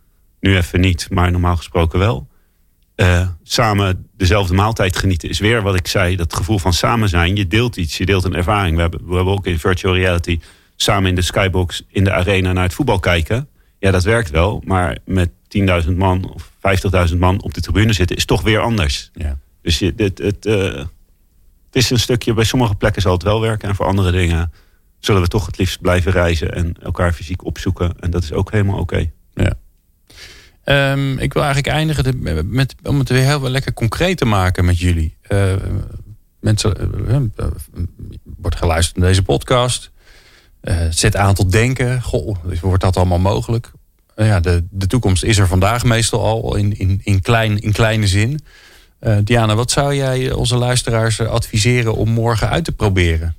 Nu 0.41 0.57
even 0.57 0.81
niet, 0.81 1.11
maar 1.11 1.31
normaal 1.31 1.57
gesproken 1.57 1.99
wel. 1.99 2.29
Uh, 2.97 3.29
samen 3.43 4.09
dezelfde 4.17 4.55
maaltijd 4.55 4.97
genieten 4.97 5.29
is 5.29 5.39
weer 5.39 5.63
wat 5.63 5.75
ik 5.75 5.87
zei. 5.87 6.17
Dat 6.17 6.35
gevoel 6.35 6.59
van 6.59 6.73
samen 6.73 7.09
zijn. 7.09 7.37
Je 7.37 7.47
deelt 7.47 7.77
iets, 7.77 7.97
je 7.97 8.07
deelt 8.07 8.25
een 8.25 8.35
ervaring. 8.35 8.75
We 8.75 8.81
hebben, 8.81 9.07
we 9.07 9.15
hebben 9.15 9.33
ook 9.33 9.47
in 9.47 9.59
virtual 9.59 9.95
reality 9.95 10.41
samen 10.77 11.09
in 11.09 11.15
de 11.15 11.23
skybox 11.23 11.85
in 11.89 12.05
de 12.05 12.13
arena 12.13 12.53
naar 12.53 12.63
het 12.63 12.75
voetbal 12.75 12.99
kijken. 12.99 13.49
Ja, 13.79 13.91
dat 13.91 14.05
werkt 14.05 14.31
wel. 14.31 14.63
Maar 14.65 14.99
met 15.05 15.31
10.000 15.85 15.97
man 15.97 16.33
of 16.35 16.51
50.000 17.11 17.17
man 17.19 17.43
op 17.43 17.55
de 17.55 17.61
tribune 17.61 17.93
zitten 17.93 18.17
is 18.17 18.25
toch 18.25 18.43
weer 18.43 18.61
anders. 18.61 19.11
Ja. 19.15 19.39
Dus 19.63 19.79
je, 19.79 19.95
dit, 19.95 20.19
het, 20.19 20.47
uh, 20.47 20.85
het 21.71 21.83
is 21.83 21.91
een 21.91 21.99
stukje, 21.99 22.35
bij 22.35 22.45
sommige 22.45 22.75
plekken 22.75 23.03
zal 23.03 23.13
het 23.13 23.23
wel 23.23 23.41
werken. 23.41 23.69
En 23.69 23.75
voor 23.75 23.87
andere 23.87 24.11
dingen 24.11 24.53
zullen 24.99 25.23
we 25.23 25.29
toch 25.29 25.47
het 25.47 25.59
liefst 25.59 25.81
blijven 25.81 26.13
reizen 26.13 26.55
en 26.55 26.75
elkaar 26.83 27.13
fysiek 27.13 27.45
opzoeken. 27.45 27.95
En 28.01 28.11
dat 28.11 28.23
is 28.23 28.33
ook 28.33 28.51
helemaal 28.51 28.79
oké. 28.79 29.11
Ja. 29.35 29.53
Um, 30.93 31.19
ik 31.19 31.33
wil 31.33 31.43
eigenlijk 31.43 31.75
eindigen 31.75 32.23
met, 32.51 32.75
om 32.83 32.99
het 32.99 33.09
weer 33.09 33.25
heel 33.25 33.51
lekker 33.51 33.73
concreet 33.73 34.17
te 34.17 34.25
maken 34.25 34.65
met 34.65 34.79
jullie. 34.79 35.17
Uh, 35.29 35.53
mensen, 36.41 36.75
uh, 37.09 37.47
wordt 38.37 38.57
geluisterd 38.57 38.97
naar 38.97 39.09
deze 39.09 39.23
podcast. 39.23 39.91
Zet 40.91 41.17
aan 41.17 41.35
tot 41.35 41.53
denken. 41.53 42.03
Goh, 42.03 42.37
wordt 42.61 42.83
dat 42.83 42.97
allemaal 42.97 43.19
mogelijk? 43.19 43.73
ja, 44.17 44.41
de, 44.41 44.65
de 44.71 44.87
toekomst 44.87 45.23
is 45.23 45.39
er 45.39 45.47
vandaag 45.47 45.85
meestal 45.85 46.25
al 46.25 46.57
in, 46.57 46.79
in, 46.79 47.01
in, 47.03 47.21
klein, 47.21 47.59
in 47.61 47.73
kleine 47.73 48.07
zin. 48.07 48.41
Diana, 49.25 49.55
wat 49.55 49.71
zou 49.71 49.95
jij 49.95 50.33
onze 50.33 50.57
luisteraars 50.57 51.21
adviseren 51.21 51.95
om 51.95 52.11
morgen 52.11 52.49
uit 52.49 52.65
te 52.65 52.73
proberen? 52.73 53.37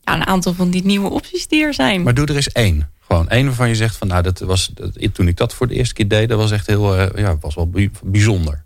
Ja, 0.00 0.14
een 0.14 0.26
aantal 0.26 0.54
van 0.54 0.70
die 0.70 0.84
nieuwe 0.84 1.10
opties 1.10 1.46
die 1.46 1.64
er 1.64 1.74
zijn. 1.74 2.02
Maar 2.02 2.14
doe 2.14 2.26
er 2.26 2.36
eens 2.36 2.52
één. 2.52 2.90
Gewoon 3.00 3.28
één 3.28 3.46
waarvan 3.46 3.68
je 3.68 3.74
zegt 3.74 3.96
van 3.96 4.08
nou, 4.08 4.22
dat 4.22 4.38
was, 4.38 4.70
dat, 4.74 5.14
toen 5.14 5.28
ik 5.28 5.36
dat 5.36 5.54
voor 5.54 5.66
de 5.66 5.74
eerste 5.74 5.94
keer 5.94 6.08
deed, 6.08 6.28
dat 6.28 6.38
was 6.38 6.50
echt 6.50 6.66
heel, 6.66 6.98
uh, 6.98 7.06
ja, 7.14 7.36
was 7.40 7.54
wel 7.54 7.70
bijzonder. 8.02 8.64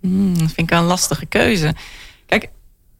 Hmm, 0.00 0.38
dat 0.38 0.52
vind 0.52 0.70
ik 0.70 0.76
een 0.76 0.84
lastige 0.84 1.26
keuze. 1.26 1.74
Kijk, 2.26 2.48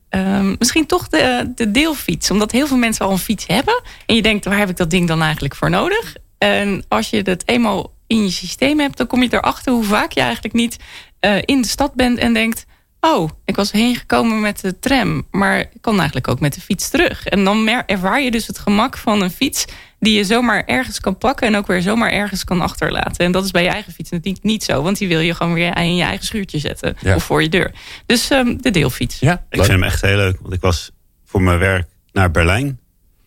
ehm, 0.08 0.54
misschien 0.58 0.86
toch 0.86 1.08
de, 1.08 1.52
de 1.54 1.70
deelfiets. 1.70 2.30
Omdat 2.30 2.52
heel 2.52 2.66
veel 2.66 2.76
mensen 2.76 3.04
al 3.04 3.12
een 3.12 3.18
fiets 3.18 3.46
hebben. 3.46 3.82
En 4.06 4.14
je 4.14 4.22
denkt, 4.22 4.44
waar 4.44 4.58
heb 4.58 4.68
ik 4.68 4.76
dat 4.76 4.90
ding 4.90 5.08
dan 5.08 5.22
eigenlijk 5.22 5.54
voor 5.54 5.70
nodig? 5.70 6.14
En 6.38 6.84
als 6.88 7.10
je 7.10 7.22
dat 7.22 7.42
eenmaal 7.46 7.92
in 8.06 8.22
je 8.22 8.30
systeem 8.30 8.80
hebt, 8.80 8.96
dan 8.96 9.06
kom 9.06 9.22
je 9.22 9.34
erachter 9.34 9.72
hoe 9.72 9.84
vaak 9.84 10.12
je 10.12 10.20
eigenlijk 10.20 10.54
niet 10.54 10.76
uh, 11.24 11.36
in 11.44 11.62
de 11.62 11.68
stad 11.68 11.94
bent 11.94 12.18
en 12.18 12.32
denkt 12.32 12.66
oh, 13.04 13.30
ik 13.44 13.56
was 13.56 13.72
heen 13.72 13.96
gekomen 13.96 14.40
met 14.40 14.60
de 14.60 14.78
tram, 14.78 15.26
maar 15.30 15.60
ik 15.60 15.80
kan 15.80 15.96
eigenlijk 15.96 16.28
ook 16.28 16.40
met 16.40 16.54
de 16.54 16.60
fiets 16.60 16.90
terug. 16.90 17.26
En 17.26 17.44
dan 17.44 17.68
ervaar 17.68 18.22
je 18.22 18.30
dus 18.30 18.46
het 18.46 18.58
gemak 18.58 18.96
van 18.96 19.22
een 19.22 19.30
fiets 19.30 19.64
die 19.98 20.16
je 20.16 20.24
zomaar 20.24 20.64
ergens 20.64 21.00
kan 21.00 21.18
pakken 21.18 21.46
en 21.46 21.56
ook 21.56 21.66
weer 21.66 21.82
zomaar 21.82 22.10
ergens 22.10 22.44
kan 22.44 22.60
achterlaten. 22.60 23.24
En 23.24 23.32
dat 23.32 23.44
is 23.44 23.50
bij 23.50 23.62
je 23.62 23.68
eigen 23.68 23.92
fiets 23.92 24.10
natuurlijk 24.10 24.44
niet 24.44 24.64
zo, 24.64 24.82
want 24.82 24.98
die 24.98 25.08
wil 25.08 25.20
je 25.20 25.34
gewoon 25.34 25.54
weer 25.54 25.76
in 25.76 25.96
je 25.96 26.02
eigen 26.02 26.26
schuurtje 26.26 26.58
zetten 26.58 26.96
of 27.14 27.24
voor 27.24 27.42
je 27.42 27.48
deur. 27.48 27.72
Dus 28.06 28.30
um, 28.30 28.62
de 28.62 28.70
deelfiets. 28.70 29.18
Ja, 29.18 29.32
ik 29.32 29.58
vind 29.58 29.66
hem 29.66 29.82
echt 29.82 30.00
heel 30.00 30.16
leuk, 30.16 30.38
want 30.40 30.54
ik 30.54 30.60
was 30.60 30.90
voor 31.24 31.42
mijn 31.42 31.58
werk 31.58 31.88
naar 32.12 32.30
Berlijn 32.30 32.80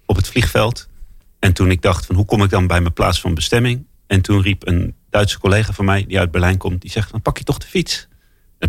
op 0.06 0.16
het 0.16 0.28
vliegveld. 0.28 0.88
En 1.40 1.54
toen 1.54 1.72
ik 1.72 1.82
dacht 1.82 2.06
van 2.06 2.16
hoe 2.16 2.26
kom 2.26 2.44
ik 2.44 2.50
dan 2.50 2.68
bij 2.68 2.82
mijn 2.82 2.94
plaats 2.94 3.22
van 3.22 3.34
bestemming? 3.34 3.86
En 4.08 4.22
toen 4.22 4.42
riep 4.42 4.68
een 4.68 4.96
Duitse 5.10 5.40
collega 5.40 5.74
van 5.74 5.86
mij 5.86 6.06
die 6.08 6.20
uit 6.20 6.32
Berlijn 6.32 6.58
komt, 6.58 6.82
die 6.82 6.92
zegt 6.92 7.12
dan 7.12 7.22
pak 7.22 7.38
je 7.38 7.44
toch 7.44 7.58
de 7.58 7.68
fiets. 7.68 8.08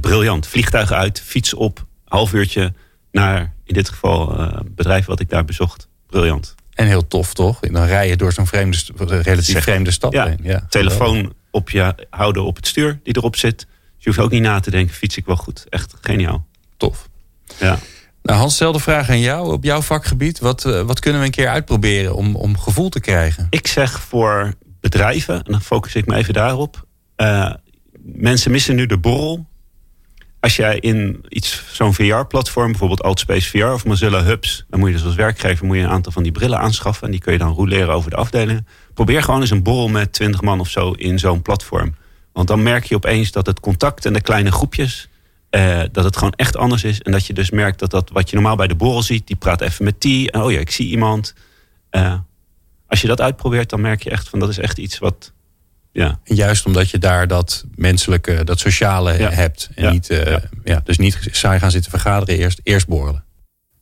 Briljant. 0.01 0.47
Vliegtuigen 0.47 0.97
uit, 0.97 1.21
fiets 1.21 1.55
op, 1.55 1.87
half 2.05 2.33
uurtje 2.33 2.73
naar, 3.13 3.55
in 3.65 3.75
dit 3.75 3.89
geval, 3.89 4.41
uh, 4.41 4.59
bedrijf 4.65 5.07
wat 5.07 5.21
ik 5.21 5.29
daar 5.29 5.45
bezocht. 5.45 5.89
Briljant. 6.07 6.55
En 6.75 6.87
heel 6.87 7.07
tof, 7.07 7.35
toch? 7.35 7.61
Dan 7.61 7.85
rij 7.85 8.09
je 8.09 8.17
door 8.17 8.33
zo'n 8.33 8.47
vreemde, 8.47 8.79
relatief 8.97 9.63
vreemde 9.63 9.91
stad 9.91 10.13
ja, 10.13 10.27
heen. 10.27 10.39
Ja, 10.43 10.67
telefoon 10.69 11.33
op 11.51 11.71
je 11.71 12.07
houden 12.11 12.45
op 12.45 12.57
het 12.57 12.67
stuur 12.67 13.01
die 13.03 13.17
erop 13.17 13.37
zit. 13.37 13.59
Dus 13.59 13.67
je 13.99 14.09
hoeft 14.11 14.19
ook 14.19 14.31
niet 14.31 14.43
na 14.43 14.61
te 14.61 14.71
denken, 14.71 14.95
fiets 14.95 15.17
ik 15.17 15.27
wel 15.27 15.37
goed. 15.37 15.67
Echt 15.69 15.95
geniaal. 16.01 16.47
Tof. 16.77 17.09
Ja. 17.61 17.79
Nou, 18.23 18.39
Hans, 18.39 18.55
stel 18.55 18.73
de 18.73 18.79
vraag 18.79 19.11
aan 19.11 19.21
jou 19.21 19.53
op 19.53 19.65
jouw 19.65 19.81
vakgebied. 19.81 20.39
Wat, 20.39 20.63
wat 20.63 21.01
kunnen 21.01 21.21
we 21.21 21.27
een 21.27 21.33
keer 21.33 21.49
uitproberen 21.49 22.15
om, 22.15 22.37
om 22.37 22.59
gevoel 22.59 22.89
te 22.89 23.01
krijgen? 23.01 23.47
Ik 23.51 23.67
zeg 23.67 24.01
voor 24.01 24.55
bedrijven, 24.81 25.35
en 25.45 25.53
dan 25.53 25.61
focus 25.61 25.95
ik 25.95 26.07
me 26.07 26.15
even 26.15 26.35
daarop. 26.35 26.87
Uh, 27.17 27.53
mensen 28.03 28.51
missen 28.51 28.77
nu 28.77 28.87
de 28.87 28.99
borrel 28.99 29.47
als 30.41 30.57
jij 30.57 30.79
in 30.79 31.25
iets, 31.29 31.63
zo'n 31.73 31.95
VR-platform, 31.95 32.71
bijvoorbeeld 32.71 33.03
Altspace 33.03 33.49
VR 33.49 33.65
of 33.65 33.85
Mozilla 33.85 34.23
Hubs, 34.23 34.65
dan 34.69 34.79
moet 34.81 34.89
je 34.89 34.95
dus 34.95 35.05
als 35.05 35.15
werkgever 35.15 35.67
moet 35.67 35.77
je 35.77 35.83
een 35.83 35.89
aantal 35.89 36.13
van 36.13 36.23
die 36.23 36.33
brillen 36.33 36.59
aanschaffen. 36.59 37.05
En 37.05 37.11
die 37.11 37.21
kun 37.21 37.33
je 37.33 37.39
dan 37.39 37.53
roleren 37.53 37.95
over 37.95 38.11
de 38.11 38.17
afdelingen. 38.17 38.67
Probeer 38.95 39.23
gewoon 39.23 39.41
eens 39.41 39.51
een 39.51 39.63
borrel 39.63 39.89
met 39.89 40.13
20 40.13 40.43
man 40.43 40.61
of 40.61 40.69
zo 40.69 40.91
in 40.91 41.19
zo'n 41.19 41.43
platform. 41.43 41.95
Want 42.33 42.49
dan 42.49 42.63
merk 42.63 42.85
je 42.85 42.95
opeens 42.95 43.31
dat 43.33 43.47
het 43.47 43.61
contact 43.61 44.07
en 44.07 44.13
de 44.13 44.21
kleine 44.21 44.53
groepjes, 44.53 45.09
eh, 45.51 45.81
dat 45.93 46.05
het 46.05 46.17
gewoon 46.17 46.33
echt 46.37 46.57
anders 46.57 46.85
is. 46.85 47.03
En 47.03 47.13
dat 47.13 47.27
je 47.27 47.33
dus 47.33 47.51
merkt 47.51 47.79
dat 47.79 47.91
dat 47.91 48.11
wat 48.11 48.31
je 48.31 48.37
normaal 48.37 48.57
bij 48.57 48.67
de 48.67 48.75
borrel 48.75 49.03
ziet, 49.03 49.27
die 49.27 49.37
praat 49.37 49.61
even 49.61 49.85
met 49.85 50.01
die. 50.01 50.31
En 50.31 50.43
oh 50.43 50.53
ja, 50.53 50.59
ik 50.59 50.71
zie 50.71 50.89
iemand. 50.89 51.35
Uh, 51.91 52.15
als 52.89 53.01
je 53.01 53.07
dat 53.07 53.21
uitprobeert, 53.21 53.71
dan 53.71 53.81
merk 53.81 54.03
je 54.03 54.11
echt 54.11 54.29
van 54.29 54.39
dat 54.39 54.49
is 54.49 54.59
echt 54.59 54.79
iets 54.79 54.99
wat 54.99 55.33
ja. 55.93 56.21
En 56.25 56.35
juist 56.35 56.67
omdat 56.67 56.91
je 56.91 56.99
daar 56.99 57.27
dat 57.27 57.65
menselijke, 57.75 58.45
dat 58.45 58.59
sociale 58.59 59.13
hebt. 59.13 59.71
En 59.75 59.93
Niet, 59.93 60.11
uh, 60.11 60.37
ja. 60.65 60.81
dus 60.85 60.99
niet 60.99 61.29
saai 61.31 61.59
gaan 61.59 61.71
zitten 61.71 61.91
vergaderen, 61.91 62.39
eerst, 62.39 62.61
eerst 62.63 62.89
borrelen. 62.89 63.25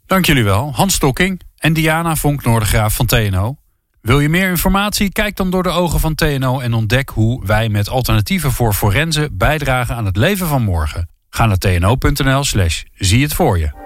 Dank 0.07 0.27
jullie 0.27 0.45
wel. 0.45 0.73
Hans 0.75 0.95
Stokking 0.95 1.41
en 1.57 1.73
Diana 1.73 2.17
Vonk 2.17 2.45
Noordegraaf 2.45 2.95
van 2.95 3.07
TNO. 3.07 3.57
Wil 4.01 4.21
je 4.21 4.29
meer 4.29 4.49
informatie? 4.49 5.13
Kijk 5.13 5.37
dan 5.37 5.51
door 5.51 5.63
de 5.63 5.69
ogen 5.69 6.01
van 6.01 6.15
TNO 6.15 6.61
en 6.61 6.75
ontdek 6.75 7.09
hoe 7.09 7.47
wij 7.47 7.69
met 7.69 7.89
alternatieven 7.89 8.53
voor 8.53 8.73
forensen 8.73 9.37
bijdragen 9.37 9.95
aan 9.97 10.05
het 10.05 10.17
leven 10.17 10.47
van 10.47 10.63
morgen. 10.63 11.09
Ga 11.31 11.47
naar 11.47 11.59
tno.nl 11.59 12.45
slash 12.45 12.83
zie 12.95 13.23
het 13.23 13.35
voor 13.35 13.59
je. 13.59 13.86